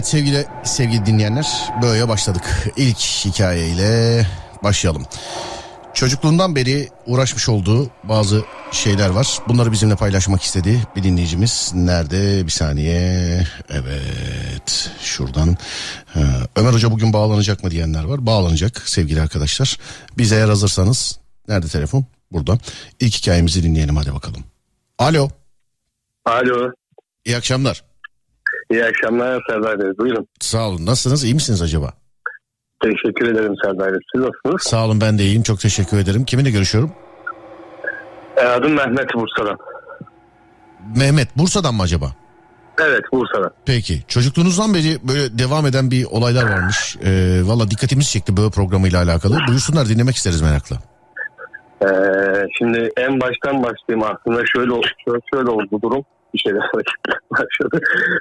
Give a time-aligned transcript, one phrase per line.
[0.00, 1.46] Evet sevgili sevgili dinleyenler
[1.82, 2.72] böyle başladık.
[2.76, 4.26] İlk hikayeyle
[4.62, 5.06] başlayalım.
[5.94, 9.38] Çocukluğundan beri uğraşmış olduğu bazı şeyler var.
[9.48, 11.72] Bunları bizimle paylaşmak istedi bir dinleyicimiz.
[11.74, 12.46] Nerede?
[12.46, 13.46] Bir saniye.
[13.70, 14.90] Evet.
[15.02, 15.56] Şuradan.
[16.56, 18.26] Ömer Hoca bugün bağlanacak mı diyenler var.
[18.26, 19.78] Bağlanacak sevgili arkadaşlar.
[20.18, 21.18] Biz eğer hazırsanız.
[21.48, 22.06] Nerede telefon?
[22.32, 22.58] Burada.
[23.00, 24.44] İlk hikayemizi dinleyelim hadi bakalım.
[24.98, 25.28] Alo.
[26.24, 26.72] Alo.
[27.24, 27.89] İyi akşamlar.
[28.70, 29.90] İyi akşamlar Serdar Bey.
[29.98, 30.26] Buyurun.
[30.40, 30.86] Sağ olun.
[30.86, 31.24] Nasılsınız?
[31.24, 31.92] İyi misiniz acaba?
[32.82, 33.98] Teşekkür ederim Serdar Bey.
[34.14, 34.62] Siz nasılsınız?
[34.62, 35.42] Sağ olun ben de iyiyim.
[35.42, 36.24] Çok teşekkür ederim.
[36.24, 36.92] Kiminle görüşüyorum?
[38.36, 39.58] Ee, adım Mehmet Bursa'dan.
[40.96, 41.36] Mehmet.
[41.36, 42.06] Bursa'dan mı acaba?
[42.80, 43.50] Evet Bursa'dan.
[43.66, 44.02] Peki.
[44.08, 46.96] Çocukluğunuzdan beri böyle devam eden bir olaylar varmış.
[47.04, 49.38] Ee, Valla dikkatimizi çekti böyle programıyla alakalı.
[49.48, 50.76] Buyursunlar dinlemek isteriz merakla.
[51.82, 51.86] Ee,
[52.58, 54.72] şimdi en baştan başlayayım aslında şöyle
[55.04, 56.04] şöyle, şöyle oldu durum.
[56.34, 56.62] Bir şeyler
[57.30, 57.80] başladı.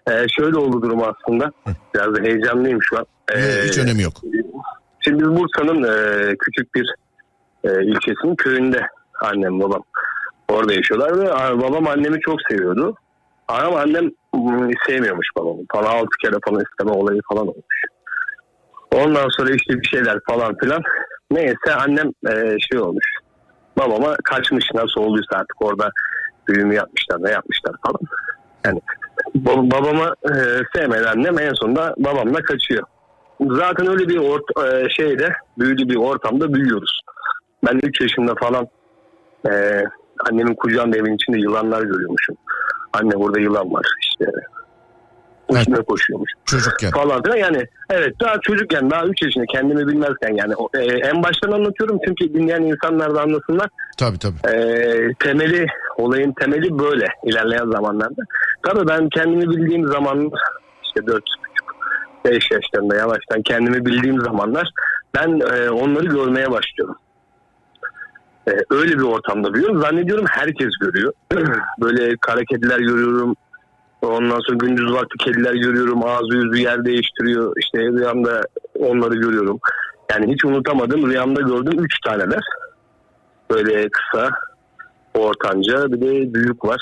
[0.09, 1.51] Ee, şöyle oldu durum aslında.
[1.95, 3.05] Biraz da heyecanlıyım şu an.
[3.35, 4.13] Ee, Hiç önemi yok.
[4.99, 6.93] Şimdi biz Bursa'nın e, küçük bir
[7.63, 8.87] e, ilçesinin köyünde
[9.21, 9.83] annem babam
[10.49, 11.27] orada yaşıyorlar ve
[11.61, 12.95] babam annemi çok seviyordu.
[13.47, 14.11] Ama annem
[14.87, 15.61] sevmiyormuş babamı.
[15.71, 17.81] Falan altı kere falan isteme olayı falan olmuş.
[18.95, 20.81] Ondan sonra işte bir şeyler falan filan.
[21.31, 23.05] Neyse annem e, şey olmuş.
[23.77, 25.91] Babama kaçmış nasıl olduysa artık orada
[26.55, 28.01] düğümü yapmışlar da yapmışlar falan.
[28.65, 28.81] Yani
[29.35, 30.33] bab- babama e,
[30.75, 32.83] sevmeyen annem en sonunda babamla kaçıyor
[33.41, 37.01] zaten öyle bir ort e, şeyde büyülü bir ortamda büyüyoruz.
[37.67, 38.67] Ben 3 yaşında falan
[39.49, 39.83] e,
[40.29, 42.35] annemin kucağında evin içinde yılanlar görüyormuşum.
[42.93, 44.25] Anne burada yılan var işte.
[45.57, 46.91] Üstüne koşuyormuş Çocukken.
[46.91, 51.51] falan filan yani evet daha çocukken daha 3 yaşında kendimi bilmezken yani e, en baştan
[51.51, 54.55] anlatıyorum çünkü dinleyen insanlar da anlasınlar Tabii tabii.
[54.55, 55.65] e, temeli
[55.97, 58.21] olayın temeli böyle ilerleyen zamanlarda.
[58.63, 60.31] Tabii ben kendimi bildiğim zaman
[60.83, 61.23] işte 4
[62.25, 64.69] 5 yaşlarında yavaştan kendimi bildiğim zamanlar
[65.15, 66.95] ben e, onları görmeye başlıyorum.
[68.47, 69.81] E, öyle bir ortamda büyüyorum.
[69.81, 71.13] Zannediyorum herkes görüyor.
[71.81, 73.35] Böyle kara kediler görüyorum.
[74.01, 76.05] Ondan sonra gündüz vakti kediler görüyorum.
[76.05, 77.53] Ağzı yüzü yer değiştiriyor.
[77.57, 78.41] İşte rüyamda
[78.79, 79.59] onları görüyorum.
[80.11, 81.09] Yani hiç unutamadım.
[81.09, 82.41] Rüyamda gördüm 3 taneler.
[83.51, 84.29] Böyle kısa,
[85.13, 86.79] ortanca bir de büyük var.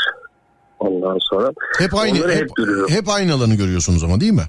[0.79, 1.51] Ondan sonra.
[1.79, 2.89] Hep aynı hep, hep görüyorum.
[2.89, 4.45] hep aynı alanı görüyorsunuz ama değil mi?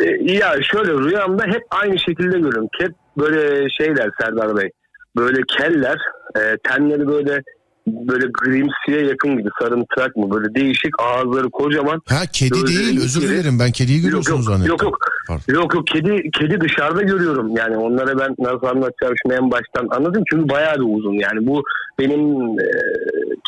[0.00, 2.68] E, ya şöyle rüyamda hep aynı şekilde görüyorum.
[2.78, 4.70] Hep böyle şeyler Serdar Bey.
[5.16, 5.98] Böyle keller,
[6.36, 7.42] e, tenleri böyle
[7.86, 12.02] böyle grimsiye yakın gibi sarımtırak mı böyle değişik ağızları kocaman.
[12.08, 14.70] Ha kedi değil özür içeri- dilerim ben kediyi görüyorsunuz yok, zannettim.
[14.72, 15.42] yok yok Pardon.
[15.54, 20.22] yok yok kedi kedi dışarıda görüyorum yani onlara ben nasıl anlatacağım şimdi en baştan anladım
[20.30, 21.62] çünkü bayağı bir uzun yani bu
[21.98, 22.20] benim
[22.58, 22.66] e,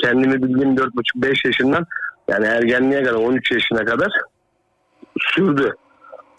[0.02, 1.86] kendimi bildiğim 4,5-5 yaşından
[2.28, 4.08] yani ergenliğe kadar 13 yaşına kadar
[5.20, 5.72] sürdü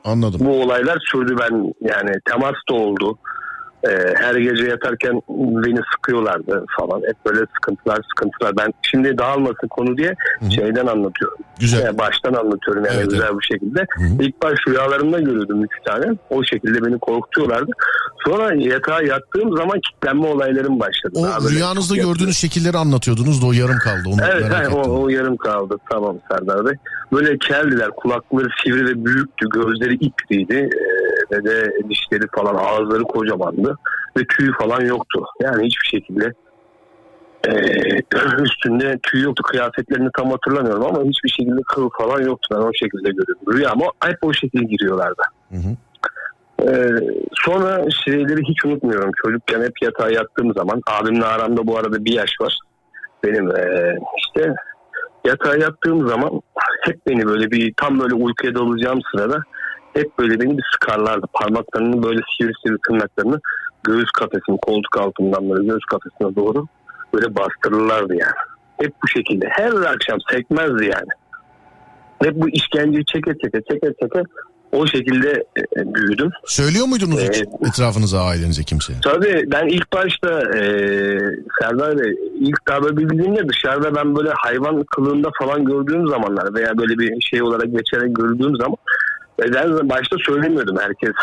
[0.03, 0.40] Anladım.
[0.44, 3.18] bu olaylar sürdü ben yani temas da oldu.
[3.84, 7.02] Ee, her gece yatarken beni sıkıyorlardı falan.
[7.08, 8.58] Hep böyle sıkıntılar sıkıntılar.
[8.58, 10.52] Ben şimdi dağılmasın konu diye hı.
[10.52, 11.38] şeyden anlatıyorum.
[11.60, 11.86] Güzel.
[11.86, 13.80] Yani baştan anlatıyorum yani Evet, güzel bir şekilde.
[13.80, 14.24] Hı hı.
[14.24, 16.18] İlk baş rüyalarımda görüyordum üç tane.
[16.30, 17.72] O şekilde beni korkutuyorlardı.
[18.28, 21.14] Sonra yatağa yattığım zaman kilitlenme olaylarım başladı.
[21.16, 24.04] O Daha rüyanızda gördüğünüz şekilleri anlatıyordunuz da o yarım kaldı.
[24.08, 25.78] Onu Evet, evet, o, o yarım kaldı.
[25.90, 26.74] Tamam Serdar Bey.
[27.12, 27.90] Böyle keldiler.
[27.90, 29.50] Kulakları sivri ve büyüktü.
[29.50, 30.69] Gözleri ipliydi.
[30.73, 33.78] Ee, ve de dişleri falan ağızları kocamandı.
[34.18, 35.25] Ve tüy falan yoktu.
[35.41, 36.34] Yani hiçbir şekilde
[37.47, 37.51] ee,
[38.44, 39.44] üstünde tüy yoktu.
[39.44, 42.56] Kıyafetlerini tam hatırlamıyorum ama hiçbir şekilde kıl falan yoktu.
[42.56, 43.53] Ben o şekilde görüyorum.
[43.53, 45.22] Rüyama hep o şekilde giriyorlardı.
[45.51, 45.75] Hı hı.
[46.62, 46.90] Ee,
[47.34, 49.12] sonra şeyleri hiç unutmuyorum.
[49.25, 52.57] Çocukken hep yatağa yattığım zaman abimle aramda bu arada bir yaş var.
[53.23, 54.53] Benim ee, işte
[55.28, 56.42] yatağa yattığım zaman
[56.82, 59.44] hep beni böyle bir tam böyle uykuya dalacağım sırada
[59.94, 61.26] hep böyle beni bir sıkarlardı.
[61.34, 63.40] Parmaklarını böyle sivri sivri tırnaklarını
[63.84, 66.66] göğüs kafesini koltuk altından böyle göğüs kafesine doğru
[67.14, 68.40] böyle bastırırlardı yani.
[68.78, 69.48] Hep bu şekilde.
[69.50, 71.12] Her akşam sekmezdi yani.
[72.23, 74.23] Hep bu işkenceyi çeke çeke çeke çeke
[74.72, 75.29] o şekilde
[75.78, 76.29] e, büyüdüm.
[76.46, 77.47] Söylüyor muydunuz hiç Evet.
[77.67, 78.99] etrafınıza ailenize kimseye?
[79.03, 80.61] Tabii ben ilk başta e,
[81.61, 86.97] Serdar Bey ilk darbe bildiğimde dışarıda ben böyle hayvan kılığında falan gördüğüm zamanlar veya böyle
[86.99, 88.78] bir şey olarak geçerek gördüğüm zaman
[89.40, 91.13] ve ben başta söylemiyordum herkes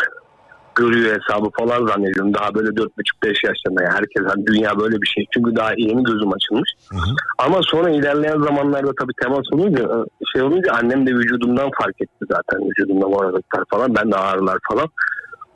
[0.75, 2.33] görüyor hesabı falan zannediyorum.
[2.33, 5.25] Daha böyle 4,5-5 yaşlarında yani herkes hani dünya böyle bir şey.
[5.33, 6.69] Çünkü daha yeni gözüm açılmış.
[6.91, 7.15] Hı hı.
[7.37, 12.69] Ama sonra ilerleyen zamanlarda tabii temas olunca şey olunca annem de vücudumdan fark etti zaten.
[12.69, 13.95] Vücudumda morarlıklar falan.
[13.95, 14.87] Ben de ağrılar falan.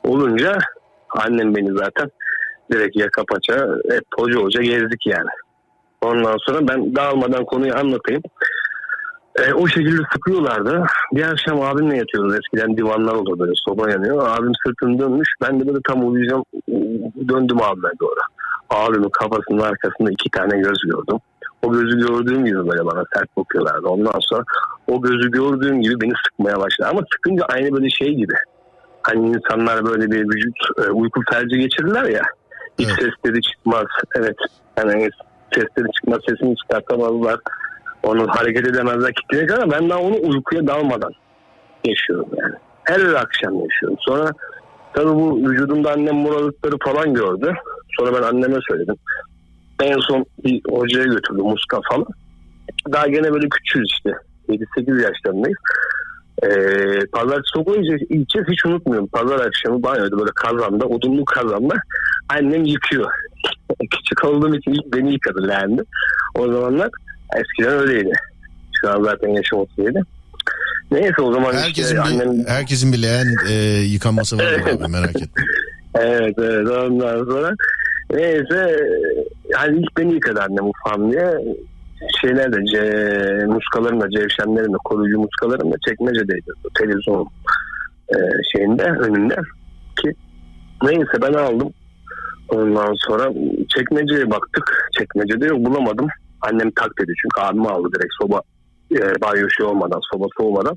[0.04, 0.58] Olunca
[1.10, 2.10] annem beni zaten
[2.72, 3.54] direkt yaka paça
[3.90, 5.30] hep hoca hoca gezdik yani.
[6.02, 8.22] Ondan sonra ben dağılmadan konuyu anlatayım.
[9.40, 10.84] E, o şekilde sıkıyorlardı.
[11.12, 12.34] Bir akşam abimle yatıyoruz.
[12.34, 14.28] Eskiden divanlar oldu böyle soba yanıyor.
[14.28, 15.28] Abim sırtını dönmüş.
[15.42, 16.44] Ben de böyle tam uyuyacağım.
[17.28, 18.20] Döndüm abime doğru.
[18.70, 21.18] Abimin kafasının arkasında iki tane göz gördüm.
[21.62, 23.88] O gözü gördüğüm gibi böyle bana sert bakıyorlardı.
[23.88, 24.44] Ondan sonra
[24.88, 26.88] o gözü gördüğüm gibi beni sıkmaya başladı.
[26.90, 28.34] Ama sıkınca aynı böyle şey gibi.
[29.02, 32.22] Hani insanlar böyle bir vücut e, uyku felci geçirirler ya.
[32.78, 32.98] Hiç Evet.
[32.98, 33.86] sesleri çıkmaz.
[34.16, 34.36] Evet.
[34.78, 35.08] Yani
[35.54, 37.36] sesleri çıkmaz, sesini çıkartamazlar.
[38.02, 41.12] Onu hareket edemezler kitlenecek ama ben daha onu uykuya dalmadan
[41.84, 42.54] yaşıyorum yani.
[42.84, 43.98] Her akşam yaşıyorum.
[44.00, 44.30] Sonra
[44.94, 47.54] tabii bu vücudumda annem morarıkları falan gördü.
[47.98, 48.96] Sonra ben anneme söyledim.
[49.82, 52.06] En son bir hocaya götürdüm muska falan.
[52.92, 54.10] Daha gene böyle küçüğüz işte.
[54.48, 55.58] 7-8 yaşlarındayız.
[56.42, 59.06] Ee, pazartesi okula gideceğiz hiç unutmuyorum.
[59.06, 61.74] Pazar akşamı banyoda böyle kazanda, odunlu kazanda
[62.28, 63.10] annem yıkıyor.
[63.90, 65.82] Küçük olduğum için ilk beni yıkadı leğendi.
[66.34, 66.88] O zamanlar
[67.36, 68.12] eskiden öyleydi.
[68.80, 70.02] Şu an zaten yaşım 37.
[70.90, 72.46] Neyse o zaman Herkesin işte bir, annem...
[72.46, 75.26] herkesin bir leğen e, yıkanması var abi merak etme.
[75.94, 77.54] Evet evet ondan sonra.
[78.12, 78.76] Neyse
[79.48, 81.34] yani ilk beni yıkadı annem ufam diye.
[82.20, 86.50] Şeyler de ce, muskalarım da cevşenlerim de koruyucu muskalarım da çekmecedeydi.
[86.64, 87.28] O televizyon
[88.08, 88.16] e,
[88.52, 89.36] şeyinde önünde.
[90.02, 90.14] Ki
[90.82, 91.72] neyse ben aldım.
[92.48, 93.32] Ondan sonra
[93.76, 94.88] çekmeceye baktık.
[94.98, 96.08] Çekmecede yok bulamadım
[96.42, 98.42] annem tak dedi çünkü abim aldı direkt soba
[98.92, 100.76] e, banyo şey olmadan soba soğumadan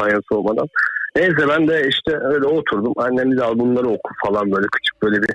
[0.00, 0.68] banyo soğumadan
[1.16, 2.92] Neyse ben de işte öyle oturdum.
[2.96, 5.34] Annem dedi al bunları oku falan böyle küçük böyle bir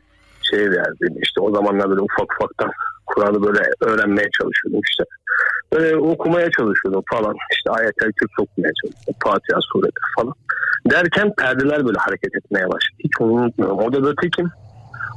[0.51, 1.19] şey verdi.
[1.21, 2.71] İşte o zamanlar böyle ufak ufaktan
[3.06, 5.04] Kur'an'ı böyle öğrenmeye çalışıyordum işte.
[5.74, 7.36] Böyle okumaya çalışıyordum falan.
[7.51, 9.15] İşte ayet-el okumaya çalışıyordum.
[9.24, 10.33] Fatiha suredir falan.
[10.92, 13.00] Derken perdeler böyle hareket etmeye başladı.
[13.04, 13.80] Hiç onu unutmuyorum.
[13.80, 14.50] Odada tekim.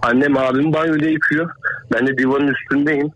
[0.02, 1.50] Annem abim banyoda yıkıyor.
[1.94, 3.10] Ben de divanın üstündeyim.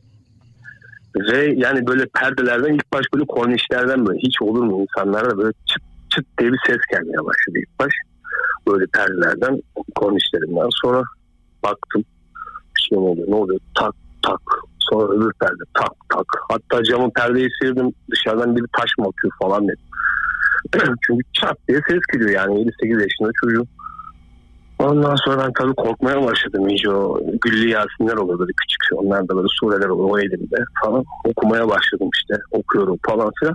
[1.17, 5.83] Ve yani böyle perdelerden ilk baş böyle kornişlerden böyle hiç olur mu insanlara böyle çıt
[6.11, 7.93] çıt diye bir ses gelmeye başladı ilk baş.
[8.69, 9.63] Böyle perdelerden
[9.95, 11.03] kornişlerimden sonra
[11.63, 12.05] baktım
[12.77, 14.41] bir şey oluyor ne oluyor tak tak
[14.79, 19.69] sonra öbür perde tak tak hatta camın perdeyi sıyırdım dışarıdan bir taş mı atıyor falan
[19.69, 19.87] dedim.
[21.07, 23.67] Çünkü çat diye ses geliyor yani 7-8 yaşında çocuğum.
[24.79, 29.37] Ondan sonra ben tabii korkmaya başladım iyice o güllü yasinler olur böyle küçük onlar da
[29.37, 33.55] böyle sureler olur o elimde falan okumaya başladım işte okuyorum falan filan.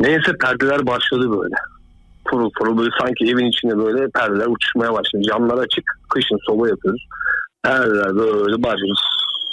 [0.00, 1.54] Neyse perdeler başladı böyle.
[2.24, 5.22] Pırıl pırıl böyle sanki evin içinde böyle perdeler uçuşmaya başladı.
[5.28, 5.84] Camlar açık.
[6.08, 7.06] Kışın soba yapıyoruz.
[7.62, 8.92] Perdeler böyle başladı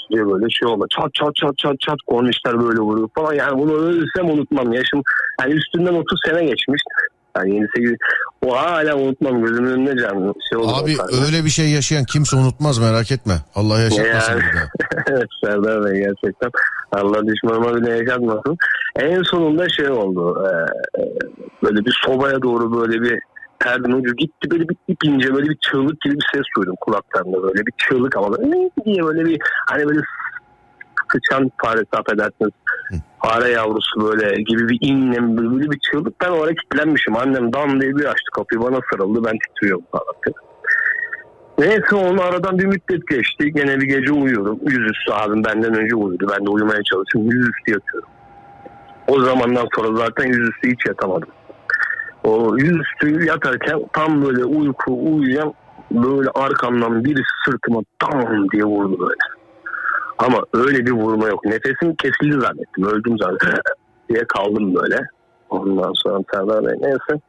[0.09, 0.85] diye böyle şey oldu.
[0.89, 3.33] Çat çat çat çat çat kornişler böyle vuruyor falan.
[3.33, 4.73] Yani bunu ölsem unutmam.
[4.73, 5.01] Yaşım
[5.41, 6.81] yani üstünden 30 sene geçmiş.
[7.37, 7.91] Yani 28
[8.45, 10.73] o hala unutmam gözümün önünde canlı şey oldu.
[10.83, 13.33] Abi öyle bir şey yaşayan kimse unutmaz merak etme.
[13.55, 14.41] Allah yaşatmasın Yani.
[14.41, 14.67] bir daha.
[15.07, 16.51] evet Serdar Bey gerçekten
[16.91, 18.57] Allah düşmanıma bile yaşatmasın.
[18.95, 20.51] En sonunda şey oldu e,
[21.01, 21.03] e,
[21.63, 23.19] böyle bir sobaya doğru böyle bir
[23.59, 27.43] perdenin ucu gitti böyle bir ip ince böyle bir çığlık gibi bir ses duydum kulaklarımda
[27.43, 29.39] böyle bir çığlık ama böyle ne diye böyle bir
[29.69, 29.99] hani böyle
[31.11, 32.51] sıçan faresi affedersiniz
[33.23, 37.95] fare yavrusu böyle gibi bir inlem böyle, bir çığlık ben oraya kilitlenmişim annem dam diye
[37.95, 40.39] bir açtı kapıyı bana sarıldı ben titriyorum falan.
[41.59, 43.51] Neyse onu aradan bir müddet geçti.
[43.53, 44.59] Gene bir gece uyuyorum.
[44.61, 46.27] Yüzüstü abim benden önce uyudu.
[46.31, 47.31] Ben de uyumaya çalışıyorum.
[47.31, 48.09] Yüzüstü yatıyorum.
[49.07, 51.29] O zamandan sonra zaten yüzüstü hiç yatamadım.
[52.23, 55.53] O yüzüstü yatarken tam böyle uyku uyuyacağım.
[55.91, 59.28] Böyle arkamdan birisi sırtıma tam diye vurdu böyle.
[60.19, 61.45] Ama öyle bir vurma yok.
[61.45, 62.85] Nefesim kesildi zannettim.
[62.85, 63.49] Öldüm zannettim.
[64.09, 64.99] diye kaldım böyle.
[65.49, 67.21] Ondan sonra Serdar Bey neyse.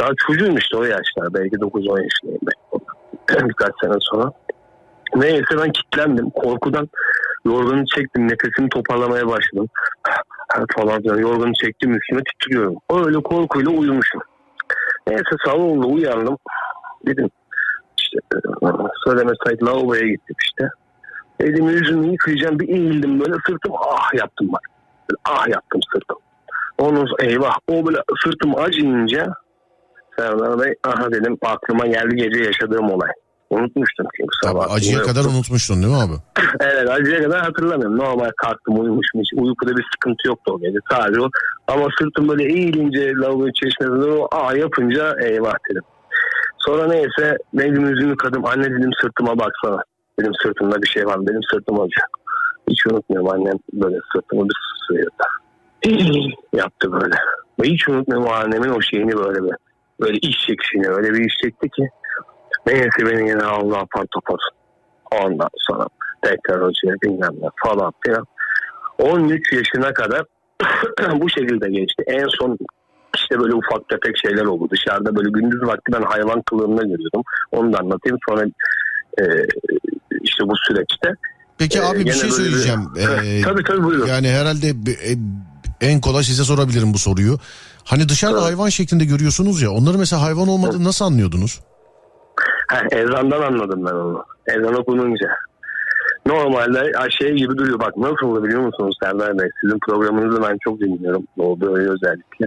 [0.00, 1.34] Daha çocuğum işte o yaşlar.
[1.34, 3.48] Belki 9-10 yaşındayım ben.
[3.48, 4.30] Birkaç sene sonra.
[5.14, 6.30] Neyse ben kilitlendim.
[6.30, 6.88] Korkudan
[7.44, 8.28] yorganı çektim.
[8.28, 9.68] Nefesimi toparlamaya başladım.
[10.76, 11.18] falan filan.
[11.18, 12.76] Yorganı çektim üstüme titriyorum.
[12.90, 14.20] Öyle korkuyla uyumuşum.
[15.06, 16.36] Neyse salonda uyandım.
[17.06, 17.30] Dedim
[17.98, 18.68] işte e,
[19.04, 20.68] söyleme sayıt lavaboya gittim işte.
[21.40, 24.60] Elimi yüzümü yıkayacağım bir eğildim böyle sırtım ah yaptım bak.
[25.24, 26.16] Ah yaptım sırtım.
[26.80, 29.34] Sonra eyvah o böyle sırtım acıyınca
[30.18, 33.10] Serdar Bey aha dedim aklıma geldi gece yaşadığım olay.
[33.50, 34.74] Unutmuştum çünkü Tabii, sabah.
[34.74, 35.08] acıya yoktu.
[35.14, 36.12] kadar unutmuştun değil mi abi?
[36.60, 37.98] Evet acıya kadar hatırlamıyorum.
[37.98, 39.20] Normal kalktım uyumuşum.
[39.20, 40.78] Hiç uykuda bir sıkıntı yoktu o gece.
[40.90, 41.28] Sadece o.
[41.68, 45.82] Ama sırtım böyle eğilince lavabo çeşmesinde o aa yapınca eyvah dedim.
[46.58, 48.44] Sonra neyse benim yüzümü yıkadım.
[48.46, 49.82] Anne dedim sırtıma baksana.
[50.22, 51.26] Dedim sırtımda bir şey var.
[51.26, 52.06] Benim sırtım acıyor.
[52.70, 55.24] Hiç unutmuyorum annem böyle sırtımı bir sıyırdı.
[56.52, 57.14] Yaptı böyle.
[57.60, 59.54] Ve hiç unutmuyorum annemin o şeyini böyle bir
[60.00, 61.88] böyle iş çekişini öyle bir iş çekti ki.
[62.66, 64.40] Neyse beni yine Allah apar topar.
[65.22, 65.86] Ondan sonra
[66.22, 68.26] tekrar hocaya bilmem ne falan filan.
[68.98, 70.22] 13 yaşına kadar
[71.20, 72.04] bu şekilde geçti.
[72.06, 72.58] En son
[73.16, 74.68] işte böyle ufak tefek şeyler oldu.
[74.70, 77.22] Dışarıda böyle gündüz vakti ben hayvan kılığında görüyordum.
[77.52, 78.18] Onu da anlatayım.
[78.28, 78.44] Sonra
[79.20, 79.22] e,
[80.22, 81.14] işte bu süreçte.
[81.58, 82.80] Peki Ee, abi bir şey böyle bir- söyleyeceğim.
[82.98, 84.06] Ee, tabii tabii buyurun.
[84.06, 85.12] Yani herhalde e,
[85.80, 87.38] en kolay size sorabilirim bu soruyu.
[87.84, 88.46] Hani dışarıda Evet.
[88.48, 89.70] hayvan şeklinde görüyorsunuz ya.
[89.70, 91.60] Onları mesela hayvan olmadığını nasıl anlıyordunuz?
[92.68, 94.24] Ha, ezandan anladım ben onu.
[94.46, 95.28] Ezan okununca.
[96.26, 97.80] Normalde şey gibi duruyor.
[97.80, 99.48] Bak nasıl biliyor musunuz Serdar Bey?
[99.60, 101.22] Sizin programınızı ben çok dinliyorum.
[101.38, 102.46] Doğu öyle özellikle.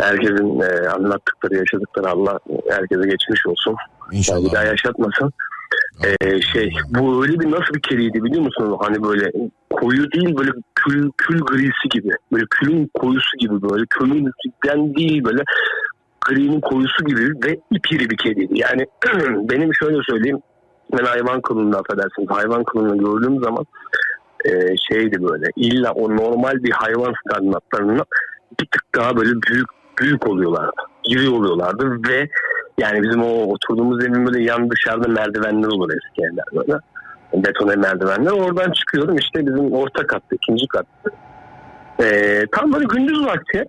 [0.00, 2.38] Herkesin e, anlattıkları, yaşadıkları Allah
[2.70, 3.74] herkese geçmiş olsun.
[4.10, 4.48] Yani İnşallah.
[4.50, 5.32] bir daha yaşatmasın.
[6.04, 8.78] Ee, şey bu öyle bir nasıl bir keriydi biliyor musunuz?
[8.80, 9.30] Hani böyle
[9.70, 12.10] koyu değil böyle kül, kül grisi gibi.
[12.32, 13.84] Böyle külün koyusu gibi böyle.
[13.90, 14.32] Külün
[14.94, 15.42] değil böyle
[16.28, 18.52] grinin koyusu gibi ve ipiri bir kediydi.
[18.58, 18.86] Yani
[19.50, 20.38] benim şöyle söyleyeyim.
[20.98, 22.30] Ben hayvan kılığında affedersiniz.
[22.30, 23.66] Hayvan kılığını gördüğüm zaman
[24.44, 24.50] e,
[24.92, 25.46] şeydi böyle.
[25.56, 28.04] illa o normal bir hayvan standartlarına
[28.60, 30.82] bir tık daha böyle büyük büyük oluyorlardı.
[31.08, 32.28] İri oluyorlardı ve
[32.78, 36.78] yani bizim o oturduğumuz evin böyle yan dışarıda merdivenler olur eski evler böyle.
[37.34, 38.30] Betone merdivenler.
[38.30, 41.10] Oradan çıkıyorum işte bizim orta katta, ikinci katta.
[42.02, 43.64] Ee, tam böyle gündüz vakti.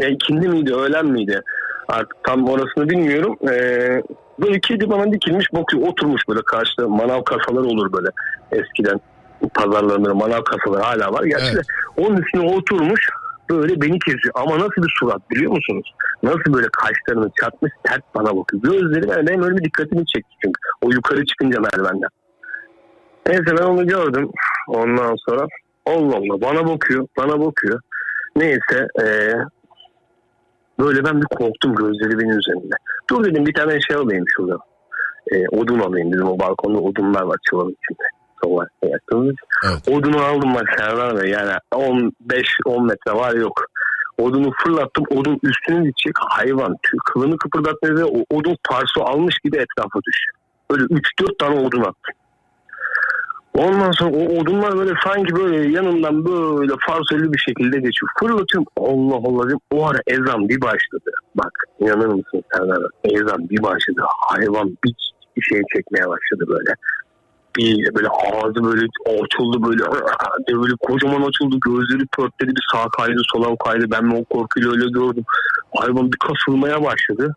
[0.00, 1.40] Ya ikindi miydi, öğlen miydi?
[1.88, 3.36] Artık tam orasını bilmiyorum.
[3.50, 4.02] Ee,
[4.40, 5.88] böyle kedi bana dikilmiş bakıyor.
[5.88, 8.08] Oturmuş böyle karşıda manav kasaları olur böyle
[8.52, 9.00] eskiden.
[9.54, 11.24] Pazarlarında manav kasaları hala var.
[11.24, 11.66] Gerçi Evet.
[11.96, 13.08] onun üstüne oturmuş
[13.50, 14.34] böyle beni kesiyor.
[14.34, 15.94] Ama nasıl bir surat biliyor musunuz?
[16.22, 18.62] Nasıl böyle kaşlarını çatmış sert bana bakıyor.
[18.62, 20.60] Gözleri ben benim öyle bir dikkatimi çekti çünkü.
[20.82, 22.08] O yukarı çıkınca merdivenden.
[23.26, 24.30] Neyse ben onu gördüm.
[24.68, 25.46] Ondan sonra
[25.86, 27.06] Allah Allah bana bakıyor.
[27.18, 27.80] Bana bakıyor.
[28.36, 29.34] Neyse eee,
[30.80, 32.74] böyle ben bir korktum gözleri benim üzerinde.
[33.10, 34.58] Dur dedim bir tane şey alayım şurada.
[35.32, 36.28] Eee, odun alayım dedim.
[36.28, 38.19] O balkonda odunlar var çıvanın içinde.
[38.44, 39.88] Sonra yaktığımız Evet.
[39.88, 43.64] Odunu aldım bak Serdar Bey yani 15-10 metre var yok.
[44.18, 50.00] Odunu fırlattım odun üstüne gidecek hayvan kılını kıpırdatmıyor ve o odun parçası almış gibi etrafa
[50.06, 50.34] düşüyor.
[50.70, 52.14] Böyle 3-4 tane odun attım.
[53.54, 58.10] Ondan sonra o odunlar böyle sanki böyle yanından böyle farsölü bir şekilde geçiyor.
[58.20, 59.58] Fırlatıyorum Allah Allah dedim.
[59.70, 61.10] O ara ezan bir başladı.
[61.34, 62.78] Bak inanır mısın Serdar?
[63.04, 64.02] Ezan bir başladı.
[64.28, 64.94] Hayvan bir,
[65.36, 66.74] bir şey çekmeye başladı böyle
[67.56, 69.82] bir böyle ağzı böyle açıldı böyle
[70.46, 73.86] diye böyle kocaman açıldı gözleri pörtledi bir sağ kaydı sola kaydı.
[73.90, 75.24] Ben o korkuyla öyle gördüm.
[75.74, 77.34] Hayvan bir kasılmaya başladı.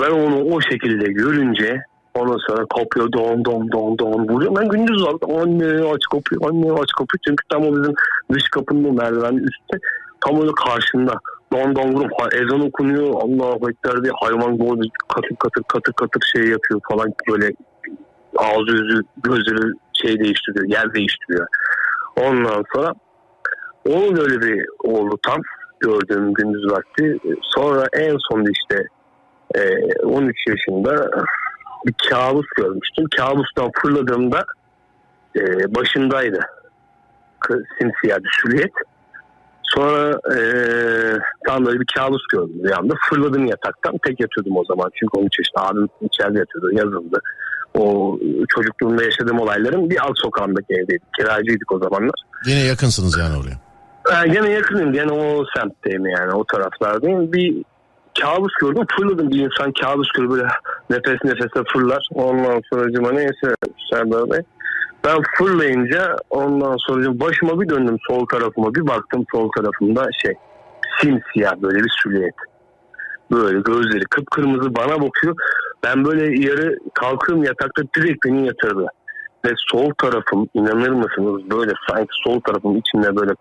[0.00, 1.82] Ben onu o şekilde görünce
[2.14, 4.56] ondan sonra kapıya don don don don vuruyor.
[4.56, 7.20] Ben gündüz aldım anne aç kapıyı anne aç kapıyı.
[7.26, 7.94] Çünkü tam o bizim
[8.32, 9.78] dış kapının merdivenin üstte
[10.20, 11.12] tam öyle karşında.
[11.52, 13.06] Don don vurup ezan okunuyor.
[13.06, 17.52] Allahu Ekber diye hayvan böyle katır katır katır katır şey yapıyor falan böyle
[18.38, 21.46] ağzı yüzü gözleri şey değiştiriyor, yer değiştiriyor.
[22.16, 22.94] Ondan sonra
[23.88, 25.40] onun öyle bir oldu tam
[25.80, 27.18] gördüğüm gündüz vakti.
[27.42, 28.86] Sonra en son işte
[29.54, 29.62] e,
[30.02, 31.10] 13 yaşında
[31.86, 33.04] bir kabus görmüştüm.
[33.16, 34.44] Kabustan fırladığımda
[35.36, 36.40] e, başındaydı.
[37.48, 38.72] Simsiyah bir silüet.
[39.74, 40.38] Sonra e,
[41.46, 42.94] tam böyle bir kabus gördüm anda.
[43.08, 43.94] Fırladım yataktan.
[44.06, 44.90] Tek yatıyordum o zaman.
[44.94, 46.70] Çünkü 13 yaşında abim içeride yatıyordu.
[46.72, 47.20] Yazıldı
[47.74, 51.14] o çocukluğumda yaşadığım olayların bir alt sokağındaki evdeydik.
[51.18, 52.14] Kiracıydık o zamanlar.
[52.46, 53.58] Yine yakınsınız yani oraya.
[54.10, 54.92] Ben gene yakınım.
[54.92, 56.32] Gene o semtteyim yani.
[56.32, 57.32] O taraflardayım.
[57.32, 57.62] Bir
[58.20, 58.84] kabus gördüm.
[58.96, 60.48] Fırladım bir insan kabus görüyor böyle
[60.90, 62.08] nefes nefese fırlar.
[62.14, 63.54] Ondan sonra neyse
[63.92, 64.40] Serdar Bey.
[65.04, 70.34] Ben fırlayınca ondan sonra başıma bir döndüm sol tarafıma bir baktım sol tarafımda şey
[71.00, 72.34] simsiyah böyle bir silüet.
[73.30, 75.36] Böyle gözleri kıpkırmızı bana bakıyor.
[75.84, 78.86] Ben böyle yarı kalkıyorum yatakta direkt beni yatırdı.
[79.44, 83.32] Ve sol tarafım inanır mısınız böyle sanki sol tarafım içinde böyle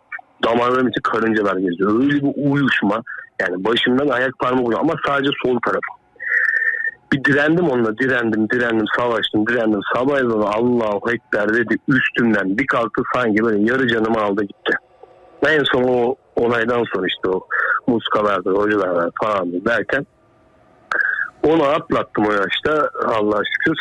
[0.44, 2.00] damarlarım içi karıncalar geziyor.
[2.02, 3.04] Öyle bir uyuşma
[3.42, 5.97] yani başımdan ayak parmak ucu ama sadece sol tarafım.
[7.14, 13.02] Bir direndim onunla direndim direndim savaştım direndim sabah ezanı Allahu Ekber dedi üstümden bir kalktı
[13.16, 14.74] sanki böyle yarı canımı aldı gitti.
[15.48, 17.48] En son o olaydan sonra işte o
[17.88, 20.06] muskalardır hocalar falan derken
[21.44, 23.78] onu atlattım o yaşta Allah'a şükür.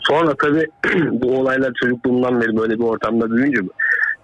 [0.00, 0.66] Sonra tabii
[1.22, 3.60] bu olaylar çocukluğumdan beri böyle bir ortamda büyüyünce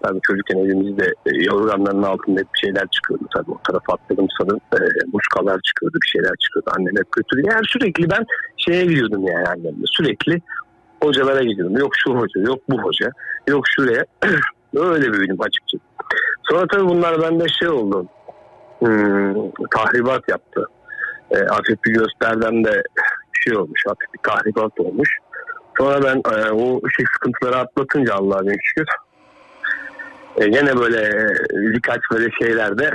[0.02, 3.50] tabii çocukken evimizde e, yorganların altında hep bir şeyler çıkıyordu tabii.
[3.50, 4.61] O tarafa atladım sanırım.
[4.73, 4.78] E,
[5.12, 6.71] muskalar çıkıyordu bir şeyler çıkıyordu.
[6.78, 7.43] Annem hep götürdü.
[7.50, 8.26] Yani sürekli ben
[8.57, 9.85] şeye gidiyordum yani annemle.
[9.87, 10.43] Sürekli
[11.02, 11.78] hocalara gidiyordum.
[11.78, 13.11] Yok şu hoca yok bu hoca
[13.49, 14.05] yok şuraya.
[14.76, 15.85] Öyle büyüdüm açıkçası.
[16.50, 18.07] Sonra tabii bunlar bende şey oldu.
[18.78, 19.35] Hmm,
[19.76, 20.64] tahribat yaptı.
[21.31, 22.83] E, hafif bir gösterden de
[23.45, 25.09] şey olmuş hafif bir tahribat olmuş.
[25.78, 28.87] Sonra ben e, o şey sıkıntıları atlatınca Allah'a şükür
[30.37, 32.91] E, gene böyle e, birkaç böyle şeylerde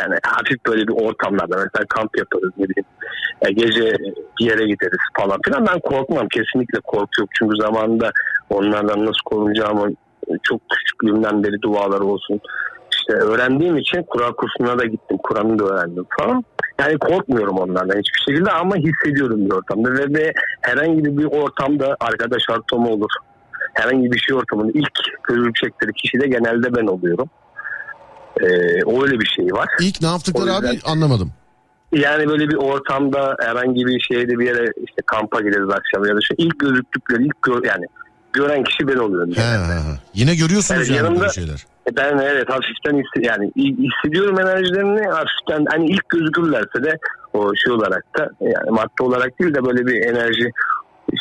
[0.00, 2.88] yani hafif böyle bir ortamlarda mesela kamp yaparız ne bileyim.
[3.42, 3.96] E, gece
[4.40, 5.66] bir yere gideriz falan filan.
[5.66, 7.28] Ben korkmam kesinlikle korku yok.
[7.38, 8.10] Çünkü zamanında
[8.50, 9.92] onlardan nasıl korunacağımı
[10.42, 12.40] çok küçüklüğümden beri dualar olsun.
[12.92, 15.18] İşte öğrendiğim için Kur'an kursuna da gittim.
[15.22, 16.44] Kur'an'ı da öğrendim falan.
[16.78, 19.92] Yani korkmuyorum onlardan hiçbir şekilde ama hissediyorum bir ortamda.
[19.92, 23.10] Ve, ve herhangi bir ortamda arkadaş ortamı olur.
[23.74, 27.30] Herhangi bir şey ortamında ilk gözükecekleri kişi de genelde ben oluyorum.
[28.40, 28.44] Ee,
[29.02, 29.68] öyle bir şey var.
[29.80, 31.32] İlk ne yaptıkları yüzden- abi anlamadım.
[31.92, 36.20] Yani böyle bir ortamda herhangi bir şeyde bir yere işte kampa gideriz akşam ya da
[36.20, 37.86] şey ilk gözüktükleri ilk gör, yani
[38.32, 39.32] gören kişi ben oluyorum.
[39.32, 39.42] He.
[40.14, 41.66] Yine görüyorsunuz Evet, yani yanımda- böyle şeyler.
[41.90, 46.98] E Ben evet hafiften yani hissediyorum enerjilerini hafiften hani ilk gözükürlerse de
[47.32, 50.50] o şey olarak da yani madde olarak değil de böyle bir enerji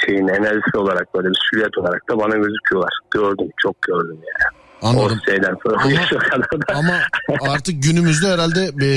[0.05, 2.93] şeyin enerjisi olarak böyle bir silüet olarak da bana gözüküyorlar.
[3.11, 4.61] Gördüm çok gördüm yani.
[4.81, 5.19] Anladım.
[5.21, 7.01] O şeyden sonra Ama- da.
[7.39, 8.89] Ama artık günümüzde herhalde e,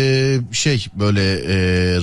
[0.52, 1.56] şey böyle e,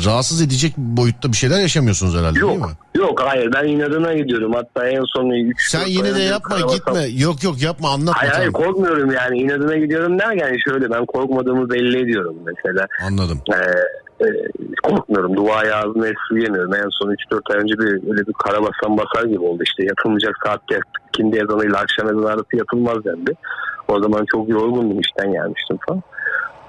[0.05, 2.62] rahatsız edecek boyutta bir şeyler yaşamıyorsunuz herhalde değil mi?
[2.62, 7.05] Yok yok hayır ben inadına gidiyorum hatta en son 3 Sen yine de yapma gitme.
[7.07, 8.21] Yok yok yapma anlatma.
[8.21, 12.88] Hayır hayır korkmuyorum yani inadına gidiyorum derken şöyle ben korkmadığımı belli ediyorum mesela.
[13.07, 13.41] Anladım.
[13.53, 13.55] Ee,
[14.21, 14.27] e,
[14.83, 15.37] korkmuyorum.
[15.37, 16.73] Duaya ağzına esirgemiyorum.
[16.73, 19.63] En son 3-4 ay önce bir öyle bir karabasan basar gibi oldu.
[19.63, 23.33] İşte yatılmayacak saatte ikindi ezanıyla akşam ezanı arası yatılmaz dendi.
[23.87, 26.01] O zaman çok yorgundum işten gelmiştim falan.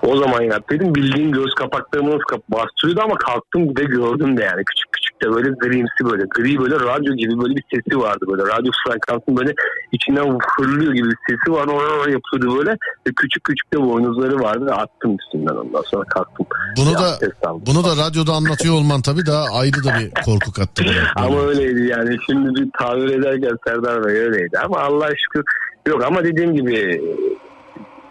[0.06, 0.94] O zaman yaptıydım.
[0.94, 2.18] Bildiğin göz kapaklarımı
[2.48, 6.74] bastırıyordu ama kalktım de gördüm de yani küçük küçük de böyle grimsi böyle gri böyle
[6.74, 9.54] radyo gibi böyle bir sesi vardı böyle radyo frekansının böyle
[9.92, 14.72] içinden fırlıyor gibi bir sesi var oraya yapıyordu böyle ve küçük küçük de boynuzları vardı
[14.72, 16.46] attım üstünden ondan sonra kalktım.
[16.76, 17.18] Bunu da
[17.66, 20.84] bunu da radyoda anlatıyor olman tabii daha ayrı da bir korku kattı.
[21.16, 21.26] bana.
[21.26, 25.44] Ama öyleydi yani şimdi bir tabir ederken Serdar Bey öyleydi ama Allah şükür
[25.86, 27.02] yok ama dediğim gibi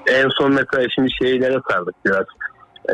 [0.08, 2.26] en son mesela şimdi şeylere sardık biraz
[2.90, 2.94] Ee,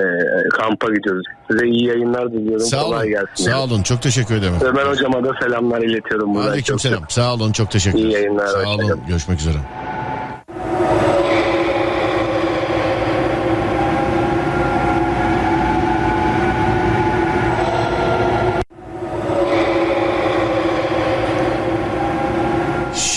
[0.50, 1.24] kampa gidiyoruz.
[1.52, 2.60] Size iyi yayınlar diliyorum.
[2.66, 2.92] Sağ olun.
[2.92, 3.28] Kolay gelsin.
[3.36, 3.84] Sağ olun.
[3.84, 4.54] Çok teşekkür ederim.
[4.62, 6.38] Ömer hocama da selamlar iletiyorum.
[6.38, 7.04] Aleyküm Çok selam.
[7.10, 7.52] Sağ olun.
[7.52, 8.14] Çok teşekkür İyi ederim.
[8.24, 9.02] yayınlar, Sağ olun.
[9.08, 9.58] Görüşmek üzere.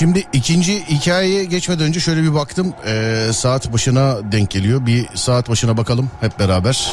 [0.00, 2.74] Şimdi ikinci hikayeye geçmeden önce şöyle bir baktım.
[2.86, 4.86] Ee, saat başına denk geliyor.
[4.86, 6.92] Bir saat başına bakalım hep beraber.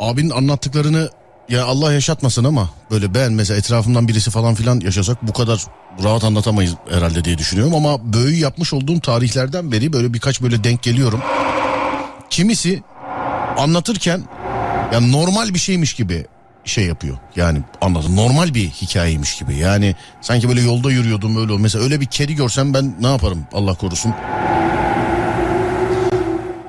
[0.00, 1.10] Abinin anlattıklarını
[1.48, 5.66] ya Allah yaşatmasın ama böyle ben mesela etrafımdan birisi falan filan yaşasak bu kadar
[6.02, 10.82] rahat anlatamayız herhalde diye düşünüyorum ama böyü yapmış olduğum tarihlerden beri böyle birkaç böyle denk
[10.82, 11.20] geliyorum.
[12.30, 12.82] Kimisi
[13.58, 14.22] anlatırken
[14.92, 16.26] ya normal bir şeymiş gibi
[16.64, 17.16] şey yapıyor.
[17.36, 19.56] Yani anladım normal bir hikayeymiş gibi.
[19.56, 23.74] Yani sanki böyle yolda yürüyordum öyle mesela öyle bir kedi görsem ben ne yaparım Allah
[23.74, 24.14] korusun.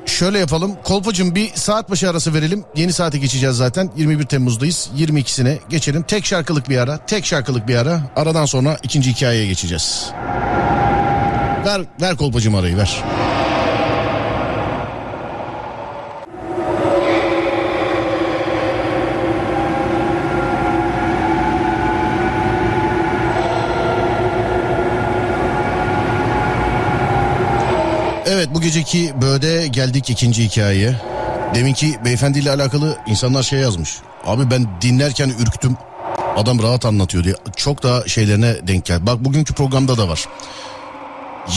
[0.06, 0.76] Şöyle yapalım.
[0.84, 2.66] Kolpacığım bir saat başı arası verelim.
[2.76, 3.92] Yeni saate geçeceğiz zaten.
[3.98, 4.90] 21 Temmuz'dayız.
[4.98, 6.04] 22'sine geçelim.
[6.04, 6.98] Tek şarkılık bir ara.
[6.98, 8.02] Tek şarkılık bir ara.
[8.16, 10.12] Aradan sonra ikinci hikayeye geçeceğiz.
[11.66, 13.04] Ver, ver kolpacığım arayı ver.
[28.26, 30.96] Evet bu geceki böğde geldik ikinci hikayeye.
[31.56, 33.98] Deminki beyefendiyle alakalı insanlar şey yazmış.
[34.26, 35.78] Abi ben dinlerken ürktüm.
[36.38, 37.36] Adam rahat anlatıyor diye.
[37.56, 39.06] Çok daha şeylerine denk geldi.
[39.06, 40.26] Bak bugünkü programda da var.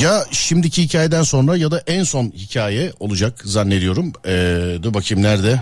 [0.00, 4.12] Ya şimdiki hikayeden sonra ya da en son hikaye olacak zannediyorum.
[4.26, 5.60] Ee, dur bakayım nerede?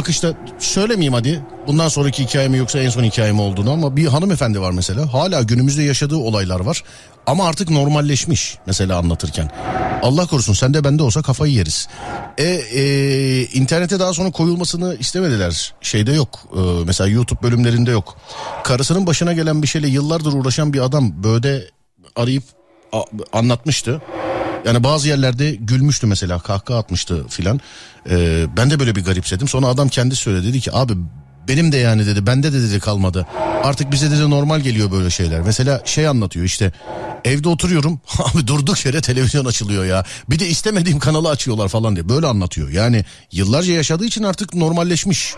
[0.00, 1.42] Akışta söylemeyeyim hadi.
[1.66, 5.12] Bundan sonraki hikaye mi yoksa en son hikaye mi olduğunu ama bir hanımefendi var mesela.
[5.12, 6.82] Hala günümüzde yaşadığı olaylar var.
[7.26, 9.50] Ama artık normalleşmiş mesela anlatırken.
[10.02, 11.88] Allah korusun sen de bende olsa kafayı yeriz.
[12.38, 12.82] E, e,
[13.44, 15.74] internete daha sonra koyulmasını istemediler.
[15.80, 16.40] Şeyde yok.
[16.56, 18.16] E, mesela YouTube bölümlerinde yok.
[18.64, 21.62] Karısının başına gelen bir şeyle yıllardır uğraşan bir adam böyle
[22.16, 22.44] arayıp
[22.92, 24.02] a- anlatmıştı.
[24.64, 27.60] Yani bazı yerlerde gülmüştü mesela kahkaha atmıştı filan.
[28.10, 29.48] Ee, ben de böyle bir garipsedim.
[29.48, 30.92] Sonra adam kendi söyledi dedi ki abi
[31.48, 33.26] benim de yani dedi bende de dedi kalmadı.
[33.64, 35.40] Artık bize dedi normal geliyor böyle şeyler.
[35.40, 36.72] Mesela şey anlatıyor işte
[37.24, 40.04] evde oturuyorum abi durduk yere televizyon açılıyor ya.
[40.30, 42.68] Bir de istemediğim kanalı açıyorlar falan diye böyle anlatıyor.
[42.68, 45.34] Yani yıllarca yaşadığı için artık normalleşmiş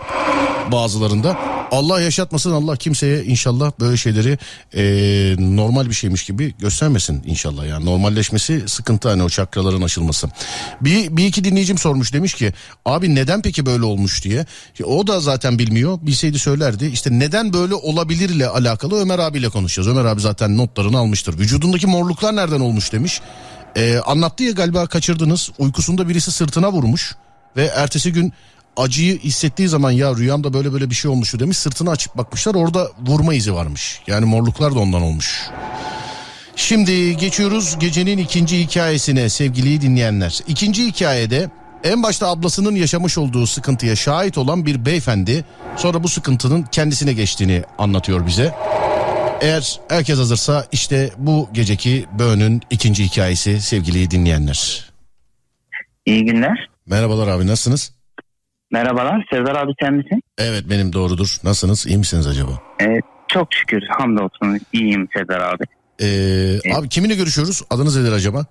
[0.71, 1.37] bazılarında.
[1.71, 4.37] Allah yaşatmasın Allah kimseye inşallah böyle şeyleri
[4.75, 4.83] e,
[5.55, 7.67] normal bir şeymiş gibi göstermesin inşallah.
[7.67, 10.27] Yani normalleşmesi sıkıntı hani o çakraların aşılması.
[10.81, 12.53] Bir, bir iki dinleyicim sormuş demiş ki
[12.85, 14.45] abi neden peki böyle olmuş diye.
[14.83, 16.85] O da zaten bilmiyor bilseydi söylerdi.
[16.85, 19.87] İşte neden böyle olabilirle alakalı Ömer abiyle konuşacağız.
[19.87, 21.39] Ömer abi zaten notlarını almıştır.
[21.39, 23.21] Vücudundaki morluklar nereden olmuş demiş.
[23.75, 27.15] E, anlattı ya galiba kaçırdınız uykusunda birisi sırtına vurmuş
[27.57, 28.33] ve ertesi gün
[28.77, 32.91] acıyı hissettiği zaman ya rüyamda böyle böyle bir şey olmuştu demiş sırtını açıp bakmışlar orada
[33.07, 34.01] vurma izi varmış.
[34.07, 35.49] Yani morluklar da ondan olmuş.
[36.55, 40.39] Şimdi geçiyoruz gecenin ikinci hikayesine sevgili dinleyenler.
[40.47, 41.49] İkinci hikayede
[41.83, 45.45] en başta ablasının yaşamış olduğu sıkıntıya şahit olan bir beyefendi
[45.77, 48.55] sonra bu sıkıntının kendisine geçtiğini anlatıyor bize.
[49.41, 54.91] Eğer herkes hazırsa işte bu geceki Böğün'ün ikinci hikayesi sevgili dinleyenler.
[56.05, 56.69] İyi günler.
[56.85, 57.93] Merhabalar abi nasılsınız?
[58.73, 59.25] Merhabalar.
[59.29, 60.21] Serdar abi sen misin?
[60.37, 61.37] Evet benim doğrudur.
[61.43, 61.87] Nasılsınız?
[61.87, 62.51] İyi misiniz acaba?
[62.81, 65.63] Ee, çok şükür hamdolsun iyiyim Serdar abi.
[66.01, 67.61] Ee, abi kiminle görüşüyoruz?
[67.69, 68.45] Adınız nedir acaba?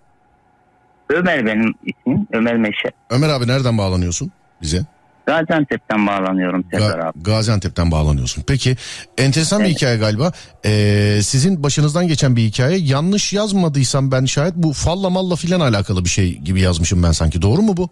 [1.10, 2.26] Ömer benim ismim.
[2.32, 2.88] Ömer Meşe.
[3.10, 4.32] Ömer abi nereden bağlanıyorsun
[4.62, 4.80] bize?
[5.26, 7.22] Gaziantep'ten bağlanıyorum Serdar Ga- abi.
[7.22, 8.44] Gaziantep'ten bağlanıyorsun.
[8.48, 8.76] Peki
[9.18, 9.76] enteresan bir Evet.
[9.76, 10.32] hikaye galiba.
[10.64, 12.78] Ee, sizin başınızdan geçen bir hikaye.
[12.78, 17.42] Yanlış yazmadıysam ben şayet bu falla malla filan alakalı bir şey gibi yazmışım ben sanki.
[17.42, 17.88] Doğru mu bu?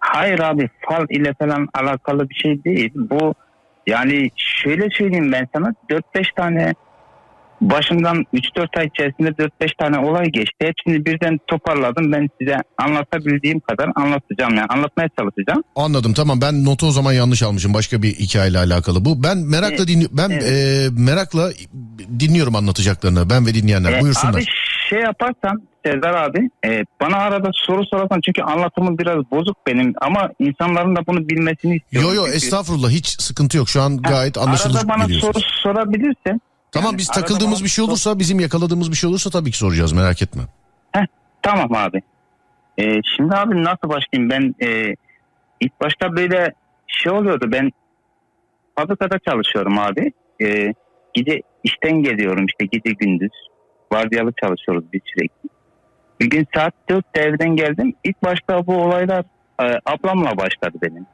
[0.00, 2.90] Hayır abi fal ile falan alakalı bir şey değil.
[2.94, 3.34] Bu
[3.86, 6.74] yani şöyle söyleyeyim ben sana 4-5 tane
[7.60, 10.56] başından 3-4 ay içerisinde 4-5 tane olay geçti.
[10.60, 12.12] Hepsini birden toparladım.
[12.12, 14.54] Ben size anlatabildiğim kadar anlatacağım.
[14.54, 15.62] Yani anlatmaya çalışacağım.
[15.76, 17.74] Anladım tamam ben notu o zaman yanlış almışım.
[17.74, 19.22] Başka bir hikayeyle alakalı bu.
[19.22, 20.44] Ben merakla Evet, dinli ben evet.
[20.44, 21.50] e, merakla
[22.20, 23.92] dinliyorum anlatacaklarını ben ve dinleyenler.
[23.92, 24.34] Ee, Buyursunlar.
[24.34, 24.44] Abi
[24.88, 30.30] şey yaparsan Serdar abi e, bana arada soru sorarsan çünkü anlatımım biraz bozuk benim ama
[30.38, 32.08] insanların da bunu bilmesini istiyorum.
[32.08, 33.68] Yo yo Çünkü- estağfurullah hiç sıkıntı yok.
[33.68, 36.40] Şu an gayet anlaşılır Arada bana soru sorabilirsen.
[36.72, 39.58] Tamam yani biz takıldığımız bir şey sor- olursa bizim yakaladığımız bir şey olursa tabii ki
[39.58, 40.42] soracağız merak etme.
[41.42, 42.02] Tamam abi.
[42.78, 42.82] E,
[43.16, 44.94] şimdi abi nasıl başlayayım ben e,
[45.60, 46.54] ilk başta böyle
[46.86, 47.70] şey oluyordu ben
[48.78, 50.12] fabrikada çalışıyorum abi.
[50.42, 50.74] E,
[51.14, 53.32] gece işten geliyorum işte gece gündüz.
[53.92, 55.57] Vardiyalı çalışıyoruz biz sürekli.
[56.20, 57.94] Bir gün saat 4'te evden geldim.
[58.04, 59.24] İlk başta bu olaylar
[59.62, 61.06] e, ablamla başladı benim.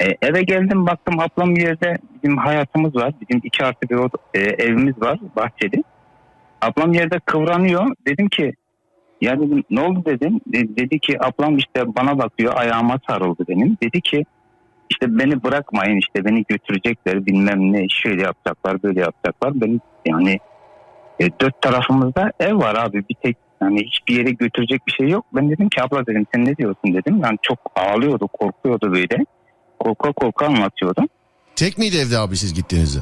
[0.00, 3.12] E, eve geldim baktım ablam yerde bizim hayatımız var.
[3.20, 5.84] Bizim iki artı bir oda- e, evimiz var bahçeli.
[6.62, 7.86] Ablam yerde kıvranıyor.
[8.06, 8.52] Dedim ki
[9.20, 10.40] ya dedim ne oldu dedim.
[10.46, 13.76] De- dedi ki ablam işte bana bakıyor ayağıma sarıldı benim.
[13.82, 14.24] Dedi ki
[14.90, 19.60] işte beni bırakmayın işte beni götürecekler bilmem ne şöyle yapacaklar böyle yapacaklar.
[19.60, 20.38] Benim yani
[21.20, 25.24] e, dört tarafımızda ev var abi bir tek yani hiçbir yere götürecek bir şey yok.
[25.32, 27.20] Ben dedim ki abla dedim sen ne diyorsun dedim.
[27.24, 29.24] Yani çok ağlıyordu korkuyordu böyle.
[29.78, 31.02] Korka korka anlatıyordu.
[31.56, 33.00] Tek miydi evde abi siz gittiğinizde?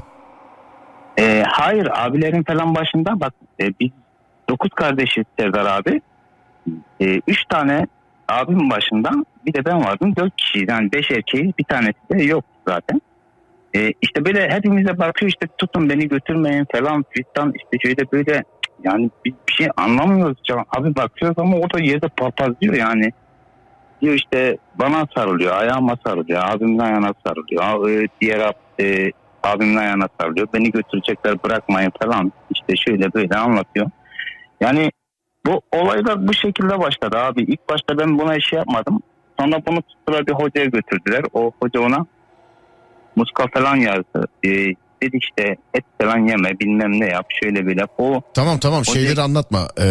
[1.18, 3.90] E, hayır abilerin falan başında bak e, biz
[4.48, 6.00] dokuz kardeşiz Serdar abi.
[7.00, 7.86] E, üç tane
[8.28, 9.10] abim başında
[9.46, 10.68] bir de ben vardım dört kişiyiz.
[10.68, 13.00] Yani beş erkeğiz bir tanesi de yok zaten.
[13.76, 18.44] E, işte böyle hepimize bakıyor işte tutun beni götürmeyin falan fistan işte şöyle böyle
[18.86, 20.38] yani biz bir şey anlamıyoruz.
[20.48, 20.64] Ya.
[20.76, 23.12] Abi bakıyoruz ama o da yerde papazlıyor yani.
[24.02, 27.90] Diyor işte bana sarılıyor, ayağıma sarılıyor, abimin ayağına sarılıyor.
[27.90, 30.48] E, diğer e, abimin ayağına sarılıyor.
[30.54, 32.32] Beni götürecekler bırakmayın falan.
[32.50, 33.90] İşte şöyle böyle anlatıyor.
[34.60, 34.90] Yani
[35.46, 37.42] bu olaylar bu şekilde başladı abi.
[37.42, 39.02] İlk başta ben buna şey yapmadım.
[39.40, 41.22] Sonra bunu tuttular bir hocaya götürdüler.
[41.32, 42.06] O hoca ona
[43.16, 44.28] muska falan yazdı.
[44.44, 47.90] Ee, dedi işte et falan yeme bilmem ne yap şöyle böyle yap.
[47.98, 49.68] O Tamam tamam Hoca- şeyleri anlatma.
[49.80, 49.84] Ee,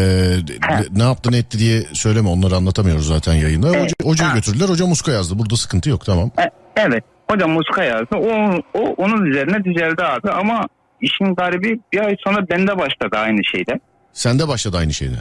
[0.61, 0.81] Ha.
[0.95, 3.67] ne yaptı ne etti diye söyleme onları anlatamıyoruz zaten yayında.
[3.69, 3.81] Evet.
[3.81, 4.35] Hoca, hocaya Ha.
[4.35, 6.31] götürdüler hoca muska yazdı burada sıkıntı yok tamam.
[6.39, 6.43] E,
[6.77, 8.15] evet hoca muska yazdı.
[8.15, 8.29] O,
[8.79, 10.67] o onun üzerine düzeldi abi ama
[11.01, 13.79] işin garibi bir ay sonra bende başladı aynı şeyde.
[14.13, 15.15] Sende başladı aynı şeyde.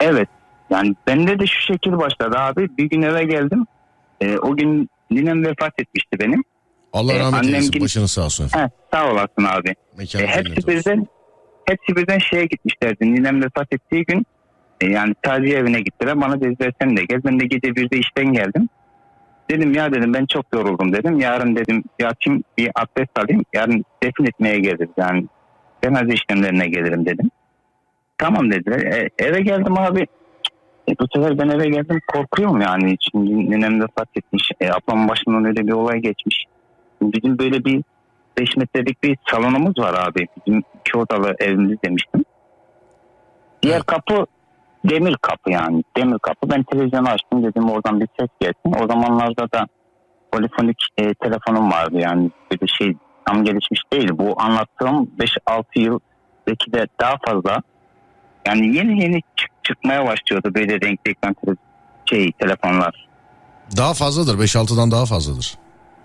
[0.00, 0.28] Evet.
[0.70, 2.68] Yani bende de şu şekil başladı abi.
[2.78, 3.66] Bir gün eve geldim.
[4.20, 6.44] Ee, o gün ninem vefat etmişti benim.
[6.92, 8.48] Allah Ee, rahmet annem eylesin gidip- başınız sağ olsun.
[8.54, 9.74] Heh, sağ olasın abi.
[9.98, 11.06] Mekanı E, hepsi birden
[11.66, 13.14] hepsi birden şeye gitmişlerdi.
[13.14, 14.26] Ninem vefat ettiği gün
[14.80, 16.20] e, yani taziye evine gittiler.
[16.20, 17.20] Bana dediler sen de gel.
[17.24, 18.68] Ben de gece birde işten geldim.
[19.50, 21.20] Dedim ya dedim ben çok yoruldum dedim.
[21.20, 23.44] Yarın dedim yatayım bir abdest alayım.
[23.54, 24.88] Yarın defin etmeye geliriz.
[24.96, 25.26] Yani
[25.84, 27.30] cenaze işlemlerine gelirim dedim.
[28.18, 28.80] Tamam dediler.
[28.92, 30.00] E, eve geldim abi.
[30.88, 32.96] E, bu sefer ben eve geldim korkuyorum yani.
[33.00, 34.50] Şimdi ninem vefat etmiş.
[34.60, 36.44] E, ablamın başından öyle bir olay geçmiş.
[37.12, 37.82] Bizim böyle bir
[38.38, 40.26] 5 metrelik bir salonumuz var abi.
[40.46, 42.24] Bizim iki odalı evimiz demiştim.
[43.62, 43.86] Diğer Evet.
[43.86, 44.26] kapı
[44.84, 45.84] demir kapı yani.
[45.96, 46.50] Demir kapı.
[46.50, 48.84] Ben televizyonu açtım dedim oradan bir ses gelsin.
[48.84, 49.66] O zamanlarda da
[50.32, 54.08] polifonik e, telefonum vardı yani böyle şey tam gelişmiş değil.
[54.12, 55.10] Bu anlattığım
[55.48, 55.98] 5-6 yıl
[56.46, 57.62] belki de daha fazla.
[58.46, 61.34] Yani yeni yeni çık- çıkmaya başlıyordu böyle renkli ekran
[62.06, 63.08] şey telefonlar.
[63.76, 65.54] Daha fazladır 5-6'dan daha fazladır.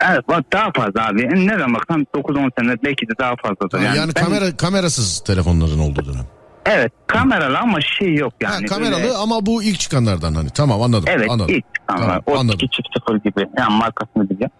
[0.01, 1.47] Evet bak daha fazla abi.
[1.47, 3.79] Ne zaman baksam 9-10 sene belki de daha fazladır.
[3.81, 6.25] Yani, Yani, ben- kamera kamerasız telefonların olduğu dönem.
[6.65, 8.53] Evet kameralı ama şey yok yani.
[8.53, 10.49] ha, kameralı böyle- ama bu ilk çıkanlardan hani.
[10.49, 11.05] Tamam anladım.
[11.07, 11.55] Evet anladım.
[11.55, 12.03] ilk çıkanlar.
[12.07, 12.59] Tamam, o anladım.
[12.61, 13.47] 2 çift sıfır gibi.
[13.57, 14.51] Yani markasını bileceğim.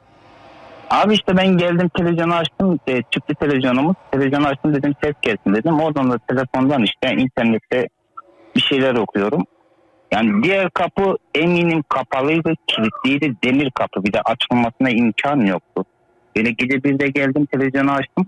[0.89, 2.79] Abi işte ben geldim televizyonu açtım.
[2.87, 3.95] E, çıktı televizyonumuz.
[4.11, 5.79] Televizyonu açtım dedim ses gelsin dedim.
[5.79, 7.89] Oradan da telefondan işte internette
[8.55, 9.43] bir şeyler okuyorum.
[10.11, 14.03] Yani diğer kapı eminim kapalıydı, kilitliydi, demir kapı.
[14.03, 15.85] Bir de açılmasına imkan yoktu.
[16.35, 18.25] Böyle gece bir de geldim televizyonu açtım.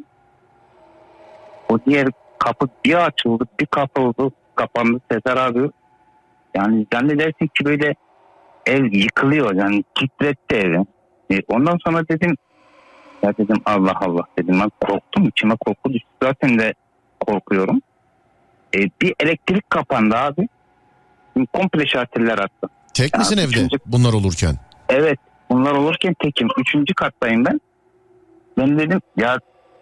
[1.70, 2.08] O diğer
[2.40, 5.70] kapı bir açıldı, bir kapıldı, kapandı Sezer abi.
[6.56, 7.96] Yani zannedersin ki böyle
[8.66, 10.86] ev yıkılıyor yani titretti evi.
[11.32, 12.36] E, ondan sonra dedim
[13.24, 16.74] ya dedim Allah Allah dedim ben korktum içime korku düştü zaten de
[17.20, 17.82] korkuyorum.
[18.76, 20.48] E, bir elektrik kapandı abi.
[21.54, 22.68] Komple şarteller attı.
[22.94, 24.56] Tek Ya, misin evde üçüncü- bunlar olurken?
[24.90, 26.48] Evet bunlar olurken tekim.
[26.58, 27.62] Üçüncü kattayım ben.
[28.58, 29.38] Ben dedim ya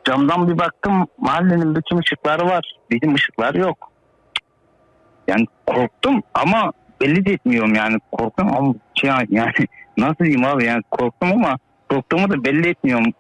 [0.08, 2.74] camdan bir baktım mahallenin bütün ışıkları var.
[2.92, 3.92] Bizim ışıklar yok.
[5.28, 9.52] Yani korktum ama belli de etmiyorum yani korktum ama şey yani
[9.98, 11.58] nasıl diyeyim abi yani korktum ama
[11.90, 13.14] korktuğumu da belli etmiyorum.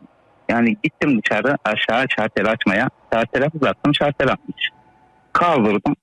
[0.50, 2.90] Yani gittim dışarı aşağı şartel açmaya.
[3.13, 4.70] Şartele uzattım şartel atmış.
[5.34, 5.96] Kaldırdım.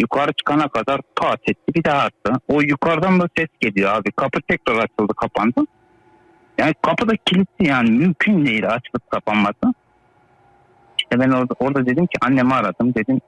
[0.00, 2.32] Yukarı çıkana kadar pat etti bir daha attı.
[2.48, 4.12] O yukarıdan da ses geliyor abi.
[4.12, 5.60] Kapı tekrar açıldı kapandı.
[6.58, 9.74] Yani kapı da kilitli yani mümkün değil açılıp kapanması.
[10.98, 13.20] İşte ben orada, orada dedim ki annemi aradım dedim.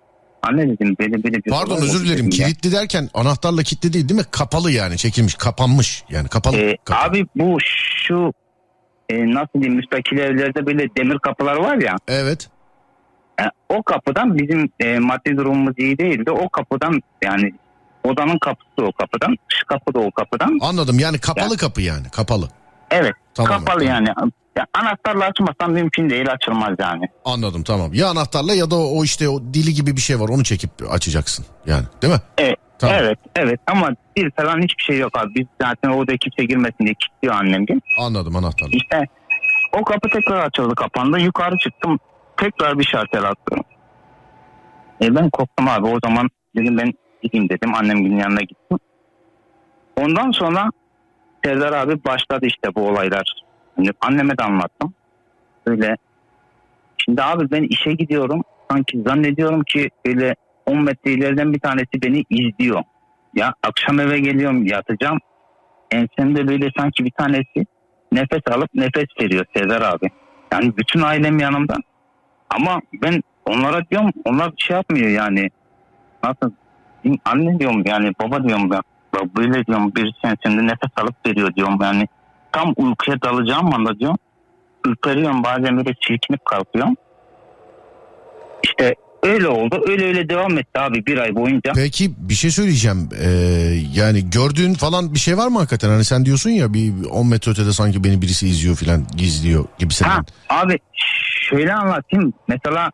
[0.42, 2.26] Anne dedim böyle böyle bir Pardon özür dilerim.
[2.26, 2.46] dedim ya.
[2.46, 4.26] Kilitli derken anahtarla kilitli değil değil mi?
[4.30, 6.04] Kapalı yani çekilmiş, kapanmış.
[6.11, 6.56] Yani kapalı.
[6.56, 7.04] Ee, kapalı.
[7.11, 7.58] abi bu
[8.06, 8.32] şu
[9.11, 11.96] e, nasıl diyeyim müstakil evlerde böyle demir kapılar var ya.
[12.08, 12.48] Evet.
[13.68, 16.31] O kapıdan bizim e, maddi durumumuz iyi değildi.
[16.31, 17.52] O kapıdan yani
[18.05, 19.37] odanın kapısı o kapıdan.
[19.48, 20.59] Şu kapı da o kapıdan.
[20.61, 20.98] Anladım.
[20.98, 22.11] Yani kapalı kapı yani.
[22.12, 22.48] Kapalı.
[22.90, 23.50] Evet Tamam.
[23.64, 23.94] kapalı tamam.
[23.94, 24.09] yani.
[24.57, 27.05] Ya, anahtarla açmasam mümkün değil açılmaz yani.
[27.24, 27.94] Anladım tamam.
[27.94, 30.28] Ya anahtarla ya da o, işte o dili gibi bir şey var.
[30.28, 31.46] Onu çekip açacaksın.
[31.66, 32.20] Yani değil mi?
[32.38, 32.57] Evet.
[32.78, 32.96] Tamam.
[33.00, 35.35] Evet evet ama bir falan hiçbir şey yok abi.
[35.35, 37.81] Biz zaten orada kimse girmesin diye kilitliyor annem gibi.
[37.98, 38.72] Anladım anahtarla.
[38.76, 39.07] İşte
[39.72, 41.20] o kapı tekrar açıldı kapandı.
[41.20, 41.98] Yukarı çıktım.
[42.37, 43.61] Tekrar bir şartel attım.
[45.03, 45.87] E ben korktum abi.
[45.87, 46.92] O zaman dedim ben
[47.23, 47.75] gideyim dedim.
[47.75, 48.79] Annemgilin yanına gittim.
[49.97, 50.71] Ondan sonra
[51.45, 53.42] Serdar abi başladı işte bu olaylar.
[53.77, 54.95] Hani anneme de anlattım.
[55.66, 55.97] Böyle
[56.99, 58.42] şimdi abi ben işe gidiyorum.
[58.71, 60.35] Sanki zannediyorum ki böyle
[60.66, 62.83] 10 metre ileriden bir tanesi beni izliyor.
[63.35, 65.18] Ya akşam eve geliyorum yatacağım.
[65.90, 67.66] Ensemde böyle sanki bir tanesi
[68.12, 70.11] nefes alıp nefes veriyor Serdar abi.
[70.53, 71.77] Yani bütün ailem yanımda.
[72.54, 75.50] Ama ben onlara diyorum onlar şey yapmıyor yani.
[76.24, 76.54] Nasıl?
[77.24, 78.80] Anne diyorum yani baba diyorum ben.
[79.36, 82.08] Böyle diyorum bir ensemde nefes alıp veriyor diyorum yani.
[82.52, 84.18] Tam uykuya dalacağım anda diyorum.
[84.86, 86.94] Ürperiyorum bazen böyle çirkinip kalkıyorum.
[88.62, 89.84] İşte öyle oldu.
[89.88, 91.72] Öyle öyle devam etti abi bir ay boyunca.
[91.74, 93.08] Peki bir şey söyleyeceğim.
[93.22, 93.28] Ee,
[93.94, 95.88] yani gördüğün falan bir şey var mı hakikaten?
[95.88, 100.10] Hani sen diyorsun ya bir 10 metre ötede sanki beni birisi izliyor falan gizliyor gibisinden.
[100.10, 100.78] Ha, abi
[101.50, 102.33] şöyle anlatayım.
[102.48, 102.90] Mesela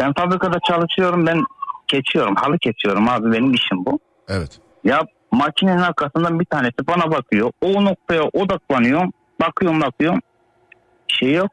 [0.00, 1.26] ben fabrikada çalışıyorum.
[1.26, 1.44] Ben
[1.88, 2.34] geçiyorum.
[2.36, 3.32] Halı kesiyorum abi.
[3.32, 3.98] Benim işim bu.
[4.28, 4.58] Evet.
[4.84, 5.00] Ya
[5.32, 7.50] makinenin arkasından bir tanesi bana bakıyor.
[7.60, 9.04] O noktaya odaklanıyor.
[9.40, 10.20] Bakıyorum bakıyorum.
[11.08, 11.50] Şey yok.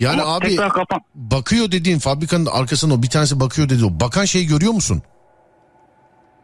[0.00, 1.00] Yani Ama abi kapan.
[1.14, 4.00] bakıyor dediğin fabrikanın arkasında o bir tanesi bakıyor dedi o.
[4.00, 5.02] Bakan şeyi görüyor musun?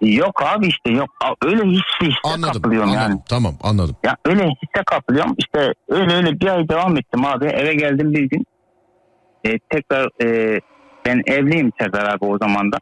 [0.00, 1.08] Yok abi işte yok.
[1.44, 2.52] Öyle hissi hisse Anladım.
[2.54, 3.10] kapılıyorum anladım.
[3.10, 3.20] yani.
[3.28, 3.96] Tamam anladım.
[4.04, 5.34] Ya öyle hisse kapılıyorum.
[5.38, 7.44] İşte öyle öyle bir ay devam ettim abi.
[7.46, 8.44] Eve geldim bir gün.
[9.46, 10.60] E, tekrar e,
[11.06, 12.78] ben evliyim Serdar abi o zaman da.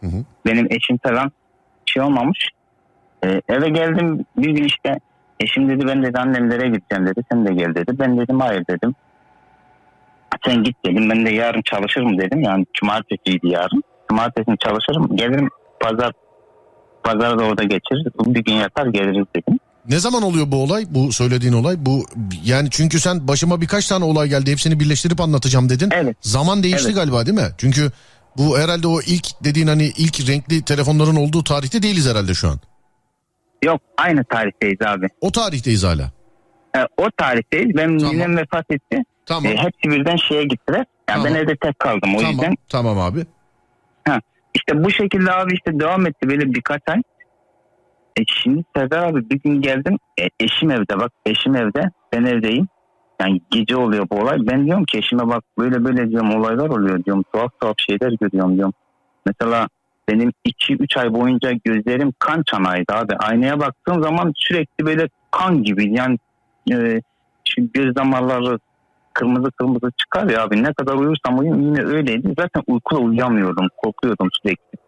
[0.00, 0.24] Hı hı.
[0.46, 1.32] Benim eşim falan
[1.86, 2.48] şey olmamış.
[3.24, 4.98] E, eve geldim bir gün işte
[5.40, 7.22] eşim dedi ben dedi annemlere gideceğim dedi.
[7.32, 7.98] Sen de gel dedi.
[7.98, 8.94] Ben dedim hayır dedim.
[10.44, 11.10] Sen git dedim.
[11.10, 12.40] Ben de yarın çalışırım dedim.
[12.42, 13.82] Yani cumartesiydi yarın.
[14.10, 15.16] Cumartesi çalışırım.
[15.16, 15.48] Gelirim
[15.80, 16.12] pazar
[17.02, 18.34] pazarı da orada geçiririz.
[18.34, 19.59] Bir gün yatar geliriz dedim.
[19.88, 20.84] Ne zaman oluyor bu olay?
[20.90, 21.76] Bu söylediğin olay?
[21.78, 22.06] Bu
[22.44, 24.50] yani çünkü sen başıma birkaç tane olay geldi.
[24.52, 25.88] Hepsini birleştirip anlatacağım dedin.
[25.92, 26.16] Evet.
[26.20, 26.96] Zaman değişti Evet.
[26.96, 27.48] galiba değil mi?
[27.58, 27.90] Çünkü
[28.36, 32.60] bu herhalde o ilk dediğin hani ilk renkli telefonların olduğu tarihte değiliz herhalde şu an.
[33.64, 35.06] Yok aynı tarihteyiz abi.
[35.20, 36.10] O tarihteyiz hala.
[36.76, 37.76] E, o tarihteyiz.
[37.76, 38.14] Benim Tamam.
[38.14, 39.02] ninem vefat etti.
[39.26, 39.46] Tamam.
[39.52, 40.78] E, hepsi birden şeye gittiler.
[40.78, 41.24] Yani Tamam.
[41.24, 42.14] ben evde tek kaldım.
[42.14, 42.32] O tamam.
[42.32, 43.26] yüzden Tamam abi.
[44.54, 47.02] işte bu şekilde abi işte devam etti böyle birkaç ay.
[48.26, 49.98] Şimdi Serdar abi bir gün geldim.
[50.20, 51.90] E, eşim evde bak eşim evde.
[52.12, 52.68] ben evdeyim.
[53.20, 54.38] Yani gece oluyor bu olay.
[54.40, 57.24] Ben diyorum ki eşime bak böyle böyle diyorum olaylar oluyor diyorum.
[57.32, 58.74] Tuhaf tuhaf şeyler görüyorum diyorum.
[59.26, 59.68] Mesela
[60.08, 63.16] benim 2-3 ay boyunca gözlerim kan çanağıydı abi.
[63.16, 66.18] Aynaya baktığım zaman sürekli böyle kan gibi yani
[66.72, 67.00] e,
[67.44, 68.58] şu göz damarları
[69.12, 70.62] kırmızı kırmızı çıkar ya abi.
[70.62, 72.34] Ne kadar uyursam uyuyayım yine öyleydi.
[72.38, 73.68] Zaten uykula uyuyamıyordum.
[73.76, 74.78] Korkuyordum sürekli.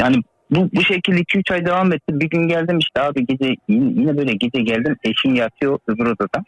[0.00, 0.16] Yani
[0.50, 2.20] bu, bu şekilde 2-3 ay devam etti.
[2.20, 4.96] Bir gün geldim işte abi gece yine, yine böyle gece geldim.
[5.04, 6.44] Eşim yatıyor öbür odada.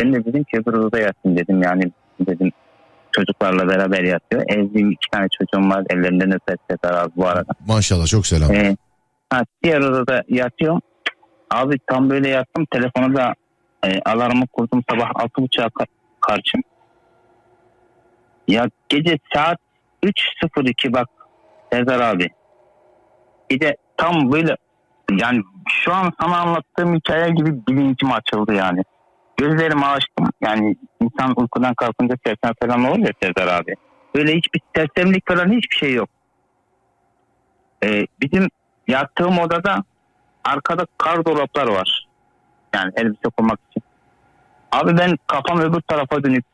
[0.00, 1.62] Ben de dedim ki öbür odada yatsın dedim.
[1.62, 1.82] Yani
[2.20, 2.52] dedim
[3.12, 4.42] çocuklarla beraber yatıyor.
[4.48, 5.84] Evliyim iki tane çocuğum var.
[5.90, 7.52] Ellerinden öper Sezer abi bu arada.
[7.66, 8.52] Maşallah çok selam.
[8.52, 8.76] Ee,
[9.30, 10.80] ha, diğer odada yatıyorum.
[11.50, 12.66] Abi tam böyle yattım.
[12.70, 13.34] Telefonu da
[13.86, 15.86] e, alarmı kurdum sabah 6.30'a ka-
[16.20, 16.58] karşı.
[18.48, 19.58] Ya gece saat
[20.02, 21.08] 3.02 bak
[21.72, 22.28] Sezer abi.
[23.54, 24.56] Gece tam böyle
[25.10, 28.82] yani şu an sana anlattığım hikaye gibi bilincim açıldı yani.
[29.36, 30.26] Gözlerimi açtım.
[30.40, 33.74] Yani insan uykudan kalkınca sersem falan olur ya Sezer abi.
[34.14, 36.08] Böyle hiçbir sersemlik falan hiçbir şey yok.
[37.84, 38.48] Ee, bizim
[38.88, 39.84] yattığım odada
[40.44, 42.08] arkada kar dolaplar var.
[42.74, 43.82] Yani elbise koymak için.
[44.72, 46.44] Abi ben kafam öbür tarafa dönük.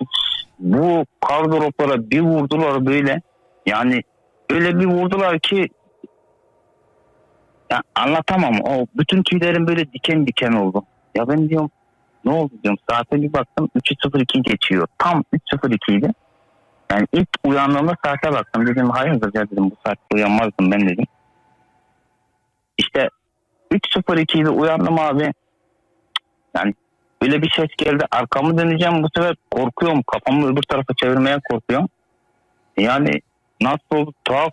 [0.59, 3.21] Bu kar dolaplara bir vurdular böyle.
[3.67, 4.03] Yani
[4.51, 5.69] öyle bir vurdular ki
[7.71, 8.61] ya anlatamam.
[8.65, 10.85] O bütün tüylerim böyle diken diken oldu.
[11.15, 11.71] Ya ben diyorum
[12.25, 12.79] ne oldu diyorum.
[12.91, 14.87] Saate bir baktım 3.02 geçiyor.
[14.99, 16.13] Tam 3.02 idi.
[16.91, 18.67] Yani ilk uyandığımda saate baktım.
[18.67, 21.05] Dedim hayırdır ya dedim bu saatte uyanmazdım ben dedim.
[22.79, 23.09] İşte
[23.73, 25.33] 3.02'de uyandım abi.
[26.57, 26.75] Yani
[27.23, 28.05] öyle bir ses geldi.
[28.11, 30.03] Arkamı döneceğim bu sefer korkuyorum.
[30.03, 31.89] Kafamı öbür tarafa çevirmeye korkuyorum.
[32.79, 33.11] Yani
[33.61, 34.53] nasıl oldu tuhaf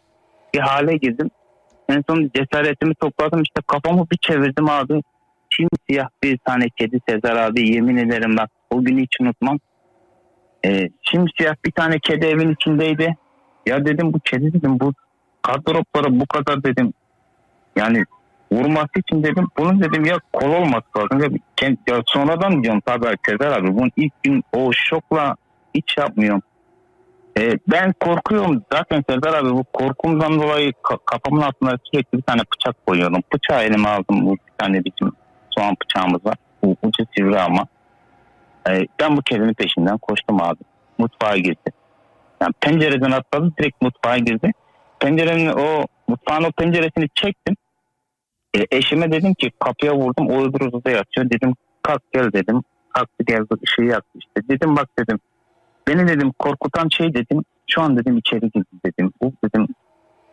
[0.53, 1.32] bir hale girdim.
[1.89, 5.02] En son cesaretimi topladım işte kafamı bir çevirdim abi.
[5.54, 9.60] Simsiyah bir tane kedi Sezer abi yemin ederim bak o günü hiç unutmam.
[10.65, 13.15] Ee, simsiyah bir tane kedi evin içindeydi.
[13.65, 14.93] Ya dedim bu kedi dedim bu
[15.41, 16.93] kardroplara bu kadar dedim.
[17.76, 18.04] Yani
[18.52, 21.39] vurması için dedim bunun dedim ya kol olması lazım.
[21.62, 25.36] Ya, ya sonradan diyorum tabii Sezer abi bunun ilk gün o şokla
[25.76, 26.41] hiç yapmıyorum.
[27.38, 32.41] Ee, ben korkuyorum zaten Serdar abi bu korkumdan dolayı ka- kafamın altına sürekli bir tane
[32.41, 33.21] bıçak koyuyordum.
[33.34, 35.13] Bıçağı elime aldım bu bir tane bizim
[35.50, 36.36] soğan bıçağımız var.
[36.63, 37.67] Bu ucu sivri ama.
[38.69, 40.60] Ee, ben bu kedinin peşinden koştum abi.
[40.97, 41.71] Mutfağa girdi.
[42.41, 44.52] Yani pencereden atladı direkt mutfağa girdi.
[45.00, 47.56] Pencerenin o mutfağın o penceresini çektim.
[48.58, 51.30] E, eşime dedim ki kapıya vurdum o öbür odada yatıyor.
[51.30, 52.63] Dedim kalk gel dedim.
[52.93, 54.50] Kalktı geldi ışığı yaktı işte.
[54.50, 55.19] Dedim bak dedim
[55.88, 59.12] Beni dedim korkutan şey dedim şu an dedim içeri girdi dedim.
[59.21, 59.67] Bu dedim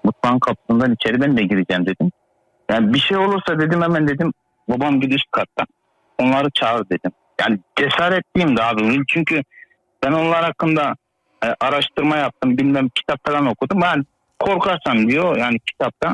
[0.04, 2.10] mutfağın kapısından içeri ben de gireceğim dedim.
[2.70, 4.32] Yani bir şey olursa dedim hemen dedim
[4.68, 5.64] babam gidiş katta.
[6.18, 7.10] Onları çağır dedim.
[7.40, 9.02] Yani cesaretliyim de abi.
[9.08, 9.42] Çünkü
[10.04, 10.94] ben onlar hakkında
[11.44, 12.58] e, araştırma yaptım.
[12.58, 13.80] Bilmem kitap falan okudum.
[13.82, 14.04] Ben
[14.38, 16.12] korkarsan diyor yani kitapta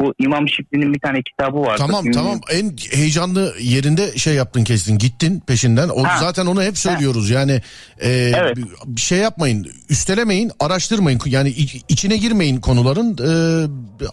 [0.00, 1.74] bu İmam Şibli'nin bir tane kitabı vardı.
[1.78, 5.88] Tamam Ünlü- tamam en heyecanlı yerinde şey yaptın kestin gittin peşinden.
[5.88, 6.16] O, Ha.
[6.20, 7.52] zaten onu hep söylüyoruz yani
[8.00, 8.56] e, Evet.
[8.86, 13.30] bir- şey yapmayın üstelemeyin araştırmayın yani iç- içine girmeyin konuların e,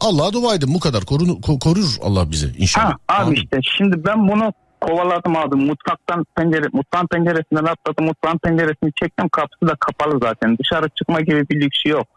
[0.01, 2.91] Allah'a dua edin bu kadar Korun, ko- korur Allah bizi inşallah.
[2.91, 3.35] Ha, abi Amin.
[3.35, 5.55] işte şimdi ben bunu kovaladım abi.
[5.55, 8.05] Mutfaktan pencere, mutfağın penceresinden atladım.
[8.05, 9.29] Mutfağın penceresini çektim.
[9.29, 10.57] Kapısı da kapalı zaten.
[10.57, 12.07] Dışarı çıkma gibi bir lüksü yok.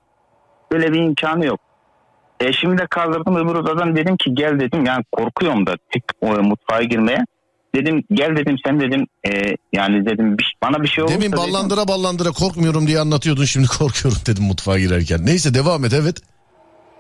[0.73, 1.61] Böyle bir imkanı yok.
[2.41, 4.85] Eşimi de kaldırdım öbür odadan dedim ki gel dedim.
[4.87, 7.25] Yani korkuyorum da tek o mutfağa girmeye.
[7.75, 11.39] Dedim gel dedim sen dedim e, yani dedim bir- bana bir şey olursa Demin dedim,
[11.39, 15.27] ballandıra ballandıra korkmuyorum diye anlatıyordun şimdi korkuyorum dedim mutfağa girerken.
[15.27, 16.17] Neyse devam et evet.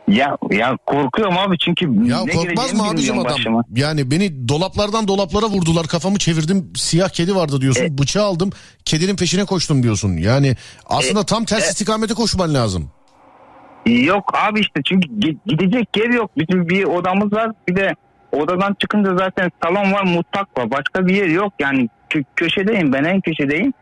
[0.09, 3.33] ya, ya korkuyorum abi çünkü Ya ne korkmaz mı abicim adam?
[3.33, 3.64] başıma.
[3.76, 8.50] Yani beni dolaplardan dolaplara vurdular kafamı çevirdim siyah kedi vardı diyorsun E- bıçağı aldım
[8.85, 10.16] kedinin peşine koştum diyorsun.
[10.16, 12.90] Yani E- aslında tam ters istikamete koşman lazım.
[13.86, 16.30] Yok abi işte çünkü gi- gidecek yer yok.
[16.38, 17.94] Bizim bir odamız var bir de
[18.32, 20.70] odadan çıkınca zaten salon var mutfak var.
[20.70, 23.72] Başka bir yer yok yani kö- köşedeyim ben en köşedeyim.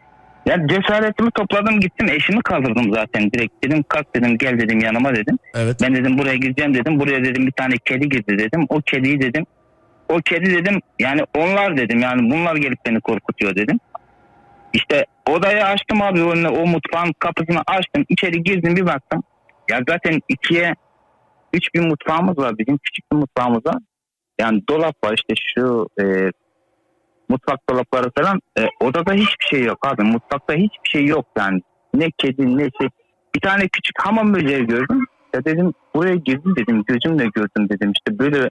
[0.47, 5.39] Ya cesaretimi topladım gittim eşimi kaldırdım zaten direkt dedim kalk dedim gel dedim yanıma dedim.
[5.55, 5.77] Evet.
[5.83, 8.67] Ben dedim buraya gireceğim dedim buraya dedim bir tane kedi girdi dedim.
[8.69, 9.47] O kediyi dedim
[10.09, 13.81] o kedi dedim yani onlar dedim yani bunlar gelip beni korkutuyor dedim.
[14.73, 16.31] İşte odayı açtım abi o,
[16.63, 19.23] o mutfağın kapısını açtım içeri girdim bir baktım.
[19.71, 20.75] Ya zaten ikiye
[21.53, 23.77] üç bir mutfağımız var bizim küçük bir mutfağımız var.
[24.41, 26.31] Yani dolap var işte şu e,
[27.29, 28.41] mutfak dolapları falan.
[28.59, 30.03] E, odada hiçbir şey yok abi.
[30.03, 31.61] Mutfakta hiçbir şey yok yani.
[31.95, 32.89] Ne kedi ne şey.
[33.35, 35.07] Bir tane küçük hamam böceği gördüm.
[35.35, 38.51] Ya dedim buraya girdim dedim gözümle gördüm dedim işte böyle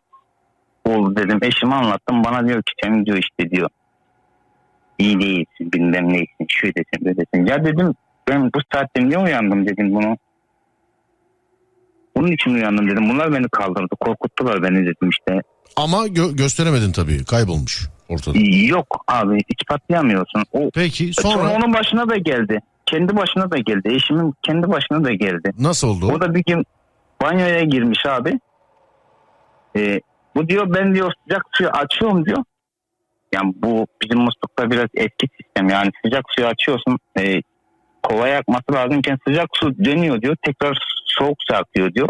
[0.85, 1.39] oldu dedim.
[1.41, 3.69] Eşime anlattım bana diyor ki senin diyor işte diyor.
[4.97, 7.45] iyi değilsin bilmem neysin şöylesin böylesin.
[7.45, 7.93] Ya dedim
[8.29, 10.17] ben bu saatte niye uyandım dedim bunu.
[12.17, 13.09] Bunun için uyandım dedim.
[13.09, 13.95] Bunlar beni kaldırdı.
[13.99, 15.41] Korkuttular beni dedim işte.
[15.75, 18.37] Ama gö- gösteremedin tabii kaybolmuş ortada.
[18.67, 20.43] Yok abi ispatlayamıyorsun.
[20.51, 21.33] O, Peki sonra...
[21.33, 22.59] sonra onun başına da geldi.
[22.85, 23.93] Kendi başına da geldi.
[23.93, 25.51] Eşimin kendi başına da geldi.
[25.59, 26.11] nasıl oldu?
[26.15, 26.65] O da bir gün
[27.21, 28.39] banyoya girmiş abi.
[29.75, 30.01] Ee,
[30.35, 32.43] bu diyor ben diyor sıcak suyu açıyorum diyor.
[33.33, 35.69] Yani bu bizim muslukta biraz eski sistem.
[35.69, 36.97] Yani sıcak suyu açıyorsun.
[37.19, 37.41] E,
[38.03, 40.35] kova yakması lazımken sıcak su dönüyor diyor.
[40.45, 40.77] Tekrar
[41.19, 42.09] soğuk su akıyor diyor.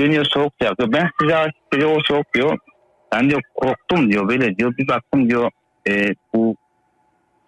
[0.00, 0.92] Dönüyor soğuk su akıyor.
[0.92, 2.58] Ben sıcak sıcak o soğuk diyor.
[3.12, 4.74] Ben diyor korktum diyor böyle diyor.
[4.78, 5.50] Bir baktım diyor
[5.88, 6.56] e, bu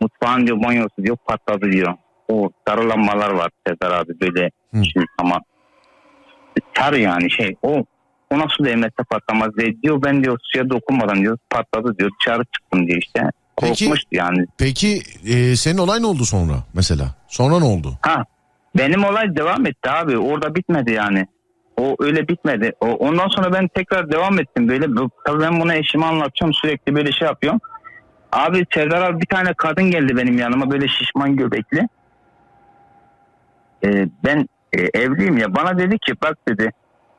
[0.00, 1.94] mutfağın diyor banyosu diyor patladı diyor.
[2.28, 4.82] O sarı lambalar var Sezar abi böyle Hı.
[5.18, 5.40] ama
[6.76, 7.84] sarı yani şey o
[8.30, 12.86] ona su değmezse patlamaz diye diyor ben diyor suya dokunmadan diyor patladı diyor dışarı çıktım
[12.86, 13.20] diyor işte
[13.60, 14.46] Peki- korkmuştu yani.
[14.58, 17.14] Peki e, senin olay ne oldu sonra mesela?
[17.28, 17.92] Sonra ne oldu?
[18.02, 18.24] Ha
[18.78, 21.26] benim olay devam etti abi orada bitmedi yani.
[21.76, 22.72] O öyle bitmedi.
[22.80, 24.86] O, ondan sonra ben tekrar devam ettim böyle.
[25.24, 27.60] Tabii ben bunu eşime anlatıyorum sürekli böyle şey yapıyorum.
[28.32, 31.88] Abi Serdar abi bir tane kadın geldi benim yanıma böyle şişman göbekli.
[33.84, 36.72] Ee, ben e, evliyim ya bana dedi ki bak dedi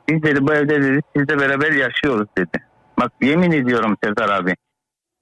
[0.08, 2.64] biz dedi bu evde dedi sizle beraber yaşıyoruz dedi.
[3.00, 4.54] Bak yemin ediyorum Serdar abi.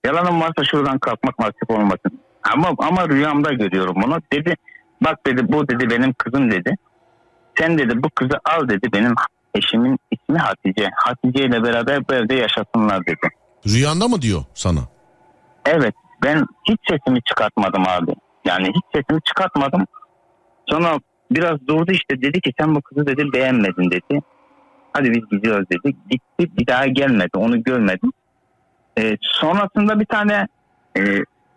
[0.06, 2.20] Yalanım varsa şuradan kalkmak nasip olmasın.
[2.52, 4.18] Ama ama rüyamda görüyorum bunu.
[4.32, 4.56] Dedi
[5.00, 6.76] bak dedi bu dedi benim kızım dedi.
[7.58, 9.14] Sen dedi bu kızı al dedi benim
[9.54, 10.90] eşimin ismi Hatice.
[10.96, 13.28] Hatice ile beraber bu evde yaşasınlar dedi.
[13.66, 14.80] Rüyanda mı diyor sana?
[15.66, 18.12] Evet ben hiç sesimi çıkartmadım abi.
[18.44, 19.86] Yani hiç sesimi çıkartmadım.
[20.66, 20.98] Sonra
[21.30, 24.22] biraz durdu işte dedi ki sen bu kızı dedi beğenmedin dedi.
[24.92, 25.96] Hadi biz gidiyoruz dedi.
[26.10, 28.12] Gitti bir daha gelmedi onu görmedim.
[28.98, 30.48] Ee, sonrasında bir tane
[30.98, 31.00] e,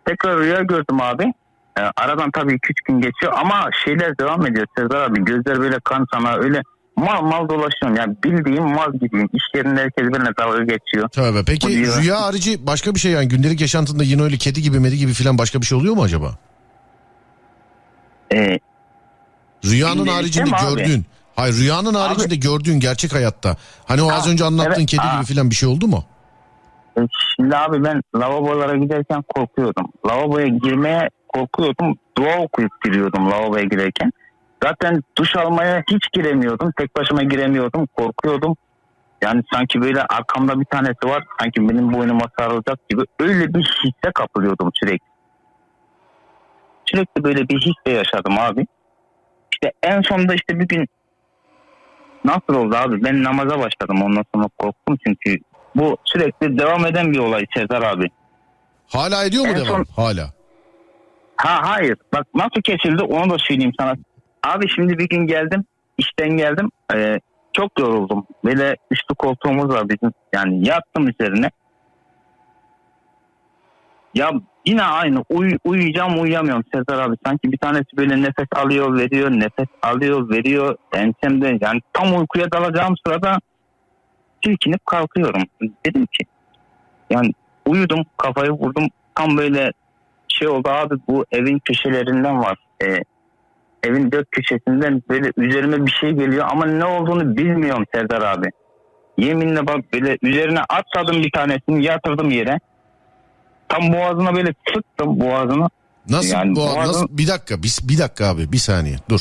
[0.04, 1.32] tekrar rüya gördüm abi.
[1.80, 2.58] Ee, aradan tabii 2-3
[2.88, 5.24] gün geçiyor ama şeyler devam ediyor Sezar abi.
[5.24, 6.62] Gözler böyle kan sana öyle
[6.96, 7.96] mal mal dolaşıyorum.
[7.96, 9.28] Yani bildiğim mal gibiyim.
[9.32, 11.08] İş yerinde herkes benimle dalga geçiyor.
[11.08, 11.44] Tövbe.
[11.46, 12.02] Peki diyor.
[12.02, 15.38] rüya harici başka bir şey yani gündelik yaşantında yine öyle kedi gibi medi gibi filan
[15.38, 16.34] başka bir şey oluyor mu acaba?
[18.34, 18.58] Ee,
[19.64, 20.76] Rüyanın haricinde mi abi?
[20.76, 21.06] gördüğün.
[21.36, 23.56] Hayır rüyanın haricinde gördüğün gerçek hayatta.
[23.86, 25.16] Hani o az Ha, önce anlattığın evet, kedi ha.
[25.16, 26.04] gibi filan bir şey oldu mu?
[26.98, 27.00] E,
[27.36, 29.86] Şimdi abi ben lavabolara giderken korkuyordum.
[30.06, 31.98] Lavaboya girmeye korkuyordum.
[32.18, 34.12] Dua okuyup giriyordum lavaboya girerken.
[34.62, 36.72] Zaten duş almaya hiç giremiyordum.
[36.78, 37.86] Tek başıma giremiyordum.
[37.86, 38.56] Korkuyordum.
[39.22, 41.24] Yani sanki böyle arkamda bir tanesi var.
[41.40, 43.02] Sanki benim boynuma sarılacak gibi.
[43.20, 45.06] Öyle bir hisse kapılıyordum sürekli.
[46.86, 48.66] Sürekli böyle bir hisse yaşadım abi.
[49.52, 50.86] İşte en sonunda işte bir gün
[52.24, 53.04] nasıl oldu abi?
[53.04, 54.02] Ben namaza başladım.
[54.02, 55.38] Ondan sonra korktum çünkü
[55.76, 58.10] bu sürekli devam eden bir olay Sezar abi.
[58.88, 59.84] Hala ediyor mu En devam?
[59.96, 60.39] Hala.
[61.40, 61.96] Ha hayır.
[62.12, 63.94] Bak nasıl kesildi onu da söyleyeyim sana.
[64.46, 65.64] Abi şimdi bir gün geldim.
[65.98, 66.70] işten geldim.
[66.94, 67.20] Ee,
[67.52, 68.26] çok yoruldum.
[68.44, 70.12] Böyle üstü koltuğumuz var bizim.
[70.34, 71.50] Yani yattım üzerine.
[74.14, 74.30] Ya
[74.66, 75.24] yine aynı.
[75.28, 77.16] Uy, uyuyacağım uyuyamıyorum Sezar abi.
[77.26, 79.30] Sanki bir tanesi böyle nefes alıyor veriyor.
[79.30, 80.76] Nefes alıyor veriyor.
[80.92, 83.38] Ensemde yani tam uykuya dalacağım sırada
[84.44, 85.42] silkinip kalkıyorum.
[85.86, 86.24] Dedim ki
[87.10, 87.32] yani
[87.66, 88.88] uyudum kafayı vurdum.
[89.14, 89.72] Tam böyle
[90.40, 92.58] şey oldu abi bu evin köşelerinden var.
[92.84, 92.98] Ee,
[93.84, 98.46] evin dört köşesinden böyle üzerime bir şey geliyor ama ne olduğunu bilmiyorum Serdar abi.
[99.18, 102.58] Yeminle bak böyle üzerine atladım bir tanesini yatırdım yere.
[103.68, 105.68] Tam boğazına böyle sıktım boğazına.
[106.08, 109.20] Nasıl, Yani bu, boğazın- nasıl bir dakika bir, bir dakika abi bir saniye dur.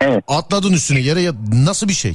[0.00, 0.24] Evet.
[0.28, 1.32] Atladın üstüne yere ya
[1.64, 2.12] nasıl bir şey?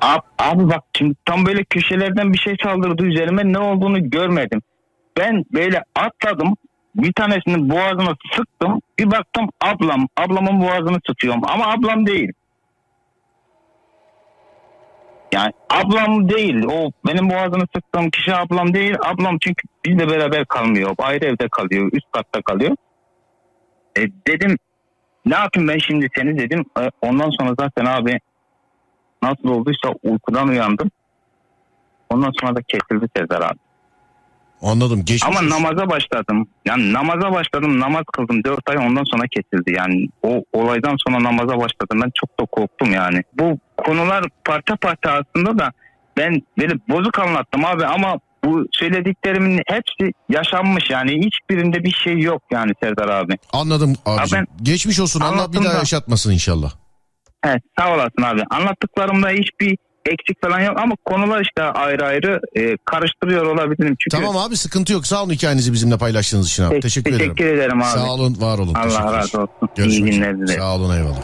[0.00, 4.62] Abi, abi bak şimdi tam böyle köşelerden bir şey saldırdı üzerime ne olduğunu görmedim.
[5.18, 6.54] Ben böyle atladım
[6.94, 12.32] bir tanesini boğazına sıktım bir baktım ablam ablamın boğazını sıkıyorum ama ablam değil.
[15.32, 20.94] Yani ablam değil o benim boğazını sıktığım kişi ablam değil ablam çünkü bizle beraber kalmıyor
[20.98, 22.76] ayrı evde kalıyor üst katta kalıyor.
[23.98, 24.56] E, dedim
[25.26, 28.18] ne yapayım ben şimdi seni dedim E, ondan sonra zaten abi
[29.22, 30.90] nasıl olduysa uykudan uyandım.
[32.10, 33.58] Ondan sonra da kesildi Sezar abi.
[34.62, 34.98] Anladım.
[35.04, 35.50] Geçmiş Ama olsun.
[35.50, 36.48] namaza başladım.
[36.66, 39.72] Yani namaza başladım, namaz kıldım 4 ay ondan sonra kesildi.
[39.76, 42.00] Yani o olaydan sonra namaza başladım.
[42.04, 43.22] Ben çok da korktum yani.
[43.38, 45.72] Bu konular parça parça aslında da
[46.16, 52.42] ben böyle bozuk anlattım abi ama bu söylediklerimin hepsi yaşanmış yani hiçbirinde bir şey yok
[52.50, 53.32] yani Serdar abi.
[53.52, 54.38] Anladım abicim.
[54.38, 55.20] ben Geçmiş olsun.
[55.20, 56.72] Allah bir daha da- yaşatmasın inşallah.
[57.44, 58.42] Evet sağ olasın abi.
[58.50, 59.76] Anlattıklarımda hiçbir
[60.06, 63.96] eksik falan yok ama konular işte ayrı ayrı e, karıştırıyor olabilirim.
[63.98, 65.06] Çünkü Tamam abi sıkıntı yok.
[65.06, 66.74] Sağ olun hikayenizi bizimle paylaştığınız için abi.
[66.74, 67.58] Te- Teşekkür, teşekkür ederim.
[67.60, 67.88] ederim abi.
[67.88, 68.74] Sağ olun, var olun.
[68.74, 69.68] Allah razı olsun.
[69.76, 70.60] Görüşmek İyi günler dilerim.
[70.60, 71.22] Sağ olun eyvallah.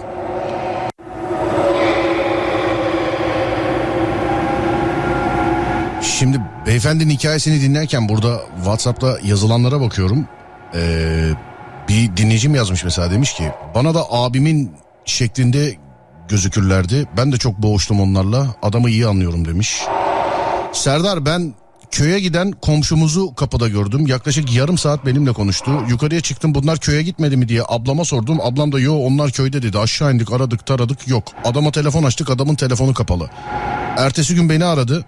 [6.02, 10.28] Şimdi beyefendinin hikayesini dinlerken burada WhatsApp'ta yazılanlara bakıyorum.
[10.74, 11.28] Ee,
[11.88, 14.72] bir dinleyicim yazmış mesela demiş ki bana da abimin
[15.04, 15.76] şeklinde
[16.28, 17.08] gözükürlerdi.
[17.16, 18.54] Ben de çok boğuştum onlarla.
[18.62, 19.82] Adamı iyi anlıyorum demiş.
[20.72, 21.54] Serdar ben
[21.90, 24.06] köye giden komşumuzu kapıda gördüm.
[24.06, 25.70] Yaklaşık yarım saat benimle konuştu.
[25.88, 28.40] Yukarıya çıktım bunlar köye gitmedi mi diye ablama sordum.
[28.40, 29.78] Ablam da yo onlar köyde dedi.
[29.78, 31.24] Aşağı indik aradık taradık yok.
[31.44, 33.30] Adama telefon açtık adamın telefonu kapalı.
[33.96, 35.04] Ertesi gün beni aradı.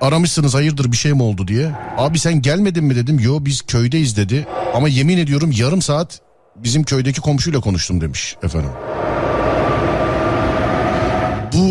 [0.00, 1.72] Aramışsınız hayırdır bir şey mi oldu diye.
[1.96, 3.18] Abi sen gelmedin mi dedim.
[3.18, 4.46] Yo biz köydeyiz dedi.
[4.74, 6.20] Ama yemin ediyorum yarım saat
[6.56, 8.70] bizim köydeki komşuyla konuştum demiş efendim.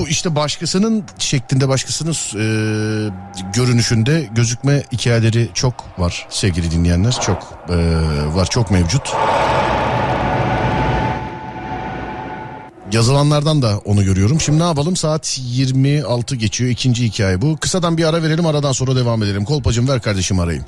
[0.05, 2.43] Bu işte başkasının şeklinde başkasının e,
[3.53, 7.11] görünüşünde gözükme hikayeleri çok var sevgili dinleyenler.
[7.11, 7.75] Çok e,
[8.35, 9.13] var çok mevcut.
[12.91, 14.41] Yazılanlardan da onu görüyorum.
[14.41, 14.95] Şimdi ne yapalım?
[14.95, 16.71] Saat 26 geçiyor.
[16.71, 17.57] İkinci hikaye bu.
[17.57, 18.45] Kısadan bir ara verelim.
[18.45, 19.45] Aradan sonra devam edelim.
[19.45, 20.65] Kolpacım ver kardeşim arayayım.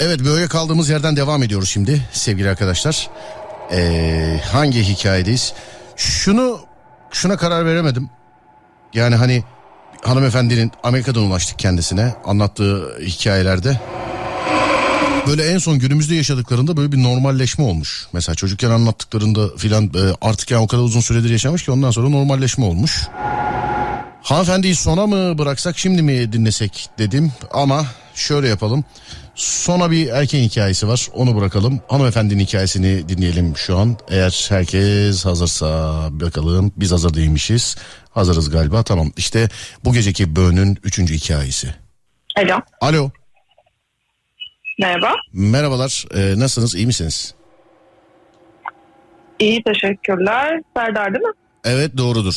[0.00, 3.10] Evet böyle kaldığımız yerden devam ediyoruz şimdi sevgili arkadaşlar.
[3.72, 5.52] Ee, hangi hikayedeyiz?
[5.96, 6.60] Şunu
[7.10, 8.10] şuna karar veremedim.
[8.94, 9.44] Yani hani
[10.02, 13.80] hanımefendinin Amerika'dan ulaştık kendisine anlattığı hikayelerde.
[15.26, 18.06] Böyle en son günümüzde yaşadıklarında böyle bir normalleşme olmuş.
[18.12, 19.88] Mesela çocukken anlattıklarında filan e,
[20.20, 23.08] artık yani o kadar uzun süredir yaşamış ki ondan sonra normalleşme olmuş.
[24.22, 28.84] Hanımefendiyi sona mı bıraksak şimdi mi dinlesek dedim ama şöyle yapalım.
[29.36, 31.80] Sona bir erkeğin hikayesi var onu bırakalım.
[31.88, 33.96] Hanımefendinin hikayesini dinleyelim şu an.
[34.10, 37.76] Eğer herkes hazırsa bakalım biz hazır değilmişiz.
[38.10, 39.48] Hazırız galiba tamam işte
[39.84, 41.74] bu geceki böğünün üçüncü hikayesi.
[42.36, 42.60] Alo.
[42.80, 43.10] Alo
[44.78, 45.12] Merhaba.
[45.32, 47.34] merhabalar ee, nasılsınız iyi misiniz?
[49.38, 50.60] İyi teşekkürler.
[50.76, 51.32] Serdar değil mi?
[51.64, 52.34] Evet doğrudur.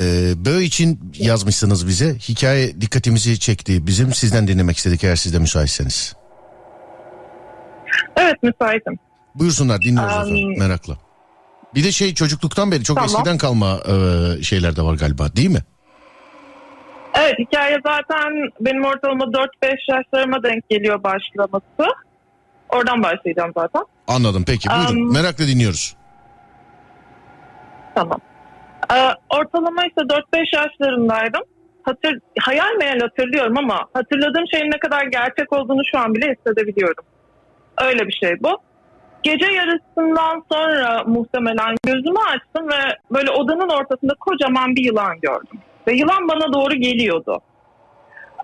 [0.00, 2.14] Ee, Böğ için yazmışsınız bize.
[2.14, 3.86] Hikaye dikkatimizi çekti.
[3.86, 6.14] Bizim sizden dinlemek istedik eğer siz de müsaitseniz.
[8.16, 8.98] Evet müsaitim.
[9.34, 10.94] Buyursunlar dinliyoruz Am, efendim merakla.
[11.74, 13.10] Bir de şey çocukluktan beri çok Tamam.
[13.10, 15.62] eskiden kalma e, şeyler de var galiba değil mi?
[17.14, 19.46] Evet hikaye zaten benim ortalama 4-5
[19.88, 21.94] yaşlarıma denk geliyor başlaması.
[22.68, 23.82] Oradan başlayacağım zaten.
[24.08, 25.96] Anladım peki buyurun Am, merakla dinliyoruz.
[27.94, 28.20] Tamam.
[28.94, 31.42] Ee, ortalama işte 4-5 yaşlarındaydım.
[31.82, 37.04] Hatır, hayal meyal hatırlıyorum ama hatırladığım şeyin ne kadar gerçek olduğunu şu an bile hissedebiliyorum.
[37.80, 38.58] Öyle bir şey bu.
[39.22, 45.60] Gece yarısından sonra muhtemelen gözümü açtım ve böyle odanın ortasında kocaman bir yılan gördüm.
[45.86, 47.40] Ve yılan bana doğru geliyordu.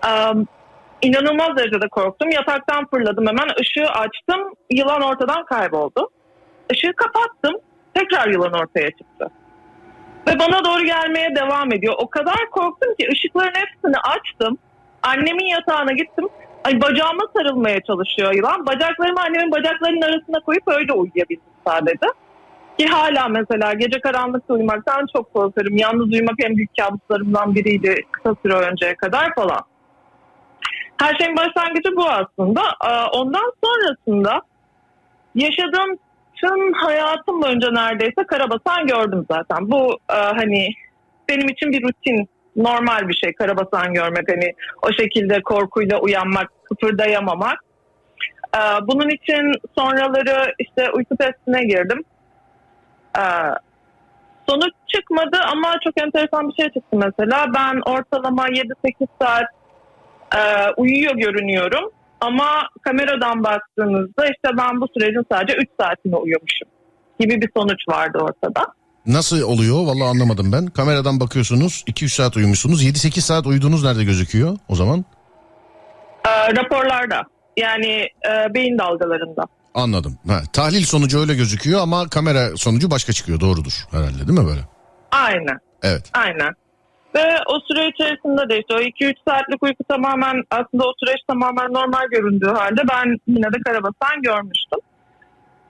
[0.07, 0.09] Ee,
[1.01, 2.29] inanılmaz derecede korktum.
[2.29, 4.53] Yataktan fırladım hemen ışığı açtım.
[4.71, 6.09] Yılan ortadan kayboldu.
[6.71, 7.61] Işığı kapattım.
[7.93, 9.27] Tekrar yılan ortaya çıktı.
[10.27, 11.93] Ve bana doğru gelmeye devam ediyor.
[11.97, 14.57] O kadar korktum ki ışıkların hepsini açtım.
[15.03, 16.27] Annemin yatağına gittim.
[16.65, 18.65] Ay bacağıma sarılmaya çalışıyor yılan.
[18.65, 22.07] Bacaklarımı annemin bacaklarının arasına koyup öyle uyuyabildim sadece.
[22.79, 25.77] Ki hala mesela gece karanlıkta uyumaktan çok korkarım.
[25.77, 29.61] Yalnız uyumak en büyük kabuslarımdan biriydi kısa süre önceye kadar falan.
[31.01, 32.61] Her şeyin başlangıcı bu aslında.
[33.13, 34.41] Ondan sonrasında
[35.35, 35.97] yaşadığım
[36.35, 39.71] tüm hayatım boyunca neredeyse karabasan gördüm zaten.
[39.71, 40.69] Bu hani
[41.29, 44.31] benim için bir rutin, normal bir şey karabasan görmek.
[44.31, 47.59] Hani o şekilde korkuyla uyanmak, kıpırdayamamak.
[48.55, 52.03] E, bunun için sonraları işte uyku testine girdim.
[53.17, 53.23] E,
[54.49, 57.45] sonuç çıkmadı ama çok enteresan bir şey çıktı mesela.
[57.55, 59.49] Ben ortalama 7-8 saat
[60.35, 61.91] e, uyuyor görünüyorum.
[62.21, 66.67] Ama kameradan baktığınızda işte ben bu sürecin sadece 3 saatini uyumuşum
[67.19, 68.65] gibi bir sonuç vardı ortada.
[69.07, 70.65] Nasıl oluyor vallahi anlamadım ben.
[70.67, 72.83] Kameradan bakıyorsunuz 2-3 saat uyumuşsunuz.
[72.85, 75.05] 7-8 saat uyuduğunuz nerede gözüküyor o zaman?
[76.27, 77.23] Ee, raporlarda
[77.57, 77.91] yani
[78.29, 79.43] e, beyin dalgalarında.
[79.73, 80.17] Anladım.
[80.27, 84.61] Ha, tahlil sonucu öyle gözüküyor ama kamera sonucu başka çıkıyor doğrudur herhalde değil mi böyle?
[85.11, 86.11] Aynen Evet.
[86.13, 86.53] aynen.
[87.15, 91.73] Ve o süre içerisinde de işte o 2-3 saatlik uyku tamamen aslında o süreç tamamen
[91.73, 94.79] normal göründüğü halde ben yine de karabasan görmüştüm.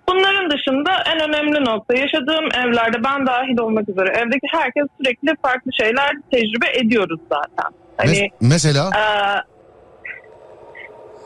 [0.10, 5.74] Bunların dışında en önemli nokta yaşadığım evlerde ben dahil olmak üzere evdeki herkes sürekli farklı
[5.74, 7.72] şeyler tecrübe ediyoruz zaten.
[7.98, 9.56] Hani Mes- mesela Ee,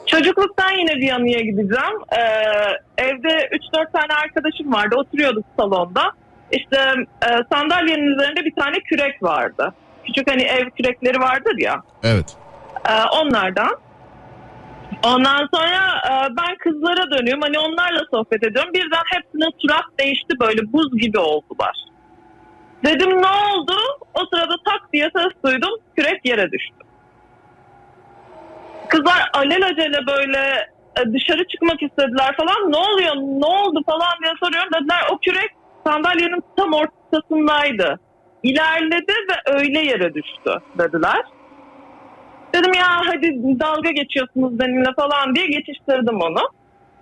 [0.06, 1.98] Çocukluktan yine bir anıya gideceğim.
[2.12, 2.24] Ee,
[3.04, 4.96] evde 3-4 tane arkadaşım vardı.
[4.98, 6.12] Oturuyorduk salonda.
[6.52, 6.78] İşte
[7.24, 9.74] e, sandalyenin üzerinde bir tane kürek vardı.
[10.06, 11.82] Küçük hani ev kürekleri vardır ya.
[12.04, 12.26] Evet.
[12.90, 13.70] Ee, onlardan.
[15.06, 17.42] Ondan sonra e, ben kızlara dönüyorum.
[17.42, 18.74] Hani onlarla sohbet ediyorum.
[18.74, 21.86] Birden hepsinin surat değişti böyle buz gibi oldular.
[22.86, 23.76] Dedim ne oldu?
[24.14, 25.70] O sırada tak diye ses duydum.
[25.98, 26.76] Kürek yere düştü.
[28.90, 30.68] Kızlar alelacele böyle
[31.00, 32.72] e, dışarı çıkmak istediler falan.
[32.72, 33.16] Ne oluyor?
[33.16, 34.70] Ne oldu falan diye soruyorum.
[34.74, 35.52] Dediler o kürek
[35.88, 38.00] sandalyenin tam ortasındaydı.
[38.44, 41.22] İlerledi ve öyle yere düştü dediler.
[42.54, 46.50] Dedim ya hadi dalga geçiyorsunuz benimle falan diye geçiştirdim onu.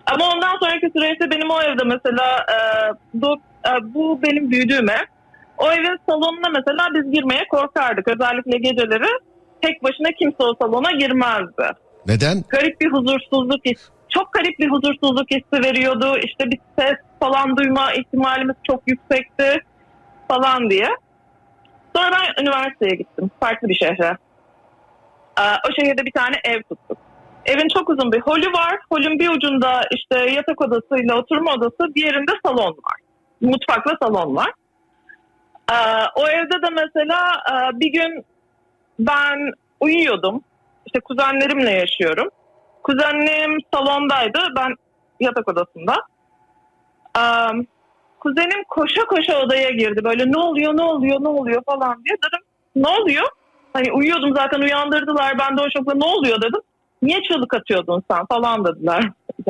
[0.06, 2.58] Ama ondan sonraki süreçte benim o evde mesela e,
[3.14, 3.36] bu,
[3.68, 5.06] e, bu benim büyüdüğüm ev.
[5.58, 8.08] O evin salonuna mesela biz girmeye korkardık.
[8.08, 9.08] Özellikle geceleri
[9.62, 11.64] tek başına kimse o salona girmezdi.
[12.08, 12.44] Neden?
[12.50, 13.92] Garip bir huzursuzluk hissi.
[14.10, 16.18] Çok garip bir huzursuzluk hissi veriyordu.
[16.24, 19.64] İşte bir ses falan duyma ihtimalimiz çok yüksekti
[20.28, 20.88] falan diye.
[21.96, 23.32] Sonra ben üniversiteye gittim.
[23.40, 24.18] Farklı bir şehre.
[25.40, 26.98] Ee, o şehirde bir tane ev tuttuk.
[27.46, 28.80] Evin çok uzun bir holü var.
[28.92, 33.00] Holün bir ucunda işte yatak odasıyla oturma odası, diğerinde salon var.
[33.42, 34.52] Mutfakla salon var.
[35.72, 35.76] Ee,
[36.16, 38.26] o evde de mesela e, bir gün
[39.00, 40.42] ben uyuyordum.
[40.86, 42.30] İşte kuzenlerimle yaşıyorum.
[42.84, 44.40] Kuzenim salondaydı.
[44.58, 44.76] Ben
[45.20, 45.96] yatak odasında.
[47.18, 47.22] Ee,
[48.20, 50.04] kuzenim koşa koşa odaya girdi.
[50.04, 52.18] Böyle ne oluyor ne oluyor ne oluyor falan diye.
[52.18, 53.28] Dedim ne oluyor?
[53.78, 55.40] Hani uyuyordum zaten uyandırdılar.
[55.40, 56.62] Ben de o şokla ne oluyor dedim.
[57.02, 59.02] Niye çığlık atıyordun sen falan dediler.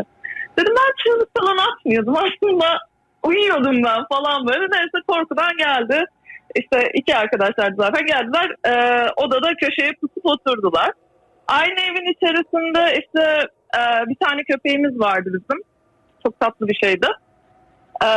[0.60, 2.16] dedim ben çığlık falan atmıyordum.
[2.18, 2.66] Aslında
[3.24, 4.60] uyuyordum ben falan böyle.
[4.60, 6.06] Neyse korkudan geldi.
[6.56, 8.56] İşte iki arkadaşlar zaten geldiler.
[8.66, 10.92] Ee, odada köşeye pusup oturdular.
[11.48, 13.48] Aynı evin içerisinde işte
[13.78, 15.64] e, bir tane köpeğimiz vardı bizim.
[16.26, 17.08] Çok tatlı bir şeydi.
[18.04, 18.08] Ee,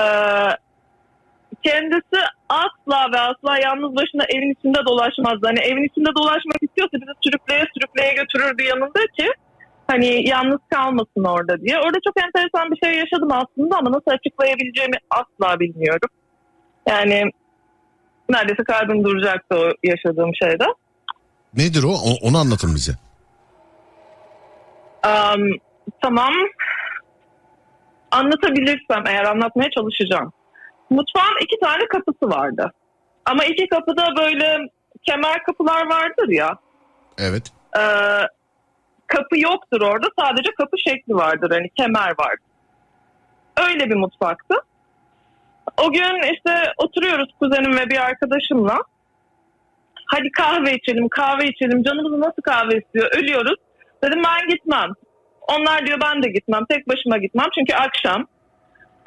[1.64, 5.46] kendisi asla ve asla yalnız başına evin içinde dolaşmazdı.
[5.46, 9.26] Hani evin içinde dolaşmak istiyorsa bizi sürükleye sürükleye götürürdü yanında ki
[9.86, 11.78] hani yalnız kalmasın orada diye.
[11.78, 16.08] Orada çok enteresan bir şey yaşadım aslında ama nasıl açıklayabileceğimi asla bilmiyorum.
[16.88, 17.24] Yani
[18.28, 20.64] neredeyse kalbim duracaktı o yaşadığım şeyde.
[21.56, 21.88] Nedir o?
[21.90, 22.92] O- Onu anlatın bize.
[25.02, 25.40] Am,
[26.02, 26.32] tamam.
[28.11, 30.32] Anlatabilirsem eğer anlatmaya çalışacağım.
[30.91, 32.72] Mutfağın iki tane kapısı vardı.
[33.24, 34.68] Ama iki kapıda böyle
[35.03, 36.59] kemer kapılar vardır ya.
[37.18, 37.53] Evet.
[37.78, 37.82] e,
[39.07, 40.07] kapı yoktur orada.
[40.18, 41.51] Sadece kapı şekli vardır.
[41.51, 42.51] Hani kemer vardır.
[43.57, 44.55] Öyle bir mutfaktı.
[45.76, 48.78] O gün işte oturuyoruz kuzenim ve bir arkadaşımla.
[50.07, 51.82] Hadi kahve içelim, kahve içelim.
[51.82, 53.11] Canımız nasıl kahve istiyor?
[53.16, 53.61] Ölüyoruz.
[54.05, 54.91] Dedim ben gitmem.
[55.41, 56.64] Onlar diyor ben de gitmem.
[56.70, 57.47] Tek başıma gitmem.
[57.55, 58.26] Çünkü akşam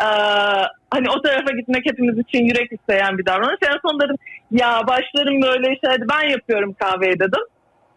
[0.03, 3.59] ee, hani o tarafa gitmek hepimiz için yürek isteyen bir davranış.
[3.67, 4.15] En son dedim
[4.51, 7.43] ya başlarım böyle işte ben yapıyorum kahveyi dedim.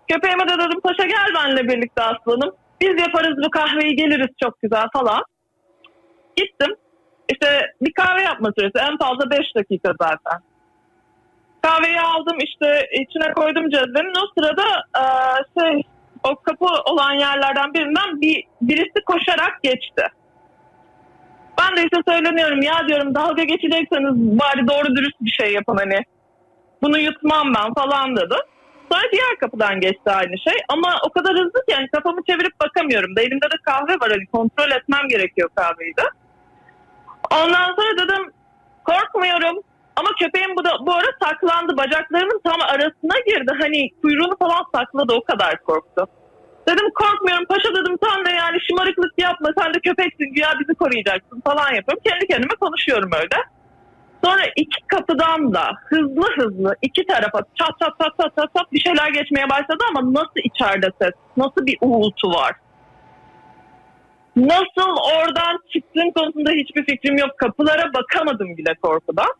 [0.08, 2.54] Köpeğime de dedim paşa gel benimle birlikte aslanım.
[2.80, 5.22] Biz yaparız bu kahveyi geliriz çok güzel falan.
[6.36, 6.76] Gittim.
[7.28, 10.40] İşte bir kahve yapma süresi en fazla 5 dakika zaten.
[11.62, 14.14] Kahveyi aldım işte içine koydum cezvenin.
[14.22, 14.64] O sırada
[14.96, 15.82] eee, şey
[16.24, 20.02] o kapı olan yerlerden birinden bir birisi koşarak geçti.
[21.60, 26.00] Ben de işte söyleniyorum ya diyorum dalga geçecekseniz bari doğru dürüst bir şey yapın hani.
[26.82, 28.34] Bunu yutmam ben falan dedi.
[28.92, 33.16] Sonra diğer kapıdan geçti aynı şey ama o kadar hızlı ki yani kafamı çevirip bakamıyorum
[33.16, 36.02] da elimde de kahve var hani kontrol etmem gerekiyor kahveyi de.
[37.30, 38.32] Ondan sonra dedim
[38.84, 39.62] korkmuyorum
[39.96, 45.12] ama köpeğim bu, da, bu ara saklandı bacaklarımın tam arasına girdi hani kuyruğunu falan sakladı
[45.12, 46.06] o kadar korktu.
[46.68, 51.40] Dedim korkmuyorum paşa dedim sen de yani şımarıklık yapma sen de köpeksin güya bizi koruyacaksın
[51.40, 52.02] falan yapıyorum.
[52.06, 53.36] Kendi kendime konuşuyorum öyle.
[54.24, 58.80] Sonra iki kapıdan da hızlı hızlı iki tarafa çat çat çat çat çat, çat bir
[58.80, 62.52] şeyler geçmeye başladı ama nasıl içeride ses, nasıl bir uğultu var.
[64.36, 67.38] Nasıl oradan çıktığım konusunda hiçbir fikrim yok.
[67.38, 69.32] Kapılara bakamadım bile korkudan.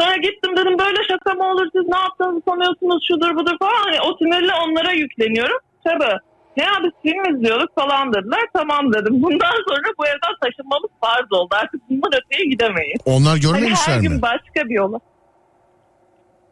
[0.00, 3.82] Sonra gittim dedim böyle şaka mı olur siz ne yaptığınızı sanıyorsunuz şudur budur falan.
[3.84, 5.58] Hani o sinirle onlara yükleniyorum.
[5.84, 6.16] Tabii.
[6.56, 8.40] Ne abi film izliyorduk falan dediler.
[8.54, 9.22] Tamam dedim.
[9.22, 11.54] Bundan sonra bu evden taşınmamız farz oldu.
[11.62, 13.00] Artık bundan öteye gidemeyiz.
[13.04, 14.08] Onlar Hani görmemişler her mi?
[14.08, 14.98] gün başka bir yola.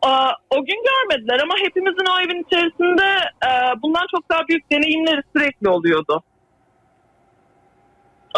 [0.03, 3.05] Aa, o gün görmediler ama hepimizin o evin içerisinde
[3.47, 6.23] e, bundan çok daha büyük deneyimleri sürekli oluyordu.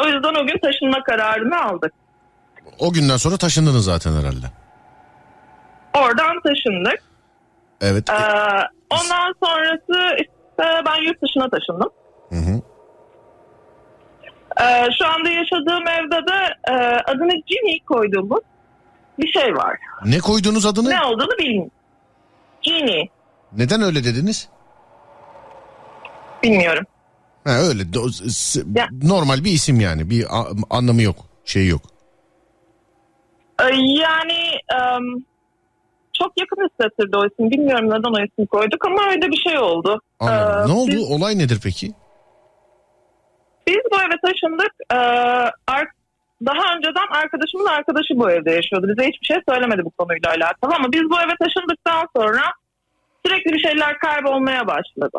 [0.05, 1.93] O yüzden o gün taşınma kararını aldık.
[2.78, 4.47] O günden sonra taşındınız zaten herhalde.
[5.95, 7.03] Oradan taşındık.
[7.80, 8.11] Evet.
[8.11, 8.14] Ee,
[8.91, 10.16] ondan sonrası
[10.86, 11.90] ben yurt dışına taşındım.
[12.28, 12.61] Hı hı.
[14.62, 16.74] Ee, şu anda yaşadığım evde de e,
[17.11, 18.40] adını Ginny koyduğumuz
[19.18, 19.76] bir şey var.
[20.04, 20.90] Ne koyduğunuz adını?
[20.90, 21.70] Ne olduğunu bilmiyorum.
[22.62, 23.06] Ginny.
[23.52, 24.48] Neden öyle dediniz?
[26.42, 26.84] Bilmiyorum.
[27.44, 27.82] Ha öyle
[28.74, 30.11] Ya- normal bir isim yani.
[30.11, 30.26] Bir
[30.70, 31.16] anlamı yok.
[31.44, 31.82] Şey yok.
[33.62, 34.38] Ee, yani
[36.22, 37.50] çok yakın hissettirdi o isim.
[37.50, 40.00] Bilmiyorum neden o ismi koyduk ama öyle bir şey oldu.
[40.20, 40.62] Anladım.
[40.64, 40.90] Ee, ne oldu?
[40.90, 41.86] biz- Olay nedir peki?
[43.66, 44.72] Biz bu eve taşındık.
[44.92, 44.96] Ee,
[46.46, 48.86] daha önceden arkadaşımın arkadaşı bu evde yaşıyordu.
[48.88, 52.42] Bize hiçbir şey söylemedi bu konuyla alakalı ama biz bu eve taşındıktan sonra
[53.26, 55.18] sürekli bir şeyler kaybolmaya başladı.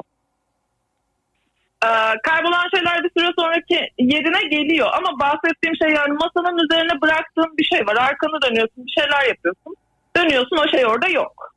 [1.85, 1.89] Ee,
[2.23, 7.63] kaybolan şeyler bir süre sonraki yerine geliyor ama bahsettiğim şey yani masanın üzerine bıraktığın bir
[7.63, 7.95] şey var.
[7.95, 9.75] Arkanı dönüyorsun bir şeyler yapıyorsun.
[10.17, 11.55] Dönüyorsun o şey orada yok.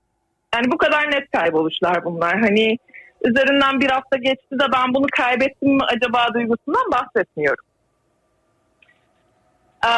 [0.54, 2.40] Yani bu kadar net kayboluşlar bunlar.
[2.40, 2.78] Hani
[3.24, 7.64] üzerinden bir hafta geçti de ben bunu kaybettim mi acaba duygusundan bahsetmiyorum.
[9.86, 9.90] Ee,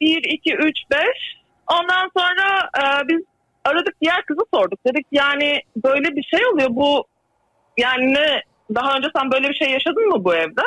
[0.00, 1.08] 1, 2, 3, 5.
[1.66, 3.20] Ondan sonra e, biz
[3.64, 4.78] aradık diğer kızı sorduk.
[4.86, 7.04] Dedik yani böyle bir şey oluyor bu
[7.76, 8.42] yani ne
[8.74, 10.62] daha önce sen böyle bir şey yaşadın mı bu evde?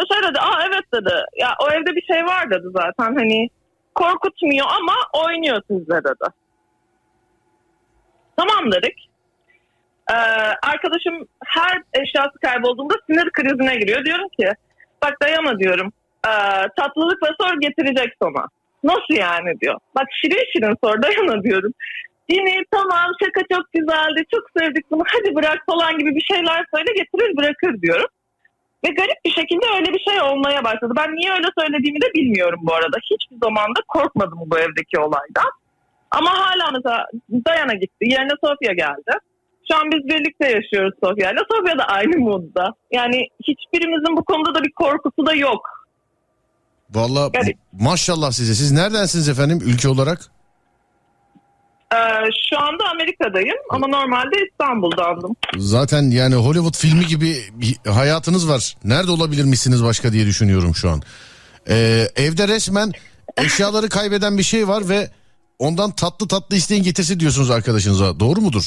[0.00, 3.48] O şey dedi aa evet dedi ya o evde bir şey var dedi zaten hani
[3.94, 6.43] korkutmuyor ama oynuyor sizle dedi.
[8.36, 9.08] Tamam dedik.
[10.10, 10.14] Ee,
[10.62, 14.04] arkadaşım her eşyası kaybolduğunda sinir krizine giriyor.
[14.04, 14.52] Diyorum ki
[15.02, 15.92] bak dayama diyorum.
[16.26, 16.30] Ee,
[16.76, 18.46] tatlılık ve sor getirecek sana.
[18.84, 19.78] Nasıl yani diyor.
[19.96, 21.72] Bak şirin şirin sor dayana diyorum.
[22.28, 26.92] Yine tamam şaka çok güzeldi çok sevdik bunu hadi bırak falan gibi bir şeyler söyle
[26.96, 28.06] getirir bırakır diyorum.
[28.84, 30.92] Ve garip bir şekilde öyle bir şey olmaya başladı.
[30.96, 32.96] Ben niye öyle söylediğimi de bilmiyorum bu arada.
[33.10, 35.50] Hiçbir zaman da korkmadım bu evdeki olaydan.
[36.18, 37.06] Ama hala mesela
[37.46, 38.02] Dayana gitti.
[38.14, 39.12] Yerine Sofya geldi.
[39.70, 41.42] Şu an biz birlikte yaşıyoruz Sofya'yla.
[41.52, 42.64] Sofya da aynı modda.
[42.92, 45.60] Yani hiçbirimizin bu konuda da bir korkusu da yok.
[46.90, 47.56] Vallahi Garip.
[47.72, 48.54] maşallah size.
[48.54, 50.18] Siz neredensiniz efendim ülke olarak?
[51.94, 51.96] Ee,
[52.50, 55.36] şu anda Amerika'dayım ama normalde İstanbul'dandım.
[55.56, 58.74] Zaten yani Hollywood filmi gibi bir hayatınız var.
[58.84, 61.02] Nerede olabilirmişsiniz başka diye düşünüyorum şu an.
[61.68, 62.92] Ee, evde resmen
[63.36, 65.08] eşyaları kaybeden bir şey var ve
[65.58, 68.20] ondan tatlı tatlı isteyin getirsin diyorsunuz arkadaşınıza.
[68.20, 68.64] Doğru mudur?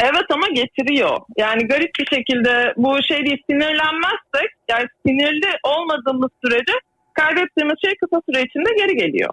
[0.00, 1.18] Evet ama getiriyor.
[1.38, 6.72] Yani garip bir şekilde bu şey değil sinirlenmezsek yani sinirli olmadığımız sürece
[7.14, 9.30] kaybettiğimiz şey kısa süre içinde geri geliyor.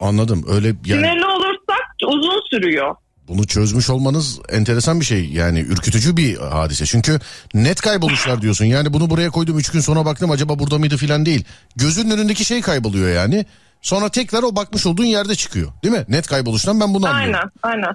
[0.00, 0.44] Anladım.
[0.48, 2.94] Öyle yani Sinirli olursak uzun sürüyor.
[3.28, 5.24] bunu çözmüş olmanız enteresan bir şey.
[5.24, 6.86] Yani ürkütücü bir hadise.
[6.86, 7.18] Çünkü
[7.54, 8.64] net kayboluşlar diyorsun.
[8.64, 11.44] Yani bunu buraya koydum 3 gün sonra baktım acaba burada mıydı filan değil.
[11.76, 13.46] Gözünün önündeki şey kayboluyor yani.
[13.82, 15.72] Sonra tekrar o bakmış olduğun yerde çıkıyor.
[15.82, 16.04] Değil mi?
[16.08, 17.50] Net kayboluştan ben bunu anlıyorum.
[17.62, 17.94] Aynen, aynen,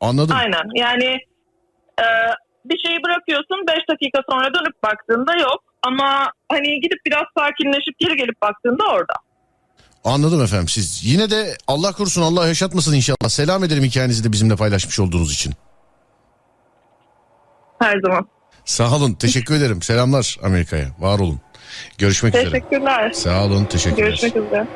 [0.00, 0.36] Anladım.
[0.36, 0.62] aynen.
[0.74, 1.18] Yani
[2.00, 2.06] e,
[2.64, 5.60] bir şeyi bırakıyorsun 5 dakika sonra dönüp baktığında yok.
[5.86, 9.14] Ama hani gidip biraz sakinleşip geri gelip baktığında orada.
[10.04, 11.04] Anladım efendim siz.
[11.04, 13.28] Yine de Allah korusun Allah yaşatmasın inşallah.
[13.28, 15.52] Selam ederim hikayenizi de bizimle paylaşmış olduğunuz için.
[17.78, 18.28] Her zaman.
[18.64, 19.82] Sağ olun teşekkür ederim.
[19.82, 20.86] Selamlar Amerika'ya.
[20.98, 21.40] Var olun.
[21.98, 22.50] Görüşmek üzere.
[22.50, 23.12] Teşekkürler.
[23.12, 24.06] Sağ olun teşekkürler.
[24.06, 24.66] Görüşmek üzere.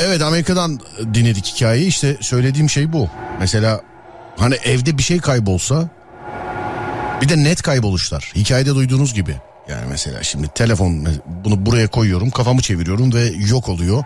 [0.00, 0.80] Evet Amerika'dan
[1.14, 1.86] dinledik hikayeyi.
[1.86, 3.08] İşte söylediğim şey bu.
[3.40, 3.80] Mesela
[4.38, 5.88] hani evde bir şey kaybolsa
[7.22, 8.32] bir de net kayboluşlar.
[8.36, 9.36] Hikayede duyduğunuz gibi.
[9.68, 11.06] Yani mesela şimdi telefon
[11.44, 14.04] bunu buraya koyuyorum kafamı çeviriyorum ve yok oluyor.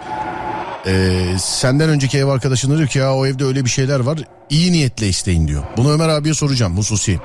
[0.87, 4.18] Ee, senden önceki ev arkadaşın diyor ki ya o evde öyle bir şeyler var
[4.51, 5.62] iyi niyetle isteyin diyor.
[5.76, 7.18] Bunu Ömer abiye soracağım hususi.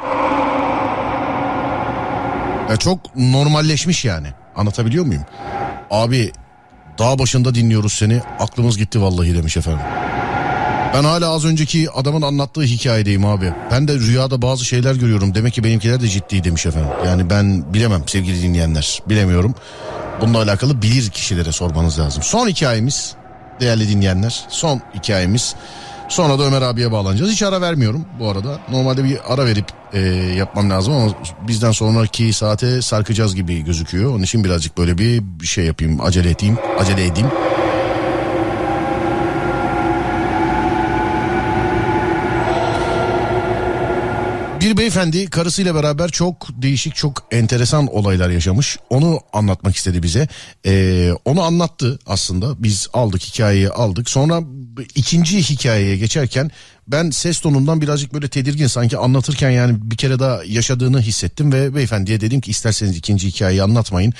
[2.69, 5.25] Ya çok normalleşmiş yani anlatabiliyor muyum?
[5.91, 6.31] Abi
[6.99, 8.21] Dağ başında dinliyoruz seni.
[8.39, 9.85] Aklımız gitti vallahi demiş efendim.
[10.93, 13.53] Ben hala az önceki adamın anlattığı hikayedeyim abi.
[13.71, 15.35] Ben de rüyada bazı şeyler görüyorum.
[15.35, 16.89] Demek ki benimkiler de ciddi demiş efendim.
[17.05, 18.99] Yani ben bilemem sevgili dinleyenler.
[19.09, 19.55] Bilemiyorum.
[20.21, 22.23] Bununla alakalı bilir kişilere sormanız lazım.
[22.23, 23.13] Son hikayemiz
[23.59, 24.45] değerli dinleyenler.
[24.49, 25.55] Son hikayemiz.
[26.13, 27.31] Sonra da Ömer abiye bağlanacağız.
[27.31, 28.59] Hiç ara vermiyorum bu arada.
[28.71, 29.99] Normalde bir ara verip e,
[30.37, 31.13] yapmam lazım ama
[31.47, 34.11] bizden sonraki saate sarkacağız gibi gözüküyor.
[34.11, 37.27] Onun için birazcık böyle bir şey yapayım, acele edeyim, acele edeyim.
[44.63, 48.77] Bir beyefendi karısıyla beraber çok değişik çok enteresan olaylar yaşamış.
[48.89, 50.27] Onu anlatmak istedi bize.
[50.65, 52.63] Ee, onu anlattı aslında.
[52.63, 54.09] Biz aldık hikayeyi aldık.
[54.09, 54.41] Sonra
[54.95, 56.51] ikinci hikayeye geçerken
[56.87, 61.75] ben ses tonundan birazcık böyle tedirgin sanki anlatırken yani bir kere daha yaşadığını hissettim ve
[61.75, 64.13] beyefendiye dedim ki isterseniz ikinci hikayeyi anlatmayın.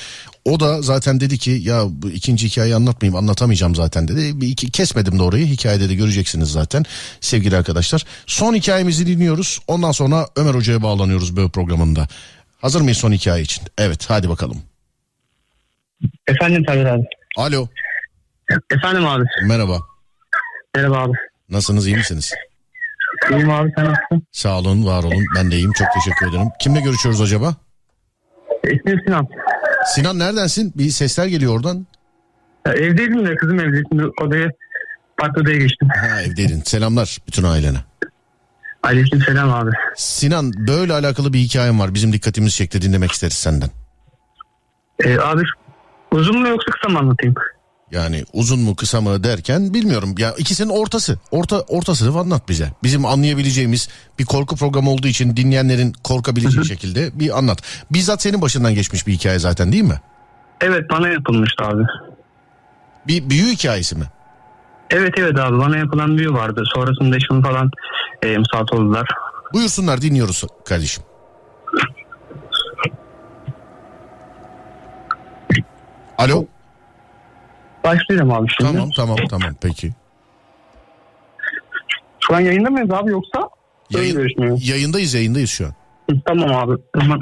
[0.46, 4.42] O da zaten dedi ki ya bu ikinci hikayeyi anlatmayayım anlatamayacağım zaten dedi.
[4.42, 6.86] Bir iki, kesmedim de orayı hikayede de göreceksiniz zaten
[7.22, 8.06] sevgili arkadaşlar.
[8.26, 12.08] Son hikayemizi dinliyoruz ondan sonra Ömer Hoca'ya bağlanıyoruz böyle programında.
[12.62, 13.64] Hazır mıyız son hikaye için?
[13.78, 14.58] Evet hadi bakalım.
[16.28, 17.04] Efendim Tayyip abi.
[17.38, 17.68] Alo
[18.72, 19.24] Efendim abi.
[19.48, 19.80] merhaba
[20.76, 21.14] Merhaba abi.
[21.50, 22.34] nasılsınız iyi misiniz?
[23.32, 24.28] İyiyim abi sen nasılsın?
[24.32, 25.24] Sağ olun, var olun.
[25.36, 25.72] Ben de iyiyim.
[25.72, 26.48] Çok teşekkür ederim.
[26.62, 27.56] Kimle görüşüyoruz acaba?
[28.64, 29.28] İsmim Sinan.
[29.96, 30.74] Sinan neredensin?
[30.76, 31.88] Bir sesler geliyor oradan.
[32.68, 33.82] Ya, evdeydim de kızım evde.
[33.90, 34.50] Şimdi odaya
[35.20, 35.88] farklı odaya geçtim.
[35.90, 36.62] Ha evdeydin.
[36.66, 37.78] Selamlar bütün ailene.
[38.84, 39.72] Aleyküm selam abi.
[39.96, 41.94] Sinan böyle alakalı bir hikayem var.
[41.94, 43.70] Bizim dikkatimizi çekti dinlemek isteriz senden.
[45.04, 45.42] Ee, abi
[46.12, 47.36] uzun mu yoksa kısa mı anlatayım?
[47.94, 50.16] Yani uzun mu kısa mı derken bilmiyorum.
[50.18, 51.20] Ya ikisinin ortası.
[51.32, 52.72] Orta ortasını anlat bize.
[52.84, 53.90] Bizim anlayabileceğimiz
[54.20, 57.62] bir korku programı olduğu için dinleyenlerin korkabileceği şekilde bir anlat.
[57.92, 60.02] Bizzat senin başından geçmiş bir hikaye zaten değil mi?
[60.62, 61.84] Evet bana yapılmıştı abi.
[63.08, 64.06] Bir büyü hikayesi mi?
[64.90, 66.64] Evet evet abi bana yapılan büyü vardı.
[66.76, 67.72] Sonrasında eşim falan
[68.22, 69.08] e, musallat oldular.
[69.54, 71.04] Buyursunlar dinliyoruz kardeşim.
[76.18, 76.46] Alo.
[77.84, 78.72] Başlayalım abi şimdi.
[78.72, 79.92] Tamam tamam tamam peki.
[82.20, 83.50] Şu an yayında mıyız abi yoksa?
[83.90, 84.30] Yayın,
[84.64, 85.74] yayındayız yayındayız şu an.
[86.26, 86.82] Tamam abi.
[87.00, 87.20] Tamam.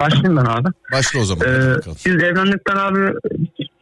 [0.00, 0.68] Başlayayım ben abi.
[0.92, 1.46] Başla o zaman.
[1.48, 1.74] Ee,
[2.06, 3.12] biz evlendikten abi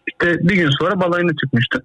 [0.07, 1.85] işte bir gün sonra balayına çıkmıştık.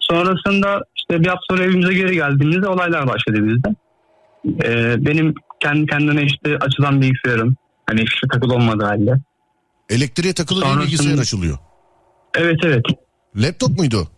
[0.00, 3.68] Sonrasında işte bir hafta sonra evimize geri geldiğimizde olaylar başladı bizde.
[4.68, 7.56] Ee, benim kendi kendine işte açılan bilgisayarım.
[7.86, 9.14] Hani fişe takılı olmadığı halde.
[9.90, 11.58] Elektriğe takılı sonrasında- bilgisayar açılıyor.
[12.36, 12.84] Evet evet.
[13.36, 14.08] Laptop muydu?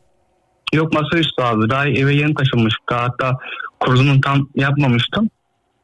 [0.75, 1.71] Yok masaüstü abi.
[1.71, 2.93] Daha eve yeni taşınmıştık.
[2.93, 3.39] Hatta
[3.81, 5.31] kurulumunu tam yapmamıştım.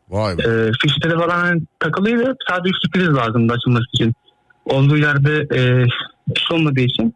[0.08, 0.42] Vay be.
[0.42, 2.36] Ee, fişleri falan hani takılıydı.
[2.48, 4.14] Sadece üstü priz lazımdı açılması için.
[4.64, 5.86] Olduğu yerde e,
[6.34, 7.14] fiş olmadığı için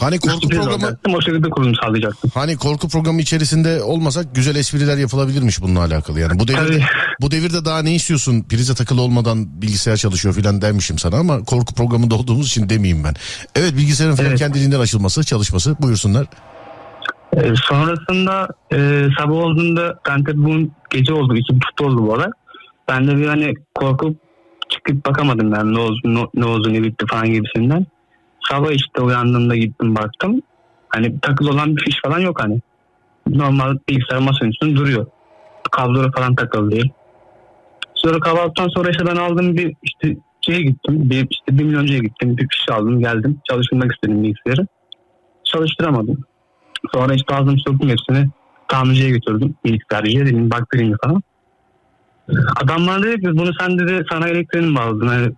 [0.00, 0.98] Hani korku üstü priz programı.
[1.08, 2.30] O şekilde kurulum sağlayacaktım.
[2.34, 6.20] hani korku programı içerisinde olmasak güzel espriler yapılabilirmiş bununla alakalı.
[6.20, 6.84] Yani bu devirde Tabii.
[7.20, 8.42] bu devirde daha ne istiyorsun?
[8.42, 13.14] Prize takılı olmadan bilgisayar çalışıyor filan dermişim sana ama korku programında olduğumuz için demeyeyim ben.
[13.54, 14.38] Evet bilgisayarın falan Evet.
[14.38, 15.76] kendiliğinden açılması, çalışması.
[15.82, 16.26] Buyursunlar.
[17.36, 21.36] Ee, sonrasında e, sabah olduğunda ben tabii bunun gece oldu.
[21.36, 22.28] iki buçukta oldu bu olay.
[22.88, 24.16] Ben de bir hani korkup
[24.68, 27.86] çıkıp bakamadım ben ne oldu ne, ne oldu ne bitti falan gibisinden.
[28.50, 30.42] Sabah işte uyandığımda gittim baktım.
[30.88, 32.60] Hani takılı olan bir fiş falan yok hani.
[33.26, 35.06] Normal bilgisayar masanın üstünde duruyor.
[35.70, 36.90] Kabloları falan takılı değil.
[37.94, 41.10] Sonra kahvaltıdan sonra işte ben aldım bir işte şeye gittim.
[41.10, 42.36] Bir, işte bir milyoncuya gittim.
[42.36, 43.40] Bir fiş aldım geldim.
[43.50, 44.66] Çalıştırmak istedim bilgisayarı.
[45.44, 46.24] Çalıştıramadım.
[46.94, 48.28] Sonra işte aldım söktüm hepsini.
[48.68, 49.54] Tamirciye götürdüm.
[49.64, 51.22] Bilgisayarcıya dedim baktırayım falan.
[52.62, 55.06] Adam bana dedi ki bunu sen dedi sana elektriğini mi bağladın?
[55.06, 55.32] Yani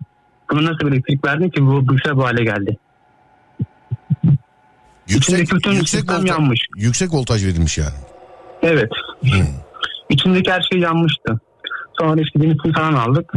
[0.51, 2.77] buna nasıl bir elektrik verdin ki bu bilgisayar bu hale geldi.
[5.13, 6.59] Yüksek İçindeki bütün yüksek sistem voltaj, yanmış.
[6.75, 7.97] yüksek voltaj verilmiş yani.
[8.61, 8.91] Evet.
[9.21, 9.45] Hmm.
[10.09, 11.39] İçindeki her şey yanmıştı.
[11.99, 13.33] Sonra işte yenisini falan aldık.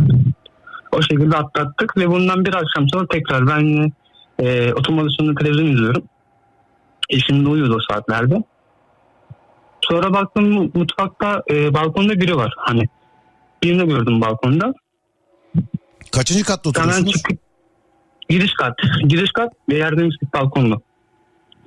[0.92, 3.92] O şekilde atlattık ve bundan bir akşam sonra tekrar ben
[4.38, 6.02] e, oturma odasında televizyon izliyorum.
[7.10, 8.42] Eşim de uyuyordu o saatlerde.
[9.80, 12.54] Sonra baktım mutfakta e, balkonda biri var.
[12.58, 12.82] Hani
[13.62, 14.74] birini gördüm balkonda.
[16.12, 17.12] Kaçıncı katta Hemen oturuyorsunuz?
[17.12, 17.38] çıkıp
[18.28, 18.74] giriş kat.
[19.06, 20.82] Giriş kat ve yerden üstlük balkonlu.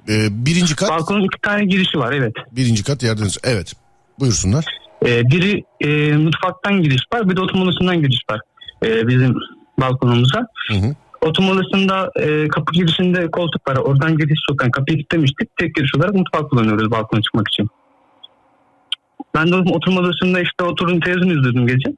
[0.09, 2.33] Ee, birinci kat, Balkonun iki tane girişi var evet.
[2.51, 3.27] birinci kat yerden.
[3.43, 3.73] Evet.
[4.19, 4.65] Buyursunlar.
[5.05, 8.41] E, biri e, mutfaktan giriş var bir de oturma odasından giriş var.
[8.85, 9.35] E, bizim
[9.79, 10.47] balkonumuza.
[10.67, 10.95] Hı hı.
[11.21, 13.75] Oturma odasında e, kapı girişinde koltuk var.
[13.75, 14.61] Oradan giriş yok.
[14.61, 15.57] Yani kapıyı kilitlemiştik.
[15.57, 17.69] Tek giriş olarak mutfak kullanıyoruz balkona çıkmak için.
[19.35, 21.95] Ben de oturma odasında işte oturdum televizyon izliyordum gece.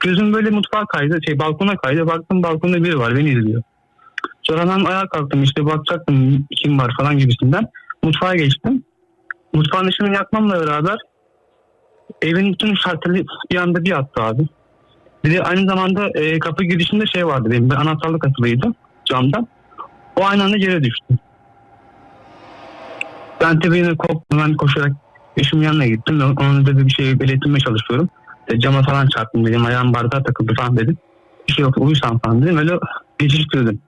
[0.00, 1.18] Gözüm böyle mutfağa kaydı.
[1.26, 2.06] Şey balkona kaydı.
[2.06, 3.16] Baktım balkonda biri var.
[3.16, 3.62] Beni izliyor.
[4.42, 5.42] Sonra ben ayağa kalktım.
[5.42, 7.66] işte bakacaktım kim var falan gibisinden.
[8.02, 8.84] Mutfağa geçtim.
[9.54, 10.98] Mutfağın ışığını yakmamla beraber
[12.22, 14.42] evin bütün şartları bir anda bir attı abi.
[15.24, 17.70] Bir de aynı zamanda e, kapı girişinde şey vardı benim.
[17.70, 19.48] Bir anahtarlık asılıydı camdan.
[20.16, 21.18] O aynı anda yere düştü.
[23.40, 23.94] Ben tabii yine.
[24.32, 24.92] Ben koşarak
[25.36, 26.22] eşimin yanına gittim.
[26.40, 28.08] Ona da bir şey belirtmeye çalışıyorum.
[28.40, 29.66] İşte cama falan çarptım dedim.
[29.66, 30.98] Ayağım bardağa takıldı falan dedim.
[31.48, 32.56] Bir şey yok uyusan falan dedim.
[32.56, 32.78] Öyle
[33.18, 33.80] geçiştirdim.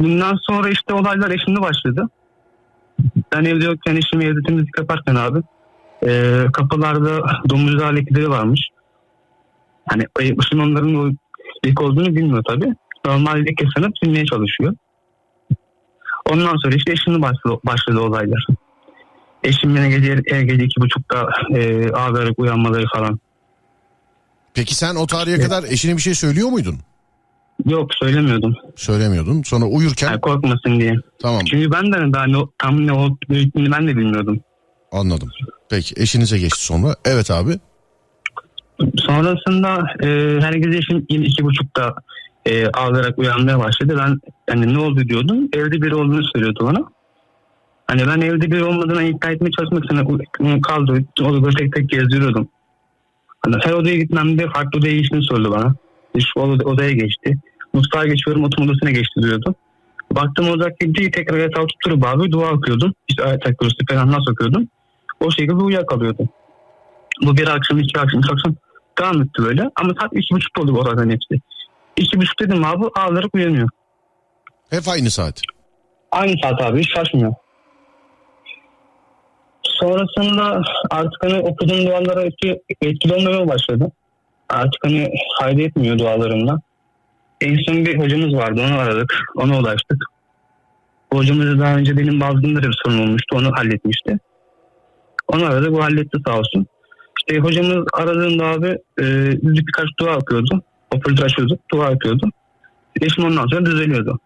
[0.00, 2.08] Bundan sonra işte olaylar eşimde başladı.
[3.32, 5.38] Ben evde yokken eşim evde temizlik yaparken abi
[6.06, 7.20] e, kapılarda
[7.50, 8.60] domuz lekleri varmış.
[9.88, 11.10] Hani eşim onların o
[11.66, 12.74] leke olduğunu bilmiyor tabii.
[13.06, 14.74] Normal leke sanıp silmeye çalışıyor.
[16.30, 18.46] Ondan sonra işte eşimle başladı, başladı olaylar.
[19.44, 23.20] Eşim yine gece, e, gece iki buçukta e, ağlayarak uyanmaları falan.
[24.54, 26.78] Peki sen o tarihe kadar eşine bir şey söylüyor muydun?
[27.66, 28.54] Yok söylemiyordum.
[28.76, 29.42] Söylemiyordun.
[29.42, 30.94] Sonra uyurken Yani korkmasın diye.
[31.22, 34.40] tamam Çünkü ben de daha ne, tam ne olup bittiğini ben de bilmiyordum.
[34.92, 35.28] anladım.
[35.70, 36.94] Peki eşinize geçti sonra.
[37.04, 37.52] Evet abi.
[38.96, 41.94] Sonrasında e, herkes eşim yine iki buçukta
[42.46, 43.96] e, ağlayarak uyanmaya başladı.
[43.98, 44.18] Ben
[44.54, 45.48] hani ne oldu diyordum.
[45.52, 46.84] Evde biri olduğunu söylüyordu bana.
[47.86, 51.04] Hani ben evde biri olmadığına iddia etmeye çalışmak için kaldı.
[51.20, 52.48] Odaları tek tek gezdiriyordum.
[53.44, 55.74] Hani her odaya gitmemde farklı odaya geçtiğini söyledi bana.
[56.18, 57.38] Şu oda- odaya geçti.
[57.72, 59.54] Mutfağa geçiyorum oturma odasına geçti diyordu.
[60.12, 62.94] Baktım ocak gitti tekrar yatağa tutturup abi dua okuyordum.
[63.08, 64.68] İşte ayet kurusu falan nasıl okuyordum.
[65.20, 66.28] O şekilde uyuyakalıyordum.
[67.22, 68.54] Bu bir akşam iki akşam üç akşam
[69.00, 69.62] devam etti böyle.
[69.76, 71.42] Ama saat iki buçuk oldu bu oradan hepsi.
[71.96, 73.68] İki buçuk dedim abi ağlayarak uyanıyor.
[74.70, 75.42] Hep aynı saat.
[76.12, 77.34] Aynı saat abi hiç şaşmıyor.
[79.62, 83.90] Sonrasında artık hani okuduğum dualara etki, etkili olmaya başladı.
[84.48, 85.08] Artık hani
[85.40, 86.60] fayda etmiyor dualarımda.
[87.40, 89.18] En son bir hocamız vardı onu aradık.
[89.36, 90.04] Ona ulaştık.
[91.12, 93.36] Hocamız daha önce benim bazımda bir sorun olmuştu.
[93.36, 94.18] Onu halletmişti.
[95.28, 95.72] Onu aradık.
[95.72, 96.66] Bu halletti sağ olsun.
[97.18, 99.04] İşte hocamız aradığında abi e,
[99.42, 100.62] birkaç dua okuyordu.
[100.92, 101.60] Hoparlör açıyorduk.
[101.72, 102.30] Dua okuyordu.
[103.00, 104.20] Eşim ondan sonra düzeliyordu.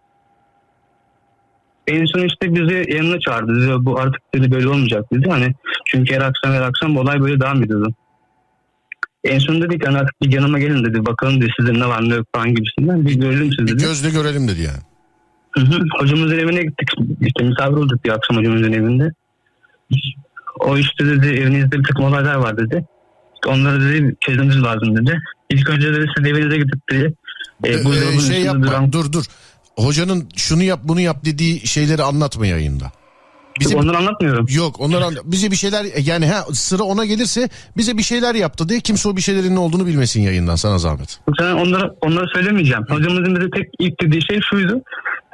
[1.87, 3.61] En son işte bizi yanına çağırdı.
[3.61, 5.31] Dedi, bu artık dedi böyle olmayacak dedi.
[5.31, 5.55] Hani
[5.87, 7.95] çünkü her akşam her akşam olay böyle devam ediyordu.
[9.25, 11.07] En son dedik hani artık bir yanıma gelin dedi.
[11.07, 13.07] Bakalım dedi sizin ne var ne yok falan gibisinden.
[13.07, 13.83] Bir görelim Bir dedi.
[13.83, 14.79] gözle görelim dedi yani.
[15.53, 15.85] Hı hı.
[16.01, 16.89] Hocamızın evine gittik.
[17.21, 19.13] İşte misafir olduk bir akşam hocamızın evinde.
[20.61, 22.85] O işte dedi evinizde bir takım olaylar var dedi.
[23.35, 25.21] İşte onları dedi çözmemiz lazım dedi.
[25.51, 27.15] İlk önce dedi siz evinize gidip dedi.
[27.65, 29.25] E, Ee, buzdolabının şey yapma duran- dur dur.
[29.77, 32.93] Hocanın şunu yap bunu yap dediği şeyleri anlatma yayında.
[33.61, 34.47] Bizim Onları anlatmıyorum.
[34.57, 38.69] yok onlar an- bize bir şeyler yani ha sıra ona gelirse bize bir şeyler yaptı
[38.69, 41.21] diye kimse o bir şeylerin ne olduğunu bilmesin yayından sana zahmet.
[41.39, 42.83] Sen onları, onları söylemeyeceğim.
[42.89, 44.81] Hocamızın bize tek ilk dediği şey şuydu.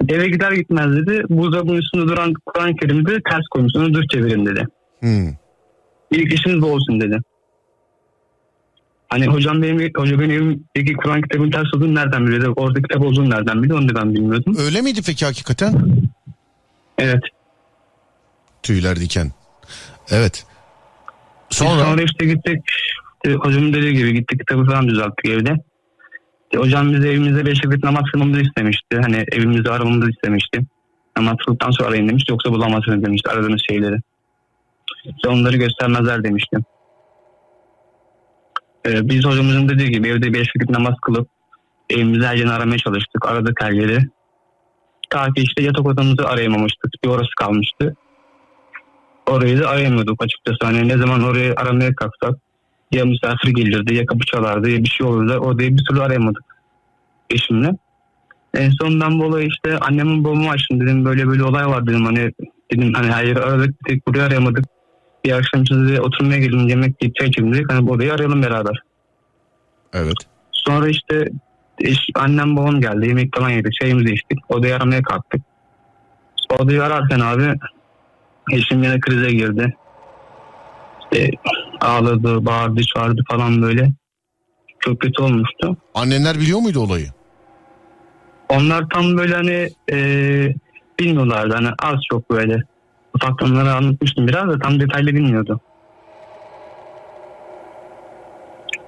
[0.09, 1.23] Eve gider gitmez dedi.
[1.31, 3.73] Buzdolabının üstünde duran Kur'an-ı Kerim'de ters koymuş.
[3.77, 4.67] Onu düz çevirin dedi.
[5.01, 5.29] Hmm.
[6.11, 7.19] İlk işiniz bu olsun dedi.
[9.09, 12.53] Hani hocam benim, hoca benim evimdeki Kur'an kitabının ters olduğunu nereden biliyordu?
[12.57, 13.79] Orada kitap olduğunu nereden biliyor?
[13.79, 14.57] Onu da ben bilmiyordum.
[14.59, 15.75] Öyle miydi peki hakikaten?
[16.99, 17.21] Evet.
[18.63, 19.33] Tüyler diken.
[20.11, 20.47] Evet.
[21.51, 22.63] Sonra, Sonra işte gittik.
[23.27, 25.55] Hocamın dediği gibi gittik kitabı falan düzelttik evde.
[26.45, 28.99] İşte hocam bize evimizde beş vakit namaz kılmamızı istemişti.
[29.03, 30.61] Hani evimizi aramamızı istemişti.
[31.17, 32.33] Namaz kıldıktan sonra arayın demişti.
[32.33, 33.97] Yoksa bulamazsınız demişti aradığınız şeyleri.
[35.05, 36.57] İşte onları göstermezler demişti.
[38.87, 41.29] Ee, biz hocamızın dediği gibi evde beş vakit namaz kılıp
[41.91, 43.27] evimizi her yerini aramaya çalıştık.
[43.27, 43.99] Aradık her yeri.
[45.11, 46.91] Ta ki işte yatak odamızı arayamamıştık.
[47.05, 47.97] Bir orası kalmıştı.
[49.29, 50.59] Orayı da arayamıyorduk açıkçası.
[50.63, 52.35] Hani ne zaman orayı aramaya kalksak
[52.93, 55.39] ya misafir gelirdi ya kapı çalardı ya bir şey olurdu.
[55.39, 56.45] Orayı bir türlü arayamadık
[57.31, 57.71] eşimle.
[58.55, 62.05] En son ben bu olayı işte annemin babamı açtım dedim böyle böyle olay var dedim
[62.05, 62.33] hani
[62.73, 64.65] dedim hani her yeri aradık bir tek burayı arayamadık.
[65.25, 68.83] Bir akşam size oturmaya gelin yemek yiyip çay içelim dedik hani bu odayı arayalım beraber.
[69.93, 70.17] evet.
[70.53, 71.25] Sonra işte
[71.81, 75.41] eş, annem babam geldi yemek falan yedik çayımızı içtik odayı aramaya kalktık.
[76.59, 77.55] Odayı ararken abi
[78.53, 79.77] eşim yine krize girdi.
[81.01, 81.31] İşte
[81.81, 83.93] ağladı, bağırdı, çağırdı falan böyle.
[84.81, 85.77] Çok kötü olmuştu.
[85.95, 87.07] Annenler biliyor muydu olayı?
[88.49, 89.99] Onlar tam böyle hani e,
[91.01, 92.63] bilmiyorlardı hani az çok böyle.
[93.15, 95.61] Ufaktan onlara anlatmıştım biraz da tam detaylı bilmiyordu.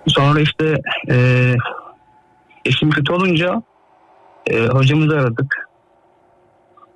[0.06, 0.74] Sonra işte
[1.11, 1.54] e,
[2.64, 3.62] eşim kötü olunca
[4.46, 5.69] e, hocamızı aradık.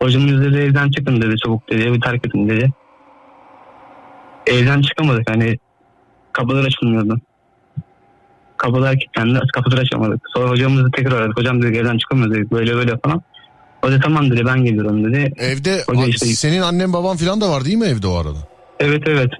[0.04, 2.70] Hocamız dedi evden çıkın dedi çabuk dedi evi terk edin dedi.
[4.46, 5.58] Evden çıkamadık hani
[6.32, 7.20] kapılar açılmıyordu.
[8.56, 10.20] Kapılar kilitlendi kapıları açamadık.
[10.34, 11.36] Sonra hocamızı tekrar aradık.
[11.36, 13.22] Hocam dedi evden çıkamıyoruz dedik böyle böyle falan.
[13.82, 15.32] O da tamam dedi ben geliyorum dedi.
[15.36, 18.38] Evde Hoca işte- senin annen baban falan da var değil mi evde o arada?
[18.80, 19.30] Evet evet.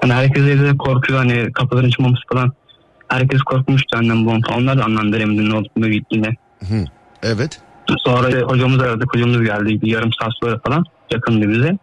[0.00, 2.52] Hani herkes evde korkuyor hani kapıların açılmaması falan.
[3.08, 4.62] Herkes korkmuştu annem babam falan.
[4.62, 6.28] Onlar da veremedi ne olduğunu gittiğinde.
[6.60, 6.84] Hı.
[7.22, 7.60] Evet.
[7.98, 9.14] Sonra işte hocamızı aradık.
[9.14, 9.80] Hocamız geldi.
[9.82, 11.78] Bir yarım saat sonra falan yakındı bize.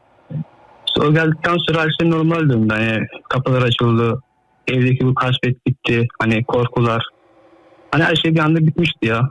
[0.86, 2.74] Sonra geldikten sonra her şey normal döndü.
[2.74, 4.22] Hani kapılar açıldı.
[4.68, 6.08] Evdeki bu kasvet bitti.
[6.20, 7.04] Hani korkular.
[7.92, 9.30] Hani her şey bir anda bitmişti ya.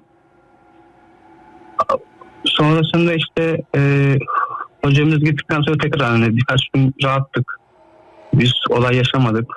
[2.45, 4.14] Sonrasında işte e,
[4.85, 7.61] hocamız gittikten sonra tekrar hani birkaç gün rahattık.
[8.35, 9.57] Biz olay yaşamadık.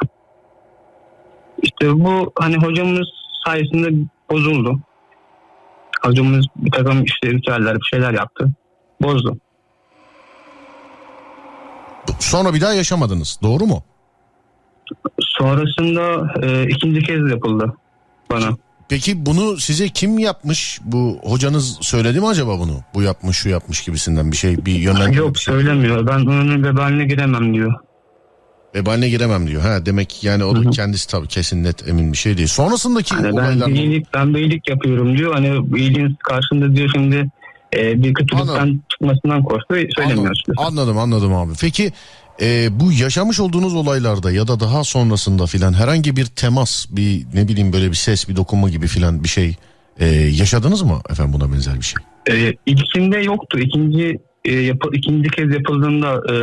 [1.62, 3.08] İşte bu hani hocamız
[3.46, 4.80] sayesinde bozuldu.
[6.06, 8.50] Hocamız bir takım işte ritüeller bir şeyler yaptı.
[9.02, 9.38] bozdu.
[12.20, 13.40] Sonra bir daha yaşamadınız.
[13.44, 13.84] Doğru mu?
[15.20, 17.74] Sonrasında e, ikinci kez yapıldı
[18.32, 18.50] bana.
[18.90, 20.80] Peki bunu size kim yapmış?
[20.84, 22.80] Bu hocanız söyledi mi acaba bunu?
[22.94, 25.16] Bu yapmış, şu yapmış gibisinden bir şey, bir yönlendirme.
[25.16, 25.54] Yok bir şey.
[25.54, 26.08] söylemiyor.
[26.08, 27.74] Ben onun vebaline giremem diyor.
[28.76, 29.62] Vebaline giremem diyor.
[29.62, 32.48] Ha demek yani o da kendisi tabii kesin net emin bir şey değil.
[32.48, 35.34] Sonrasındaki Hani ben olaylar bir iyilik, ben bir iyilik yapıyorum diyor.
[35.34, 37.30] Hani bu iyiliğin karşında diyor şimdi
[37.76, 38.82] e, bir kötülükten Anladım.
[38.92, 39.76] çıkmasından korktu.
[39.96, 41.54] Söylemiyor Anladım, anladım anladım abi.
[41.62, 41.92] Peki
[42.42, 47.48] e, bu yaşamış olduğunuz olaylarda ya da daha sonrasında filan herhangi bir temas, bir ne
[47.48, 49.56] bileyim böyle bir ses, bir dokunma gibi filan bir şey
[50.00, 52.04] e, yaşadınız mı efendim buna benzer bir şey?
[52.30, 53.60] E, ilkinde yoktu.
[53.60, 56.36] İkinci e, yapı, ikinci kez yapıldığında e,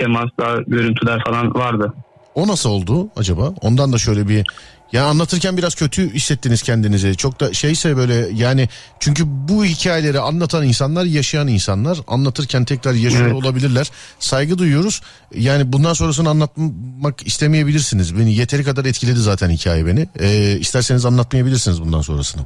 [0.00, 1.92] temaslar, görüntüler falan vardı.
[2.34, 3.52] O nasıl oldu acaba?
[3.60, 4.46] Ondan da şöyle bir
[4.92, 7.16] ya anlatırken biraz kötü hissettiniz kendinizi.
[7.16, 8.68] Çok da şeyse böyle yani
[9.00, 13.34] çünkü bu hikayeleri anlatan insanlar yaşayan insanlar anlatırken tekrar yaşıyor Evet.
[13.34, 13.90] olabilirler.
[14.18, 15.02] Saygı duyuyoruz.
[15.34, 18.18] Yani bundan sonrasını anlatmak istemeyebilirsiniz.
[18.18, 20.08] Beni yeteri kadar etkiledi zaten hikaye beni.
[20.20, 22.42] Ee, isterseniz anlatmayabilirsiniz bundan sonrasını.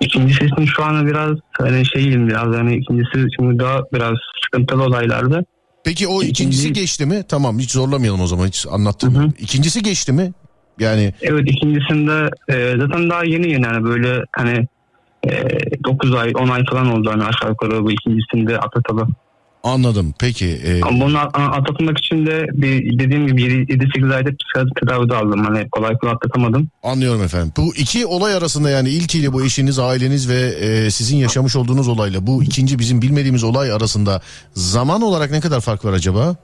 [0.00, 4.14] İkincisinin şu an biraz hani şeyim biraz hani ikincisi şimdi daha biraz
[4.44, 5.44] sıkıntılı olaylardı.
[5.84, 7.22] Peki o İkinci- ikincisi geçti mi?
[7.28, 9.14] Tamam hiç zorlamayalım o zaman hiç anlattım.
[9.14, 9.28] Hı hı.
[9.38, 10.32] İkincisi geçti mi?
[10.80, 14.66] Yani Evet ikincisinde e, zaten daha yeni yeni yani böyle hani
[15.28, 15.48] e,
[15.84, 19.06] 9 ay 10 ay falan oldu hani aşağı yukarı bu ikincisinde atlatalı.
[19.64, 20.14] Anladım.
[20.18, 25.44] Peki e, bunu atlatmak için de bir dediğim gibi 7-8 ayda psikiyatri tedavide aldım.
[25.44, 26.68] Hani kolay kolay atlatamadım.
[26.82, 27.52] Anlıyorum efendim.
[27.56, 32.26] Bu iki olay arasında yani ilkiyle bu eşiniz, aileniz ve e, sizin yaşamış olduğunuz olayla
[32.26, 34.20] bu ikinci bizim bilmediğimiz olay arasında
[34.54, 36.36] zaman olarak ne kadar fark var acaba?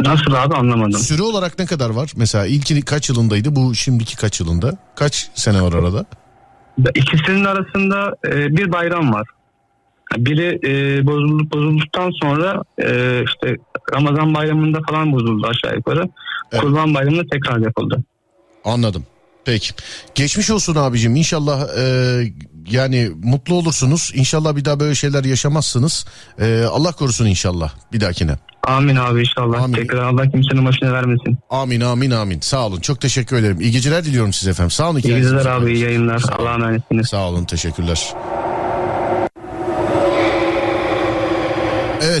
[0.00, 1.00] Nasıl abi anlamadım.
[1.00, 2.12] Süre olarak ne kadar var?
[2.16, 3.56] Mesela ilki kaç yılındaydı?
[3.56, 4.78] Bu şimdiki kaç yılında?
[4.96, 6.04] Kaç sene var arada?
[6.94, 9.26] İkisinin arasında e, bir bayram var.
[10.16, 13.56] Biri e, bozulduk, bozulduktan sonra e, işte
[13.94, 16.08] Ramazan bayramında falan bozuldu aşağı yukarı.
[16.52, 16.62] Evet.
[16.62, 18.02] Kurban bayramında tekrar yapıldı.
[18.64, 19.06] Anladım.
[19.44, 19.74] Peki.
[20.14, 21.16] Geçmiş olsun abicim.
[21.16, 21.84] İnşallah e,
[22.70, 24.12] yani mutlu olursunuz.
[24.14, 26.06] İnşallah bir daha böyle şeyler yaşamazsınız.
[26.38, 28.36] E, Allah korusun inşallah bir dahakine.
[28.66, 29.62] Amin abi inşallah.
[29.62, 29.74] Amin.
[29.74, 31.38] Tekrar Allah kimsenin başına vermesin.
[31.50, 32.40] Amin amin amin.
[32.40, 32.80] Sağ olun.
[32.80, 33.60] Çok teşekkür ederim.
[33.60, 34.70] İyi geceler diliyorum size efendim.
[34.70, 34.98] Sağ olun.
[34.98, 36.22] İyi geceler abi iyi yayınlar.
[36.38, 37.08] Allah'a emanetsiniz.
[37.08, 38.14] Sağ olun teşekkürler.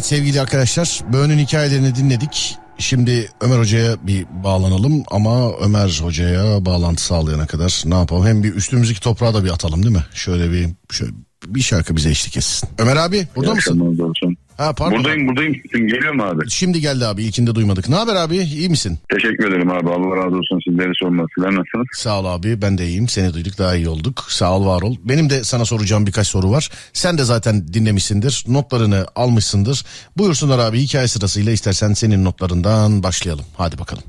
[0.02, 2.56] Evet sevgili arkadaşlar Böğün'ün hikayelerini dinledik.
[2.78, 8.26] Şimdi Ömer Hoca'ya bir bağlanalım ama Ömer Hoca'ya bağlantı sağlayana kadar ne yapalım?
[8.26, 10.04] Hem bir üstümüzdeki toprağa da bir atalım değil mi?
[10.14, 11.12] Şöyle bir şöyle
[11.46, 12.68] bir şarkı bize eşlik etsin.
[12.78, 13.80] Ömer abi burada İyi mısın?
[13.80, 14.41] akşamlar.
[14.56, 14.98] Ha pardon.
[14.98, 15.54] Buradayım buradayım.
[15.72, 16.50] Sesin geliyor mu abi?
[16.50, 17.88] Şimdi geldi abi ilkinde duymadık.
[17.88, 18.36] Ne haber abi?
[18.36, 18.98] İyi misin?
[19.08, 19.90] Teşekkür ederim abi.
[19.90, 20.60] Allah razı olsun.
[20.68, 21.28] Sizleri sormak.
[21.34, 21.86] Sizler nasılsınız?
[21.92, 24.96] Sağ ol abi ben de iyiyim seni duyduk daha iyi olduk sağ ol var ol.
[25.04, 26.70] Benim de sana soracağım birkaç soru var.
[26.92, 29.84] Sen de zaten dinlemişsindir notlarını almışsındır.
[30.18, 33.44] Buyursunlar abi hikaye sırasıyla istersen senin notlarından başlayalım.
[33.56, 34.02] Hadi bakalım.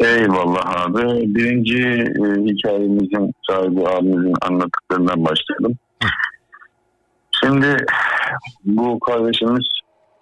[0.00, 1.34] Eyvallah abi.
[1.34, 5.78] Birinci e, hikayemizin sahibi abimizin anlattıklarından başlayalım.
[7.44, 7.76] Şimdi
[8.64, 9.66] bu kardeşimiz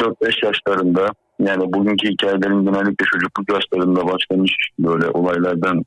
[0.00, 1.08] 4-5 yaşlarında
[1.38, 5.84] yani bugünkü hikayelerin genellikle çocukluk yaşlarında başlamış böyle olaylardan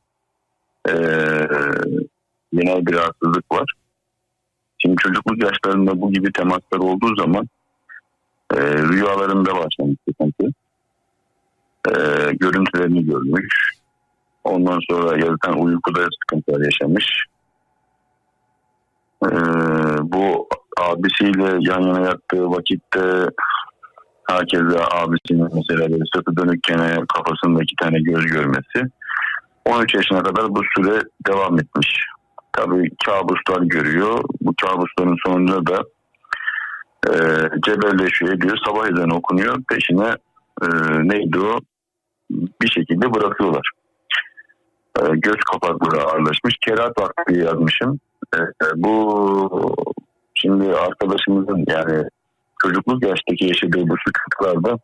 [0.90, 0.94] e,
[2.54, 3.74] genel bir rahatsızlık var.
[4.78, 7.48] Şimdi çocukluk yaşlarında bu gibi temaslar olduğu zaman
[8.54, 10.54] e, rüyalarında başlamış sıkıntı.
[11.88, 11.94] E,
[12.34, 13.82] görüntülerini görmüş.
[14.44, 17.26] Ondan sonra yatıtan uykuda sıkıntılar yaşamış.
[19.26, 19.30] Ee,
[20.02, 20.50] bu
[20.80, 23.30] abisiyle yan yana yattığı vakitte
[24.30, 28.92] herkese abisinin mesela böyle sırtı dönükken kafasında iki tane göz görmesi.
[29.66, 32.06] 13 yaşına kadar bu süre devam etmiş.
[32.54, 34.24] Tabii kabuslar görüyor.
[34.42, 35.84] Bu kabusların sonunda da
[37.08, 37.14] e,
[37.66, 38.58] cebelleşiyor ediyor.
[38.66, 39.64] Sabah ezanı okunuyor.
[39.70, 40.16] Peşine
[40.62, 40.68] e,
[41.04, 41.60] neydi o?
[42.62, 43.72] Bir şekilde bırakıyorlar
[45.00, 46.56] e, göz kapakları ağırlaşmış.
[46.68, 48.00] Kerat vakti yazmışım.
[48.36, 49.76] E, e, bu
[50.42, 52.04] şimdi arkadaşımızın yani
[52.62, 54.80] çocukluk yaştaki yaşadığı bu sıkıntılarda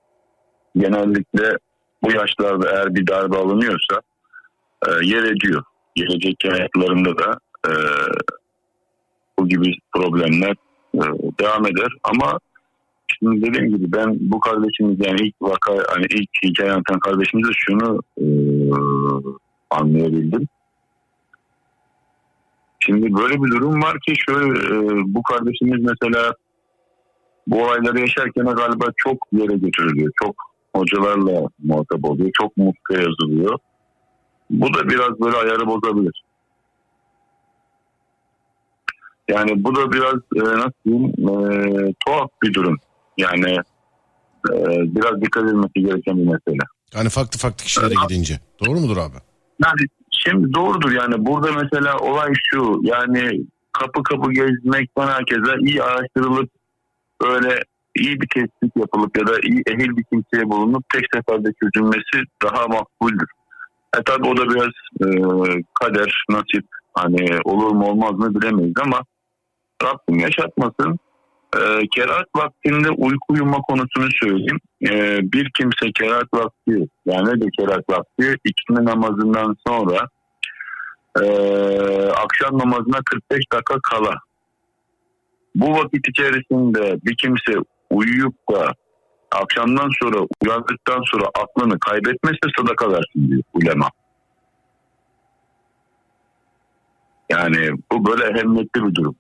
[0.77, 1.57] genellikle
[2.03, 4.01] bu yaşlarda eğer bir darbe alınıyorsa
[4.87, 5.63] e, yer ediyor.
[5.95, 7.71] Gelecek hayatlarında da e,
[9.39, 10.55] bu gibi problemler
[10.95, 11.03] e,
[11.39, 12.39] devam eder ama
[13.19, 18.01] Şimdi dediğim gibi ben bu kardeşimiz yani ilk vaka hani ilk hikaye anlatan kardeşimize şunu
[18.17, 18.25] e,
[19.69, 20.47] anlayabildim.
[22.87, 26.33] Şimdi böyle bir durum var ki şöyle e, bu kardeşimiz mesela
[27.47, 30.11] bu olayları yaşarken galiba çok yere götürülüyor.
[30.23, 30.35] Çok
[30.75, 32.29] hocalarla muhatap oluyor.
[32.41, 33.59] Çok mutlu yazılıyor.
[34.49, 36.23] Bu da biraz böyle ayarı bozabilir.
[39.27, 42.77] Yani bu da biraz e, nasıl diyeyim e, tuhaf bir durum.
[43.17, 43.51] Yani
[44.49, 44.55] e,
[44.95, 46.63] biraz dikkat edilmesi gereken bir mesele.
[46.95, 48.39] Yani farklı farklı kişilere gidince.
[48.65, 49.17] Doğru mudur abi?
[49.65, 49.81] Yani
[50.25, 56.49] şimdi doğrudur yani burada mesela olay şu yani kapı kapı gezmekten herkese iyi araştırılıp
[57.21, 57.59] öyle
[57.95, 62.67] iyi bir tespit yapılıp ya da iyi ehil bir kimseye bulunup tek seferde çözülmesi daha
[62.67, 63.27] makbuldür.
[63.97, 65.07] E tabi o da biraz e,
[65.81, 69.01] kader, nasip hani olur mu olmaz mı bilemeyiz ama
[69.83, 70.99] Rabbim yaşatmasın.
[71.55, 71.59] E,
[71.95, 74.59] kerahat vaktinde uyku uyuma konusunu söyleyeyim.
[74.89, 80.07] E, bir kimse kerahat vakti yani de kerahat vakti ikindi namazından sonra
[81.21, 81.25] e,
[82.09, 84.15] akşam namazına 45 dakika kala
[85.55, 87.59] bu vakit içerisinde bir kimse
[87.89, 88.73] uyuyup da
[89.31, 93.89] akşamdan sonra uyandıktan sonra aklını kaybetmezse sadaka versin diyor ulema.
[97.29, 99.15] Yani bu böyle ehemmiyetli bir durum.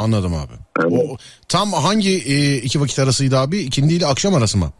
[0.00, 0.52] Anladım abi.
[0.80, 1.10] Evet.
[1.10, 1.16] O,
[1.48, 3.58] tam hangi e, iki vakit arasıydı abi?
[3.58, 4.70] İkindi ile akşam arası mı?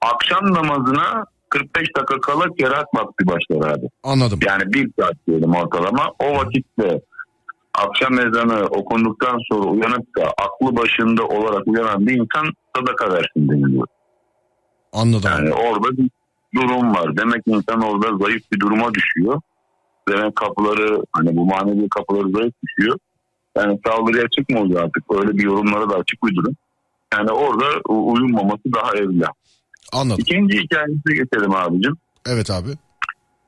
[0.00, 3.86] Akşam namazına 45 dakika kala kerahat vakti başlar abi.
[4.02, 4.38] Anladım.
[4.46, 6.12] Yani bir saat diyelim ortalama.
[6.18, 7.00] O vakitte
[7.74, 12.46] akşam ezanı okunduktan sonra uyanıp da aklı başında olarak uyanan bir insan
[12.76, 13.86] sadaka versin deniliyor.
[14.92, 15.30] Anladım.
[15.30, 16.10] Yani orada bir
[16.54, 17.16] durum var.
[17.16, 19.40] Demek insan orada zayıf bir duruma düşüyor.
[20.08, 22.98] Demek kapıları hani bu manevi kapıları zayıf düşüyor.
[23.56, 25.04] Yani saldırıya çıkmıyor artık.
[25.14, 26.56] Öyle bir yorumlara da açık bir durum.
[27.14, 29.26] Yani orada u- uyunmaması daha evla.
[29.92, 30.20] Anladım.
[30.20, 31.96] İkinci hikayesine geçelim abicim.
[32.26, 32.68] Evet abi.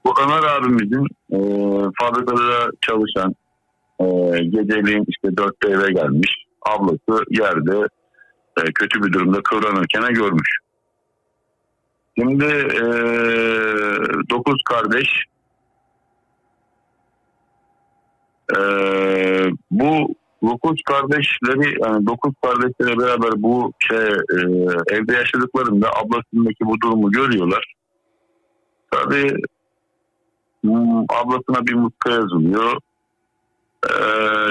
[0.06, 1.38] Bu Ömer abimizin e,
[2.00, 3.34] fabrikada çalışan
[4.00, 4.04] e,
[4.44, 6.44] geceliğin işte dörtte eve gelmiş.
[6.68, 7.88] Ablası yerde
[8.60, 10.48] e, kötü bir durumda kıvranırken görmüş.
[12.18, 12.84] Şimdi e,
[14.30, 15.08] dokuz kardeş
[18.56, 18.60] e,
[19.70, 24.40] bu dokuz kardeşleri yani dokuz kardeşlere beraber bu şey e,
[24.90, 27.74] evde yaşadıklarında ablasındaki bu durumu görüyorlar.
[28.90, 29.36] Tabii
[30.64, 32.76] Hmm, ablasına bir mutka yazılıyor.
[33.90, 33.94] Ee,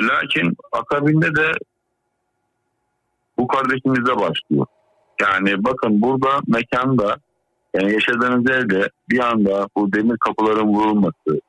[0.08, 1.52] lakin akabinde de
[3.38, 4.66] bu kardeşimize başlıyor.
[5.22, 7.18] Yani bakın burada mekanda
[7.74, 11.42] yani yaşadığınız evde bir anda bu demir kapıların vurulması,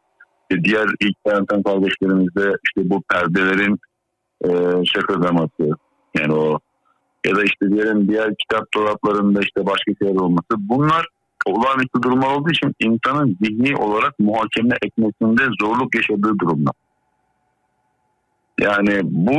[0.50, 3.78] diğer ilk yanıtan kardeşlerimizde işte bu perdelerin
[4.44, 4.50] e,
[4.84, 5.70] şakırdaması
[6.18, 6.58] yani o
[7.26, 11.06] ya da işte diğerin diğer kitap dolaplarında işte başka şeyler olması bunlar
[11.46, 16.74] olağanüstü durumlar olduğu için insanın zihni olarak muhakeme etmesinde zorluk yaşadığı durumlar.
[18.60, 19.38] Yani bu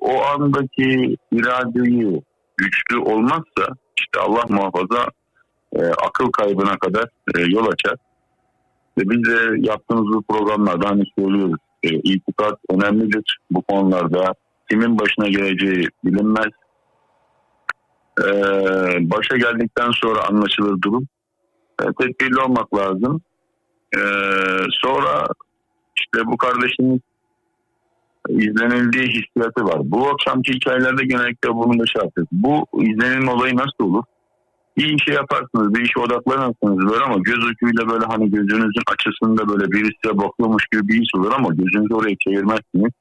[0.00, 2.22] o andaki iradeyi
[2.56, 3.66] güçlü olmazsa
[3.98, 5.08] işte Allah muhafaza
[5.72, 7.04] e, akıl kaybına kadar
[7.36, 7.96] e, yol açar.
[8.98, 11.60] Ve biz de yaptığımız bu programlarda hani söylüyoruz.
[11.82, 14.34] E, itikat önemlidir bu konularda.
[14.70, 16.52] Kimin başına geleceği bilinmez.
[18.20, 18.28] E,
[19.10, 21.08] başa geldikten sonra anlaşılır durum.
[21.82, 23.20] E, tedbirli olmak lazım.
[23.96, 24.00] E,
[24.82, 25.26] sonra
[25.98, 27.00] işte bu kardeşimiz
[28.28, 29.80] izlenildiği hissiyatı var.
[29.84, 32.02] Bu akşamki hikayelerde genellikle bunu da şey.
[32.32, 34.04] Bu izlenilme olayı nasıl olur?
[34.76, 39.48] İyi bir şey yaparsınız, bir işe odaklanırsınız böyle ama göz ucuyla böyle hani gözünüzün açısında
[39.48, 42.92] böyle birisi bakıyormuş gibi bir his olur ama gözünüzü oraya çevirmezsiniz.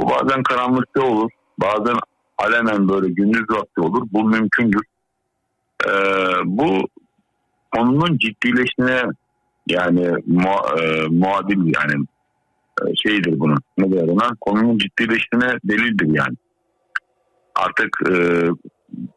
[0.00, 1.96] Bu bazen karanlıkta olur, bazen
[2.38, 4.08] alenen böyle gündüz vakti olur.
[4.12, 4.82] Bu mümkündür.
[5.86, 5.90] Ee,
[6.44, 6.88] bu
[7.76, 9.02] konunun ciddileşine
[9.68, 12.06] yani mu, e, muadil yani
[12.82, 13.58] e, şeydir bunun.
[13.78, 14.30] Ne der ona?
[14.40, 16.36] Konunun ciddileştiğine delildir yani.
[17.54, 18.14] Artık e,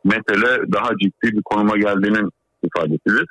[0.03, 2.29] mesele daha ciddi bir konuma geldiğinin
[2.63, 3.25] ifadesidir.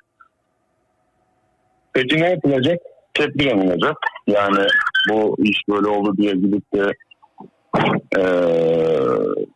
[1.93, 2.79] Peki ne yapılacak?
[3.15, 3.97] Tedbir alınacak.
[4.27, 4.67] Yani
[5.11, 6.93] bu iş böyle oldu diye gidip de
[8.19, 8.23] e,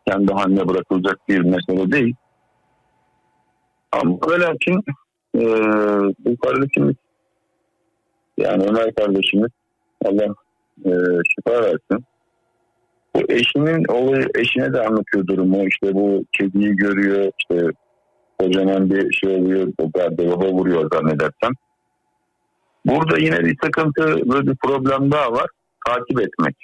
[0.07, 2.15] kendi haline bırakılacak bir mesele değil.
[3.91, 4.83] Ama ve lakin
[5.35, 5.41] e,
[6.19, 6.95] bu kardeşimiz
[8.37, 9.51] yani Ömer kardeşimiz
[10.05, 10.33] Allah
[10.85, 10.91] e,
[11.29, 12.05] şifa versin.
[13.15, 15.67] Bu eşinin olayı eşine de anlatıyor durumu.
[15.67, 17.31] İşte bu kediyi görüyor.
[17.39, 17.67] işte
[18.39, 19.67] kocaman bir şey oluyor.
[19.77, 21.51] O gardıroba vuruyor zannedersem.
[22.85, 25.47] Burada yine bir sıkıntı böyle bir problem daha var.
[25.87, 26.55] Takip etmek.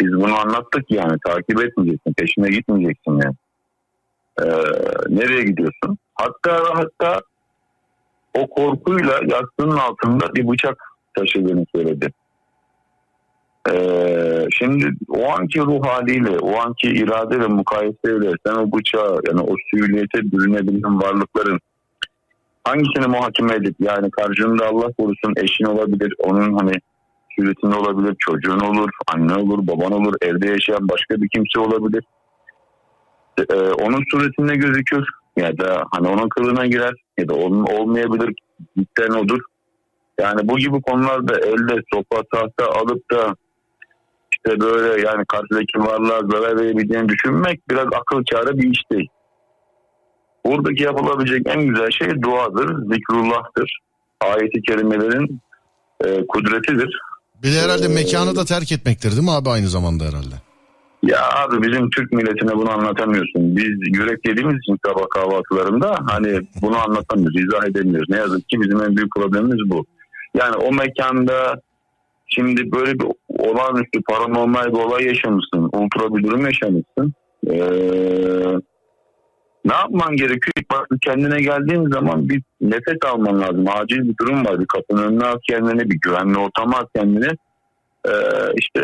[0.00, 1.18] Biz bunu anlattık yani.
[1.26, 2.12] Takip etmeyeceksin.
[2.12, 3.34] Peşine gitmeyeceksin yani.
[4.40, 4.44] Ee,
[5.08, 5.98] nereye gidiyorsun?
[6.14, 7.20] Hatta hatta
[8.34, 10.76] o korkuyla yastığının altında bir bıçak
[11.16, 12.12] taşıdığını söyledi.
[13.70, 19.40] Ee, şimdi o anki ruh haliyle, o anki irade ve mukayeseyle sen o bıçağı yani
[19.40, 21.58] o süyliyete bürünebilen varlıkların
[22.64, 26.72] hangisini muhakeme edip yani karşında Allah korusun eşin olabilir, onun hani
[27.36, 28.16] suretinde olabilir.
[28.18, 32.04] Çocuğun olur, anne olur, baban olur, evde yaşayan başka bir kimse olabilir.
[33.38, 35.04] Ee, onun suretinde gözükür
[35.36, 38.34] ya da hani onun kılığına girer ya da onun olmayabilir.
[38.78, 39.40] Cidden odur.
[40.20, 43.34] Yani bu gibi konularda elde sopa tahta alıp da
[44.46, 49.08] işte böyle yani karşıdaki varlığa zarar verebileceğini düşünmek biraz akıl kârı bir iş değil.
[50.46, 53.78] Buradaki yapılabilecek en güzel şey duadır, zikrullah'tır.
[54.20, 55.40] Ayet-i kerimelerin
[56.04, 57.00] e, kudretidir.
[57.42, 60.34] Bir de herhalde mekanı da terk etmektir değil mi abi aynı zamanda herhalde?
[61.02, 63.56] Ya abi bizim Türk milletine bunu anlatamıyorsun.
[63.56, 68.08] Biz yürek yediğimiz için sabah kahvaltılarında hani bunu anlatamıyoruz, izah edemiyoruz.
[68.10, 69.84] Ne yazık ki bizim en büyük problemimiz bu.
[70.34, 71.60] Yani o mekanda
[72.34, 75.70] şimdi böyle bir olağanüstü paranormal bir olay yaşamışsın.
[75.72, 77.12] Ultra bir durum yaşamışsın.
[77.50, 77.54] Ee,
[79.64, 80.86] ne yapman gerekiyor?
[81.02, 83.64] Kendine geldiğin zaman bir nefes alman lazım.
[83.68, 84.60] Acil bir durum var.
[84.60, 87.28] Bir kapının önüne at kendini, bir güvenli ortama at kendini.
[88.08, 88.12] Ee,
[88.56, 88.82] işte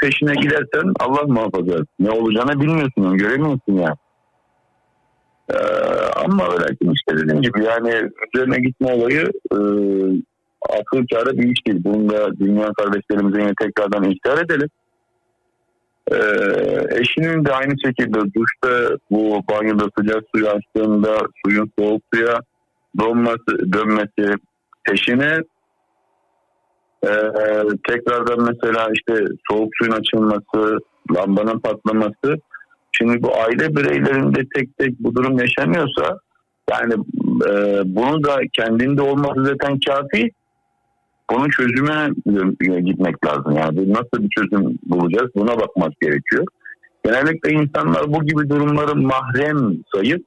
[0.00, 1.84] peşine gidersen Allah muhafaza.
[1.98, 3.96] Ne olacağını bilmiyorsun, göremiyorsun yani.
[5.50, 5.56] Ee,
[6.24, 9.58] ama öyle işte dediğim gibi yani üzerine gitme olayı e,
[10.68, 11.84] akıl kârı bir iş değil.
[11.84, 14.68] Bunu da dünya kardeşlerimize yine tekrardan ihtar edelim.
[16.12, 16.16] Ee,
[17.00, 22.40] eşinin de aynı şekilde duşta bu banyoda sıcak suyu açtığında suyun soğuk suya
[22.98, 24.34] donması, dönmesi
[24.84, 25.38] peşine
[27.06, 27.08] ee,
[27.88, 30.78] tekrardan mesela işte soğuk suyun açılması,
[31.14, 32.36] lambanın patlaması.
[32.92, 36.18] Şimdi bu aile bireylerinde tek tek bu durum yaşanıyorsa
[36.70, 36.94] yani
[37.48, 40.30] e, bunu da kendinde olması zaten kafi.
[41.34, 42.08] Bunun çözüme
[42.80, 43.56] gitmek lazım.
[43.56, 46.44] Yani nasıl bir çözüm bulacağız buna bakmak gerekiyor.
[47.04, 50.24] Genellikle insanlar bu gibi durumları mahrem sayıp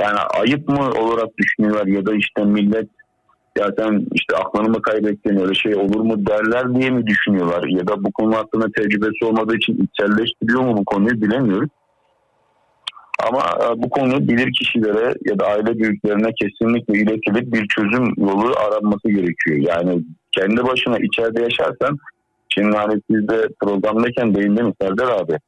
[0.00, 2.88] yani ayıp mı olarak düşünüyorlar ya da işte millet
[3.58, 7.86] ya sen işte aklını mı kaybettin öyle şey olur mu derler diye mi düşünüyorlar ya
[7.86, 11.70] da bu konu hakkında tecrübesi olmadığı için içselleştiriyor mu bu konuyu bilemiyoruz.
[13.28, 18.52] Ama e, bu konu bilir kişilere ya da aile büyüklerine kesinlikle iletilip bir çözüm yolu
[18.66, 19.56] aranması gerekiyor.
[19.56, 20.02] Yani
[20.32, 21.98] kendi başına içeride yaşarsan
[22.48, 25.38] şimdi hani siz de programdayken değindiniz Serdar abi.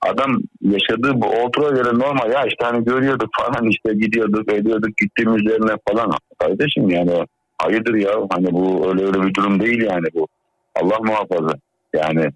[0.00, 5.52] Adam yaşadığı bu otura göre normal ya işte hani görüyorduk falan işte gidiyorduk ediyorduk gittiğimiz
[5.52, 6.12] yerine falan.
[6.38, 7.26] Kardeşim yani
[7.58, 10.26] hayırdır ya hani bu öyle öyle bir durum değil yani bu.
[10.74, 11.54] Allah muhafaza.
[11.94, 12.30] Yani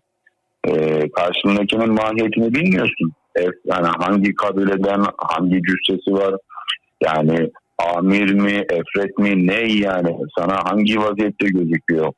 [0.69, 0.73] e,
[1.11, 3.13] karşındakinin mahiyetini bilmiyorsun.
[3.39, 6.35] E, yani hangi kabileden hangi cüssesi var
[7.01, 12.13] yani amir mi efret mi ne yani sana hangi vaziyette gözüküyor.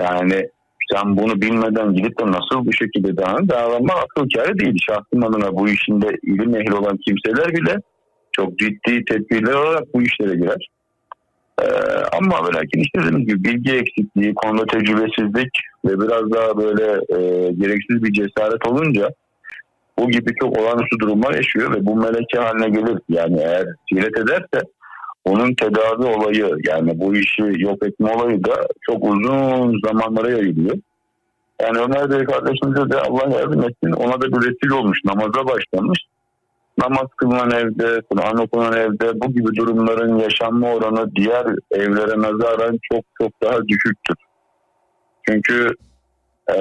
[0.00, 0.48] Yani
[0.92, 4.76] sen bunu bilmeden gidip de nasıl bu şekilde davranma akıl kârı değil.
[4.88, 7.76] Şahsım adına bu işinde ilim ehli olan kimseler bile
[8.32, 10.68] çok ciddi tedbirler olarak bu işlere girer.
[11.62, 11.64] Ee,
[12.18, 15.50] ama ve lakin işte dediğim gibi bilgi eksikliği, konuda tecrübesizlik
[15.84, 19.10] ve biraz daha böyle e, gereksiz bir cesaret olunca
[19.98, 22.98] bu gibi çok olağanüstü durumlar yaşıyor ve bu meleke haline gelir.
[23.08, 24.66] Yani eğer siret ederse
[25.24, 30.76] onun tedavi olayı yani bu işi yok etme olayı da çok uzun zamanlara yayılıyor.
[31.62, 33.92] Yani Ömer Bey kardeşimize de Allah yardım etsin.
[33.92, 34.98] Ona da bir resil olmuş.
[35.04, 35.98] Namaza başlamış
[36.78, 43.04] namaz kılınan evde, Kur'an okunan evde bu gibi durumların yaşanma oranı diğer evlere nazaran çok
[43.20, 44.16] çok daha düşüktür.
[45.28, 45.68] Çünkü
[46.48, 46.58] ee,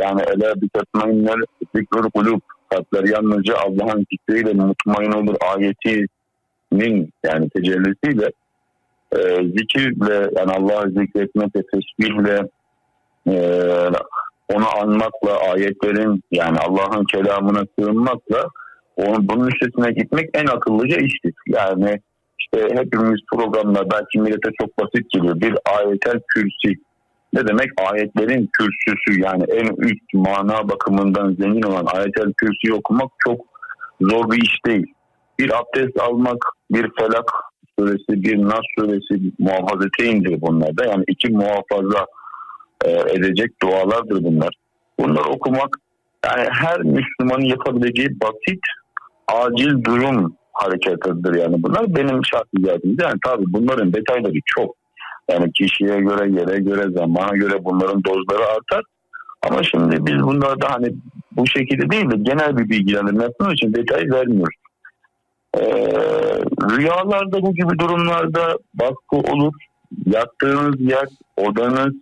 [0.00, 1.40] yani ele bir tatmainler
[1.74, 5.36] zikrul kulub kalpler yalnızca Allah'ın zikriyle mutmain olur
[6.72, 8.30] ayetinin yani tecellisiyle
[9.12, 9.18] e,
[9.58, 12.40] zikirle yani Allah'ı zikretmekle tesbihle
[13.26, 13.36] e,
[14.54, 18.48] onu anmakla ayetlerin yani Allah'ın kelamına sığınmakla
[18.96, 21.34] onun, bunun üstesine gitmek en akıllıca iştir.
[21.46, 22.00] Yani
[22.38, 25.40] işte hepimiz programda belki millete çok basit geliyor.
[25.40, 26.74] Bir ayetel kürsi.
[27.32, 27.70] Ne demek?
[27.92, 33.40] Ayetlerin kürsüsü yani en üst mana bakımından zengin olan ayetel kürsiyi okumak çok
[34.00, 34.94] zor bir iş değil.
[35.40, 37.32] Bir abdest almak, bir felak
[37.78, 40.84] suresi, bir nas suresi muhafazeteyindir bunlar da.
[40.84, 42.06] Yani iki muhafaza
[42.84, 44.54] e, edecek dualardır bunlar.
[44.98, 45.76] Bunları okumak
[46.24, 48.60] yani her Müslümanın yapabileceği basit
[49.28, 53.04] acil durum hareketidir yani bunlar benim şahsi yardımcı.
[53.04, 54.74] Yani tabii bunların detayları çok.
[55.30, 58.82] Yani kişiye göre, yere göre, zamana göre bunların dozları artar.
[59.42, 60.94] Ama şimdi biz bunları da hani
[61.32, 64.59] bu şekilde değil de genel bir bilgilendirme yapmak için detay vermiyoruz.
[65.58, 65.62] Ee,
[66.70, 69.52] rüyalarda bu gibi durumlarda baskı olur.
[70.06, 71.94] Yattığınız yer, odanız,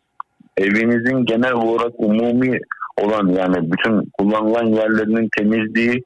[0.57, 2.61] evinizin genel olarak umumi
[3.03, 6.03] olan yani bütün kullanılan yerlerinin temizliği,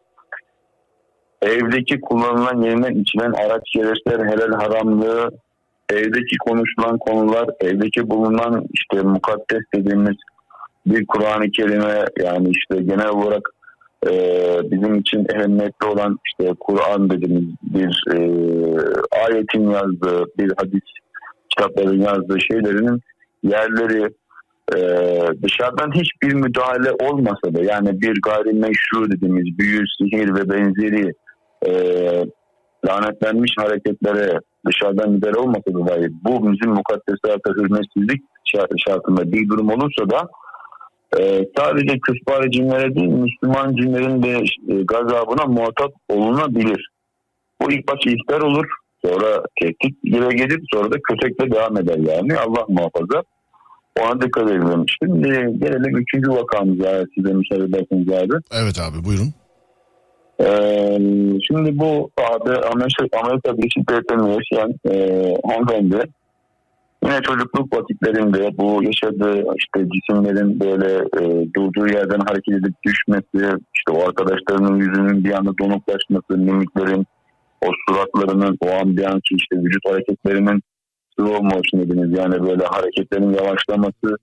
[1.43, 5.31] evdeki kullanılan yerinden içilen araç gereçler helal haramlığı
[5.91, 10.17] evdeki konuşulan konular, evdeki bulunan işte mukaddes dediğimiz
[10.87, 13.49] bir Kur'an-ı Kerime yani işte genel olarak
[14.07, 14.13] e,
[14.71, 18.19] bizim için ehemmiyetli olan işte Kur'an dediğimiz bir e,
[19.27, 20.83] ayetin yazdığı, bir hadis
[21.49, 23.01] kitapların yazdığı şeylerin
[23.43, 24.09] yerleri
[24.77, 24.79] e,
[25.43, 31.13] dışarıdan hiçbir müdahale olmasa da yani bir gayrimeşru dediğimiz büyü, sihir ve benzeri
[31.67, 31.73] e,
[32.87, 40.11] lanetlenmiş hareketlere dışarıdan müdahale olmasa da bu bizim mukaddesata hürmetsizlik şart- şartında bir durum olursa
[40.11, 40.29] da
[41.21, 44.31] e, sadece küfbar cinlere değil Müslüman cinlerin de
[44.69, 46.89] e, gazabına muhatap olunabilir.
[47.63, 48.67] Bu ilk baş ihtar olur.
[49.05, 50.61] Sonra tehdit gire gelir.
[50.73, 52.37] Sonra da kötekle devam eder yani.
[52.37, 53.23] Allah muhafaza.
[54.01, 54.85] Ona dikkat edelim.
[55.03, 55.29] Şimdi
[55.59, 57.05] gelelim üçüncü vakamıza.
[57.15, 58.35] Size müsaade ederseniz abi.
[58.53, 59.29] Evet abi buyurun.
[60.41, 60.99] Ee,
[61.47, 64.95] şimdi bu abi Amerika, Amerika Birleşik Devletleri'nde yaşayan e,
[65.49, 66.05] hanımefendi
[67.05, 73.91] yine çocukluk vakitlerinde bu yaşadığı işte cisimlerin böyle e, durduğu yerden hareket edip düşmesi, işte
[73.93, 77.07] o arkadaşlarının yüzünün bir anda donuklaşması, mimiklerin,
[77.67, 78.97] o suratlarının, o an
[79.31, 80.63] işte vücut hareketlerinin
[81.19, 84.17] slow motion dediğimiz yani böyle hareketlerin yavaşlaması,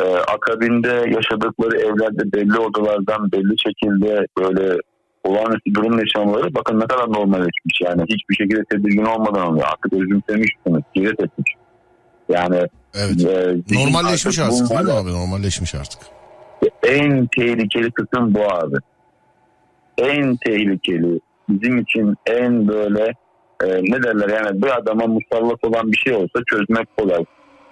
[0.00, 0.04] e,
[0.34, 4.76] akabinde yaşadıkları evlerde belli odalardan belli şekilde böyle
[5.24, 9.66] olağanüstü durum yaşamaları bakın ne kadar normalleşmiş yani hiçbir şekilde tedirgin olmadan oluyor.
[9.72, 11.61] Artık özümsemişsiniz, geri etmiş.
[12.28, 12.56] Yani
[12.94, 13.24] Evet.
[13.26, 15.10] e, Normalleşmiş artık artık değil mi abi?
[15.12, 16.00] Normalleşmiş artık.
[16.82, 18.76] en tehlikeli kısım bu abi.
[19.98, 23.04] En tehlikeli bizim için en böyle
[23.64, 27.24] e, ne derler yani bir adama musallat olan bir şey olsa çözmek kolay.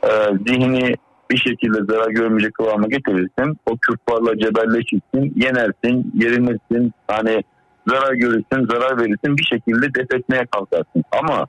[0.04, 0.10] E,
[0.46, 0.94] zihni
[1.30, 3.58] bir şekilde zarar görmeyecek kıvama getirirsin.
[3.66, 6.92] O kürtlarla cebelleşirsin, yenersin, yerinirsin.
[7.08, 7.44] Hani
[7.88, 11.04] zarar görürsün, zarar verirsin bir şekilde def etmeye kalkarsın.
[11.22, 11.46] Ama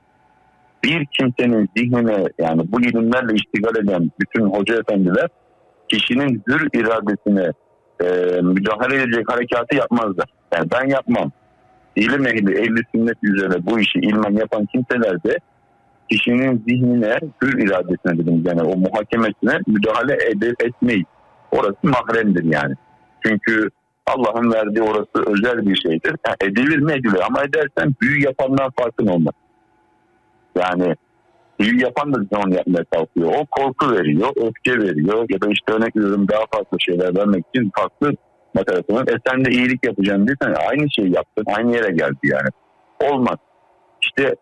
[0.84, 5.28] bir kimsenin zihnine yani bu ilimlerle iştigal eden bütün hoca efendiler
[5.92, 7.52] kişinin hür iradesine
[8.00, 10.28] e, müdahale edecek harekatı yapmazlar.
[10.54, 11.32] Yani ben yapmam.
[11.96, 15.38] İlim ehli, ehli sünnet üzere bu işi ilmen yapan kimseler de
[16.10, 21.06] kişinin zihnine, hür iradesine dedim yani o muhakemesine müdahale edip etmeyiz.
[21.50, 22.74] Orası mahremdir yani.
[23.26, 23.68] Çünkü
[24.06, 26.14] Allah'ın verdiği orası özel bir şeydir.
[26.26, 29.34] Ha, edilir mi edilir ama edersen büyü yapandan farkın olmaz.
[30.58, 30.94] Yani
[31.60, 33.32] büyü yapan da onu yapmaya kalkıyor.
[33.36, 37.70] O korku veriyor, öfke veriyor ya da işte örnek veriyorum daha farklı şeyler vermek için
[37.76, 38.12] farklı
[38.54, 42.48] materyal E sen de iyilik yapacağım desen aynı şeyi yaptın, aynı yere geldi yani.
[43.12, 43.36] Olmaz.
[44.02, 44.34] İşte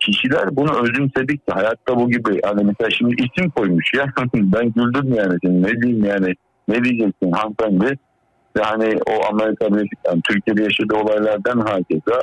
[0.00, 5.38] kişiler bunu özümsedikçe hayatta bu gibi hani mesela şimdi isim koymuş ya ben güldüm yani
[5.44, 6.34] şimdi ne diyeyim yani
[6.68, 7.98] ne diyeceksin hanımefendi
[8.58, 12.20] yani o Amerika Birleşik yani Türkiye'de yaşadığı olaylardan herkese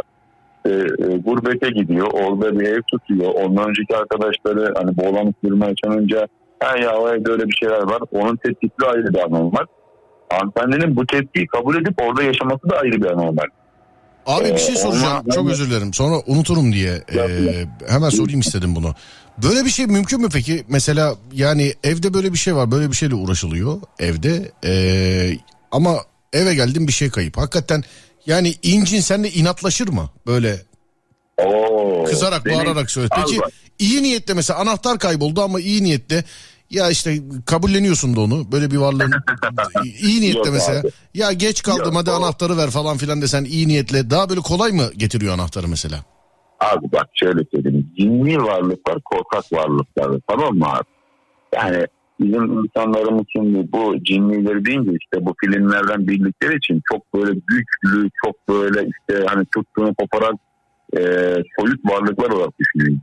[0.65, 2.07] e, e, gurbete gidiyor.
[2.13, 3.31] Orada bir ev tutuyor.
[3.33, 6.27] Ondan önceki arkadaşları hani boğulamış durumu yaşanınca
[6.59, 7.99] ha ya o evde öyle bir şeyler var.
[8.11, 9.65] Onun tepkisi ayrı bir anormal.
[10.29, 13.45] Hanımefendinin bu tepkiyi kabul edip orada yaşaması da ayrı bir anormal.
[14.25, 15.23] Abi bir şey Ee, soracağım.
[15.25, 15.93] onlar- Çok özür dilerim.
[15.93, 18.93] Sonra unuturum diye Ya, e, hemen sorayım istedim bunu.
[19.43, 20.63] Böyle bir şey mümkün mü peki?
[20.67, 22.71] Mesela yani evde böyle bir şey var.
[22.71, 24.51] Böyle bir şeyle uğraşılıyor evde.
[24.65, 24.73] E,
[25.71, 25.95] ama
[26.33, 27.37] eve geldim bir şey kayıp.
[27.37, 27.83] Hakikaten
[28.25, 30.09] yani incin seninle inatlaşır mı?
[30.27, 30.61] Böyle
[31.37, 33.07] Oo, kızarak benim- bağırarak söyle.
[33.15, 33.39] Peki
[33.79, 36.23] iyi niyetle mesela anahtar kayboldu ama iyi niyetle
[36.69, 39.11] ya işte kabulleniyorsun da onu böyle bir varlığın
[40.01, 40.89] iyi niyetle Yok mesela abi.
[41.13, 44.41] ya geç kaldım Yok, hadi o- anahtarı ver falan filan desen iyi niyetle daha böyle
[44.41, 45.99] kolay mı getiriyor anahtarı mesela?
[46.59, 47.93] Abi bak şöyle söyleyeyim.
[47.99, 50.19] Cinli varlıklar korkak varlıklar.
[50.29, 50.83] Tamam mı abi?
[51.55, 51.85] Yani
[52.19, 58.49] bizim insanlarımız şimdi bu cinnileri deyince işte bu filmlerden bildikleri için çok böyle güçlü, çok
[58.49, 60.39] böyle işte hani tuttuğunu koparan
[60.97, 60.99] e,
[61.59, 63.01] soyut varlıklar olarak düşünüyorum.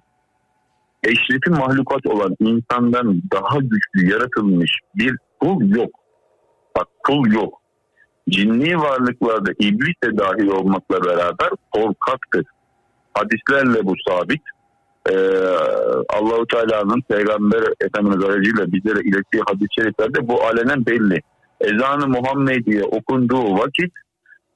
[1.04, 5.90] Eşrefi mahlukat olan insandan daha güçlü yaratılmış bir kul yok.
[6.76, 7.60] Bak kul yok.
[8.28, 12.44] Cinni varlıklarda iblis de dahil olmakla beraber korkaktır
[13.16, 14.42] hadislerle bu sabit.
[15.10, 15.16] Ee,
[16.08, 21.20] Allahu Teala'nın Peygamber Efendimiz aracıyla bizlere ilettiği hadis-i şeriflerde bu alenen belli.
[21.60, 23.92] Ezan-ı Muhammediye okunduğu vakit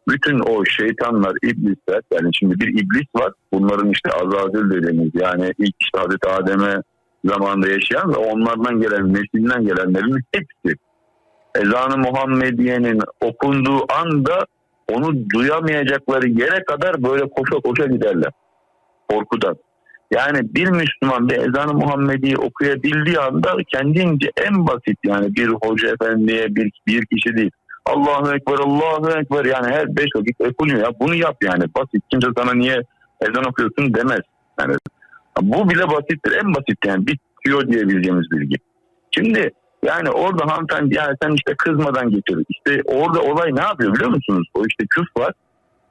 [0.08, 3.32] bütün o şeytanlar, iblisler yani şimdi bir iblis var.
[3.52, 6.82] Bunların işte azazil dediğimiz yani ilk işte Hazreti Adem'e
[7.24, 10.78] zamanında yaşayan ve onlardan gelen, neslinden gelenlerin hepsi
[11.54, 14.46] Ezan-ı Muhammediye'nin okunduğu anda
[14.92, 18.32] onu duyamayacakları yere kadar böyle koşa koşa giderler
[19.10, 19.56] korkudan.
[20.10, 26.56] Yani bir Müslüman bir ezan-ı Muhammedi'yi okuyabildiği anda kendince en basit yani bir hoca efendiye
[26.56, 27.50] bir, bir kişi değil.
[27.86, 32.02] Allahu Ekber, Allahu Ekber yani her beş vakit okunuyor ya bunu yap yani basit.
[32.10, 32.82] Kimse sana niye
[33.20, 34.20] ezan okuyorsun demez.
[34.60, 34.76] Yani
[35.40, 36.32] Bu bile basittir.
[36.44, 38.56] En basit yani bitiyor diyebileceğimiz bilgi.
[39.10, 39.50] Şimdi
[39.84, 42.44] yani orada hanımefendi yani sen işte kızmadan getir.
[42.48, 44.48] İşte orada olay ne yapıyor biliyor musunuz?
[44.54, 45.32] O işte küf var.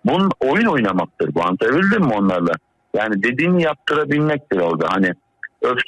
[0.05, 1.43] Bunun oyun oynamaktır bu.
[1.43, 2.51] Anlatabildim mi onlarla?
[2.95, 4.88] Yani dediğini yaptırabilmektir orada.
[4.90, 5.14] Hani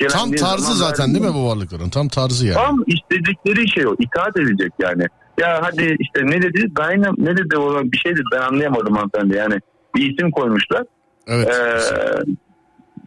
[0.09, 1.89] Tam tarzı zaten değil mi bu varlıkların?
[1.89, 2.55] Tam tarzı yani.
[2.55, 3.95] Tam istedikleri şey o.
[3.99, 5.05] İtaat edecek yani.
[5.39, 6.71] Ya hadi işte ne dedi?
[6.75, 9.37] Dynam ne dedi o bir şey dedi ben anlayamadım hanımefendi.
[9.37, 9.59] Yani
[9.95, 10.83] bir isim koymuşlar.
[11.27, 11.47] Evet.
[11.47, 12.33] Ee,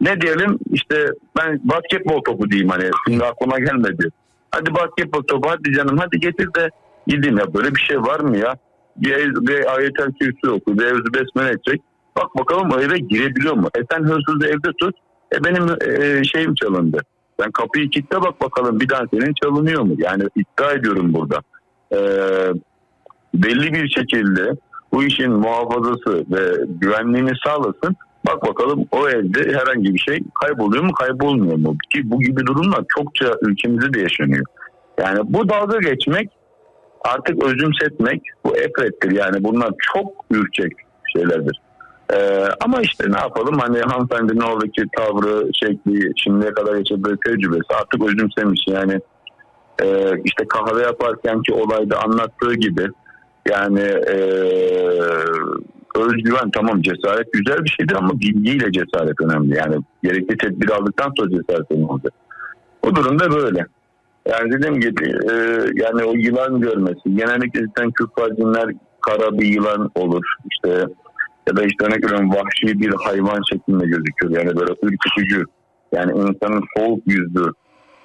[0.01, 1.07] ne diyelim işte
[1.37, 4.09] ben basketbol topu diyeyim hani şimdi aklıma gelmedi.
[4.51, 6.69] Hadi basketbol topu hadi canım hadi getir de
[7.07, 8.55] gideyim ya böyle bir şey var mı ya?
[8.97, 11.81] Bir, bir ayetel kürsü oku, bir evzi besmele edecek.
[12.17, 13.67] Bak bakalım o eve girebiliyor mu?
[13.77, 14.95] E sen hırsızı evde tut.
[15.33, 16.99] E benim e, şeyim çalındı.
[17.39, 19.95] Ben kapıyı kilitle bak bakalım bir daha senin çalınıyor mu?
[19.97, 21.39] Yani iddia ediyorum burada.
[21.91, 21.99] E,
[23.33, 24.51] belli bir şekilde
[24.93, 27.95] bu işin muhafazası ve güvenliğini sağlasın.
[28.27, 31.77] Bak bakalım o evde herhangi bir şey kayboluyor mu kaybolmuyor mu?
[31.93, 34.45] Ki bu gibi durumlar çokça ülkemizde de yaşanıyor.
[34.99, 36.29] Yani bu dalga geçmek
[37.01, 39.11] artık özümsetmek bu efrettir.
[39.11, 40.71] Yani bunlar çok ürkek
[41.15, 41.61] şeylerdir.
[42.13, 48.03] Ee, ama işte ne yapalım hani hanımefendinin oradaki tavrı, şekli, şimdiye kadar yaşadığı tecrübesi artık
[48.03, 48.61] özümsemiş.
[48.67, 48.99] Yani
[49.83, 52.87] e, işte kahve yaparken ki olayda anlattığı gibi
[53.49, 54.17] yani e,
[55.95, 59.57] özgüven tamam cesaret güzel bir şeydir ama bilgiyle cesaret önemli.
[59.57, 62.09] Yani gerekli tedbir aldıktan sonra cesaret önemli.
[62.83, 63.65] O durumda böyle.
[64.29, 65.33] Yani dediğim gibi e,
[65.73, 67.15] yani o yılan görmesi.
[67.15, 68.65] Genellikle zaten küffacinler
[69.01, 70.23] kara bir yılan olur.
[70.51, 70.85] İşte
[71.47, 74.31] ya da işte örnek veriyorum vahşi bir hayvan şeklinde gözüküyor.
[74.31, 75.43] Yani böyle ürkütücü.
[75.91, 77.51] Yani insanın soğuk yüzlü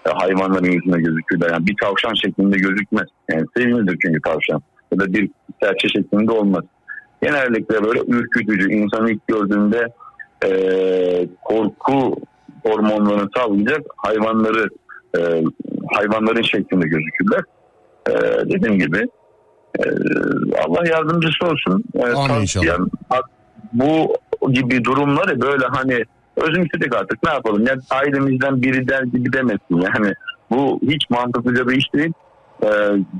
[0.06, 1.50] e, hayvanların yüzüne gözüküyor.
[1.50, 3.06] Yani bir tavşan şeklinde gözükmez.
[3.30, 4.62] Yani sevimlidir çünkü tavşan.
[4.92, 5.30] Ya da bir
[5.62, 6.64] serçe şeklinde olmaz.
[7.22, 8.72] Genellikle böyle ürkütücü.
[8.72, 9.86] insanı ilk gördüğünde
[10.44, 10.50] e,
[11.44, 12.16] korku
[12.62, 14.68] hormonlarını salgılayacak hayvanları
[15.18, 15.20] e,
[15.94, 17.40] hayvanların şeklinde gözükürler.
[18.08, 18.12] E,
[18.50, 19.06] dediğim gibi
[20.66, 21.84] Allah yardımcısı olsun.
[21.94, 22.86] E, Amin tavsiyem,
[23.72, 24.16] Bu
[24.50, 26.04] gibi durumları böyle hani
[26.36, 27.66] özümsedik artık ne yapalım?
[27.66, 29.80] Ya ailemizden biri der gibi demesin.
[29.80, 30.14] Yani
[30.50, 32.12] bu hiç mantıklıca bir iş değil.
[32.62, 32.68] Ee,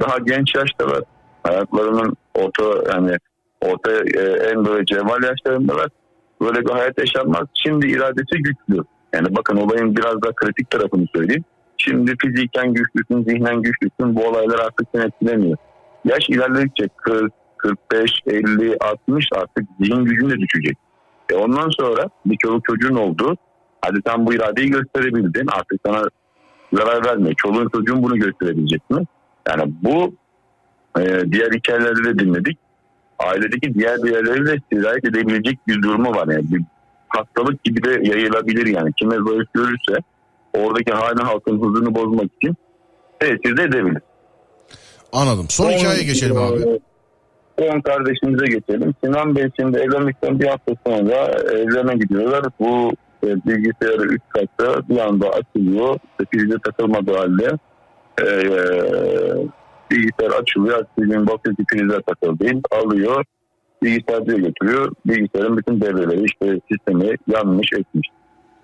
[0.01, 1.03] daha genç yaştalar
[1.43, 3.17] hayatlarının orta yani
[3.61, 4.21] orta e,
[4.53, 5.89] en böyle cevval yaşlarındalar
[6.41, 7.47] böyle bir hayat yaşanmaz.
[7.55, 8.85] Şimdi iradesi güçlü.
[9.13, 11.45] Yani bakın olayın biraz da kritik tarafını söyleyeyim.
[11.77, 14.17] Şimdi fiziken güçlüsün zihnen güçlüsün.
[14.17, 15.57] Bu olaylar artık seni etkilemiyor
[16.05, 20.77] yaş ilerledikçe 40 45 50 60 artık zihin gücün de düşecek
[21.31, 23.37] e ondan sonra bir çoluk çocuğun oldu.
[23.83, 25.47] Hadi sen bu iradeyi gösterebildin.
[25.47, 26.03] Artık sana
[26.73, 27.35] zarar vermiyor.
[27.35, 29.05] Çoluğun çocuğun bunu gösterebilecek mi?
[29.49, 30.15] Yani bu
[30.99, 32.59] e, diğer hikayeleri de dinledik.
[33.19, 36.29] Ailedeki diğer bireyleri de sirayet edebilecek bir durumu var.
[36.29, 36.63] Yani bir
[37.09, 38.93] hastalık gibi de yayılabilir yani.
[38.93, 40.03] Kime zayıf görürse
[40.55, 42.57] oradaki hane halkın huzurunu bozmak için
[43.21, 44.03] tesir de edebilir.
[45.13, 45.47] Anladım.
[45.49, 46.61] Son hikayeye geçelim abi.
[47.59, 48.95] Son kardeşimize geçelim.
[49.05, 51.15] Sinan Bey şimdi evlendikten bir hafta sonra
[51.53, 52.45] evlerine gidiyorlar.
[52.61, 52.93] Bu
[53.25, 55.99] e, bilgisayarı üst katta bir anda açılıyor.
[56.33, 57.59] Prize takılmadığı halde
[58.23, 58.27] e,
[59.91, 60.85] bilgisayar açılıyor.
[60.85, 62.63] Açılıyor bakıyor ki prize takılı değil.
[62.71, 63.25] Alıyor.
[63.83, 64.93] Bilgisayarcıya götürüyor.
[65.07, 68.09] Bilgisayarın bütün devreleri işte sistemi yanmış etmiş.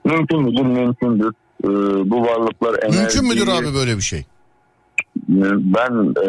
[0.05, 0.63] Mümkün müdür?
[0.63, 1.33] Mümkündür.
[1.65, 1.69] E,
[2.11, 2.99] bu varlıklar enerji...
[2.99, 4.25] Mümkün müdür abi böyle bir şey?
[5.29, 6.29] Ben e,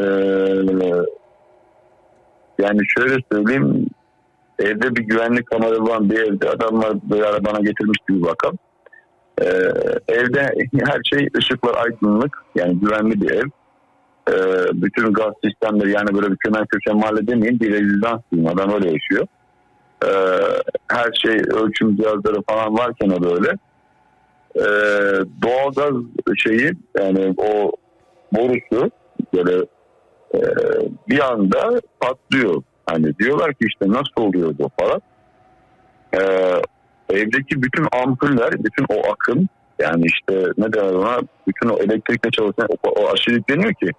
[2.60, 3.88] yani şöyle söyleyeyim
[4.60, 8.57] evde bir güvenlik kameraları olan bir evde adamlar böyle arabana getirmiş bir bakalım.
[9.41, 9.45] Ee,
[10.07, 10.41] evde
[10.86, 13.48] her şey ışıklar aydınlık yani güvenli bir ev.
[14.30, 14.34] Ee,
[14.74, 18.22] bütün gaz sistemleri yani böyle bir kenar köşe mahalle demeyin bir rezidans
[18.53, 19.28] adam öyle yaşıyor.
[20.06, 20.10] Ee,
[20.88, 23.52] her şey ölçüm cihazları falan varken o böyle.
[24.56, 26.03] Ee, doğalgaz
[26.38, 27.72] şeyi yani o
[28.34, 28.91] borusu
[29.34, 29.66] böyle
[30.34, 30.40] e,
[31.10, 32.64] bir anda patlıyor.
[32.86, 35.02] Hani diyorlar ki işte nasıl oluyor bu falan.
[36.14, 36.22] E,
[37.10, 39.48] evdeki bütün ampuller, bütün o akım
[39.80, 43.91] yani işte ne derler ona bütün o elektrikle çalışan o, o aşırı deniyor ki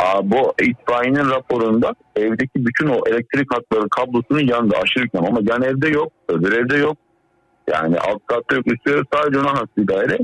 [0.00, 5.88] Aa, bu itfaiyenin raporunda evdeki bütün o elektrik hatları kablosunun yanında aşırı ama yan evde
[5.88, 6.96] yok, öbür evde yok.
[7.72, 10.18] Yani alt katta yok, üstte sadece ona has bir daire.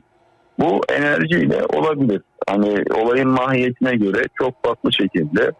[0.59, 2.23] Bu enerjiyle olabilir.
[2.49, 5.53] Hani olayın mahiyetine göre çok farklı şekilde.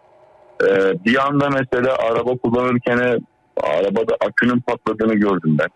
[0.63, 3.19] Ee, bir anda mesela araba kullanırken
[3.63, 5.67] arabada akünün patladığını gördüm ben.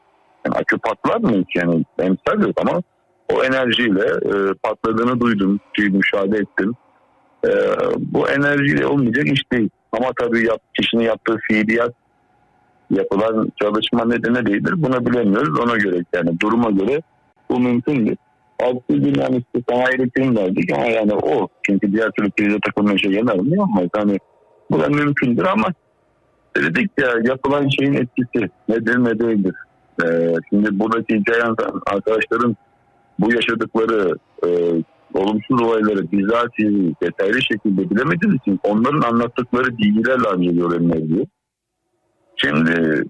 [0.46, 2.82] Yani akü patlar mı hiç yani emsal ama
[3.34, 6.76] o enerjiyle e, patladığını duydum, müşahede ettim.
[7.46, 7.50] E,
[7.98, 9.70] bu enerjiyle olmayacak iş değil.
[9.92, 11.94] Ama tabii yap, kişinin yaptığı fiiliyat
[12.90, 14.74] yapılan çalışma nedeni değildir.
[14.78, 15.60] Bunu bilemiyoruz.
[15.60, 17.02] Ona göre yani duruma göre
[17.50, 18.16] bu mümkündür.
[18.62, 21.48] Altı gün yani işte sana eğitim verdik ama yani o.
[21.64, 23.58] Çünkü diğer türlü krize takılma şey yener mi?
[23.58, 23.90] Yapmayız.
[23.96, 24.18] Hani
[24.72, 25.68] bu da mümkündür ama
[26.58, 29.56] dedik ya yapılan şeyin etkisi nedir ne değildir.
[30.04, 32.56] Ee, şimdi buradaki hikaye anlatan arkadaşların
[33.20, 34.16] bu yaşadıkları
[34.46, 34.50] e,
[35.14, 41.26] olumsuz olayları bizatihi detaylı şekilde bilemediğiniz için onların anlattıkları bilgilerle ancak öğrenilebiliyor.
[42.36, 43.04] Şimdi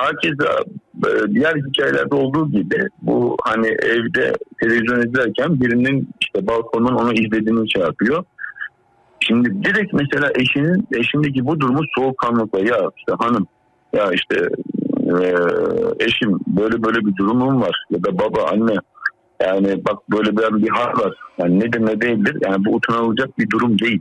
[0.00, 0.48] herkese
[1.06, 7.70] e, diğer hikayelerde olduğu gibi bu hani evde televizyon izlerken birinin işte balkondan onu izlediğini
[7.70, 7.82] şey.
[9.20, 13.46] Şimdi direkt mesela eşinin eşindeki bu durumu soğukkanlıkla ya işte hanım
[13.92, 14.48] ya işte
[15.06, 15.34] e,
[16.00, 18.74] eşim böyle böyle bir durumum var ya da baba anne
[19.42, 21.14] yani bak böyle bir, bir hal var.
[21.38, 22.36] Yani nedir ne değildir.
[22.40, 24.00] Yani bu utanılacak bir durum değil.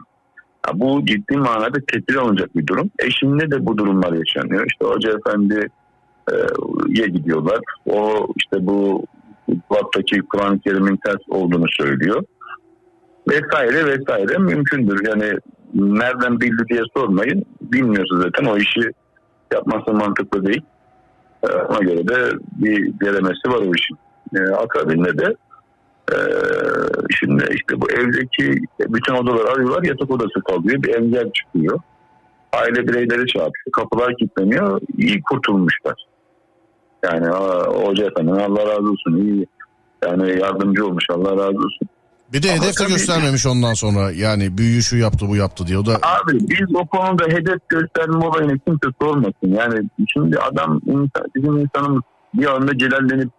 [0.68, 2.90] Ya bu ciddi manada tedbir alınacak bir durum.
[3.00, 4.66] Eşimde de bu durumlar yaşanıyor.
[4.72, 5.68] İşte hoca efendi
[6.88, 7.60] ye gidiyorlar.
[7.86, 9.06] O işte bu
[9.70, 12.24] Vat'taki Kur'an-ı Kerim'in ters olduğunu söylüyor.
[13.30, 15.08] Vesaire vesaire mümkündür.
[15.08, 15.32] Yani
[15.74, 17.46] nereden bildi diye sormayın.
[17.62, 18.92] Bilmiyorsa zaten o işi
[19.54, 20.62] yapması mantıklı değil.
[21.70, 23.98] Ona göre de bir denemesi var o işin.
[24.58, 25.36] Akabinde de
[26.12, 26.18] e,
[27.20, 31.80] şimdi işte bu evdeki bütün odaları arıyorlar yatak odası kalıyor bir engel çıkıyor.
[32.54, 36.06] Aile bireyleri çarpıyor kapılar kilitleniyor iyi kurtulmuşlar.
[37.04, 37.28] Yani
[37.86, 39.48] hoca efendi Allah razı olsun iyi
[40.06, 41.90] yani yardımcı olmuş Allah razı olsun.
[42.34, 44.12] Bir de Ama hedef de göstermemiş ondan sonra.
[44.12, 45.78] Yani büyüyü şu yaptı bu yaptı diye.
[45.78, 49.48] O da Abi biz o konuda hedef gösterme olayını kimse sormasın.
[49.48, 52.02] Yani şimdi adam insan, bizim insanımız
[52.34, 53.30] bir anda celallenip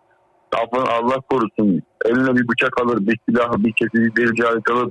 [0.54, 4.88] Allah, Allah korusun eline bir bıçak alır, bir silah, bir kesici delici alet alır.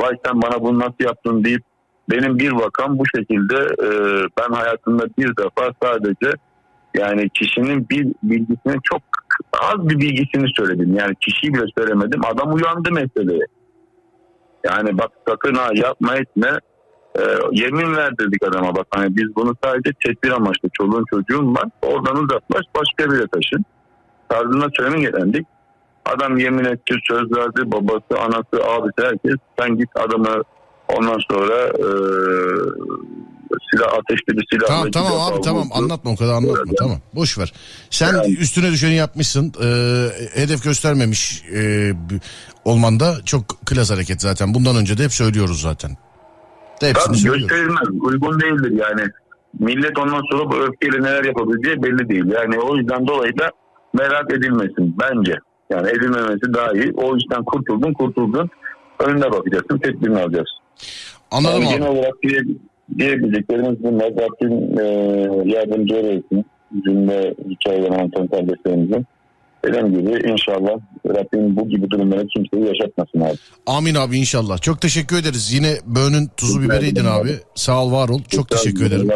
[0.00, 1.62] Vay sen bana bunu nasıl yaptın deyip
[2.10, 3.88] benim bir vakam bu şekilde e,
[4.38, 6.32] ben hayatımda bir defa sadece
[6.96, 9.02] yani kişinin bir bilgisini çok
[9.62, 10.94] az bir bilgisini söyledim.
[10.94, 12.20] Yani kişiyi bile söylemedim.
[12.24, 13.46] Adam uyandı meseleye.
[14.64, 16.58] Yani bak sakın ha yapma etme.
[17.18, 22.16] Ee, yemin verdirdik adama bak hani biz bunu sadece tedbir amaçlı çoluğun çocuğun var oradan
[22.16, 23.64] uzaklaş başka bir yere taşın.
[24.28, 25.46] Tarzında söylemin gelendik.
[26.04, 30.42] Adam yemin etti söz verdi babası anası abisi herkes sen git adamı
[30.88, 31.88] ondan sonra e,
[33.74, 35.74] silah ateşli bir silahla Tamam tamam abi tamam vurdu.
[35.74, 36.78] anlatma o kadar anlatma Evet.
[36.78, 37.52] tamam boş ver.
[37.90, 39.52] Sen Yani- üstüne düşeni yapmışsın.
[39.62, 41.92] Ee, hedef göstermemiş e,
[42.64, 44.54] olman da çok klas hareket zaten.
[44.54, 45.90] Bundan önce de hep söylüyoruz zaten.
[46.82, 47.42] De hepsini Tabii söylüyoruz.
[47.48, 47.88] gösterilmez.
[48.00, 49.08] Uygun değildir yani.
[49.58, 52.24] Millet ondan sonra bu öfkeyle neler yapabileceği belli değil.
[52.26, 53.50] Yani o yüzden dolayı da
[53.94, 55.34] merak edilmesin bence.
[55.70, 56.92] Yani edilmemesi daha iyi.
[56.96, 58.50] O işten kurtuldun kurtuldun.
[58.98, 60.58] Önüne bakacaksın tedbirini alacaksın.
[61.30, 61.78] Anladım yani abi.
[61.78, 62.14] genel olarak
[62.98, 64.12] diyebileceklerimiz bunlar.
[64.12, 64.84] Rabbim e,
[65.56, 66.44] yardımcı olsun.
[66.84, 69.06] Cümle hikayeleri anlatan kardeşlerimizin.
[69.64, 73.36] Dediğim gibi inşallah Rabbim bu gibi durumları kimseyi yaşatmasın abi.
[73.66, 74.58] Amin abi inşallah.
[74.60, 75.52] Çok teşekkür ederiz.
[75.52, 77.30] Yine böğünün tuzu Rica biberiydin abi.
[77.54, 78.20] Sağ ol var ol.
[78.28, 79.10] Çok teşekkür ederim.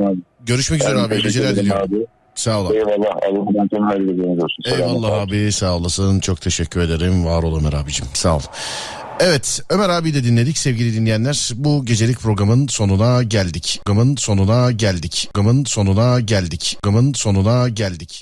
[0.00, 0.16] Abi.
[0.46, 1.14] Görüşmek üzere Ben abi.
[1.14, 1.82] İyi teşekkür geceler diliyorum.
[1.82, 2.06] Abi.
[2.34, 2.76] Sağ ol abi.
[2.76, 3.16] Eyvallah.
[3.30, 4.64] Allah'ın tüm olsun.
[4.74, 6.20] Eyvallah abi sağ olasın.
[6.20, 7.26] Çok teşekkür ederim.
[7.26, 8.06] Var ol Ömer abicim.
[8.14, 8.40] Sağ ol.
[9.20, 11.50] Evet Ömer abi de dinledik sevgili dinleyenler.
[11.54, 13.80] Bu gecelik programın sonuna geldik.
[13.84, 15.28] Programın sonuna geldik.
[15.34, 16.78] Programın sonuna geldik.
[16.82, 18.20] Programın sonuna geldik.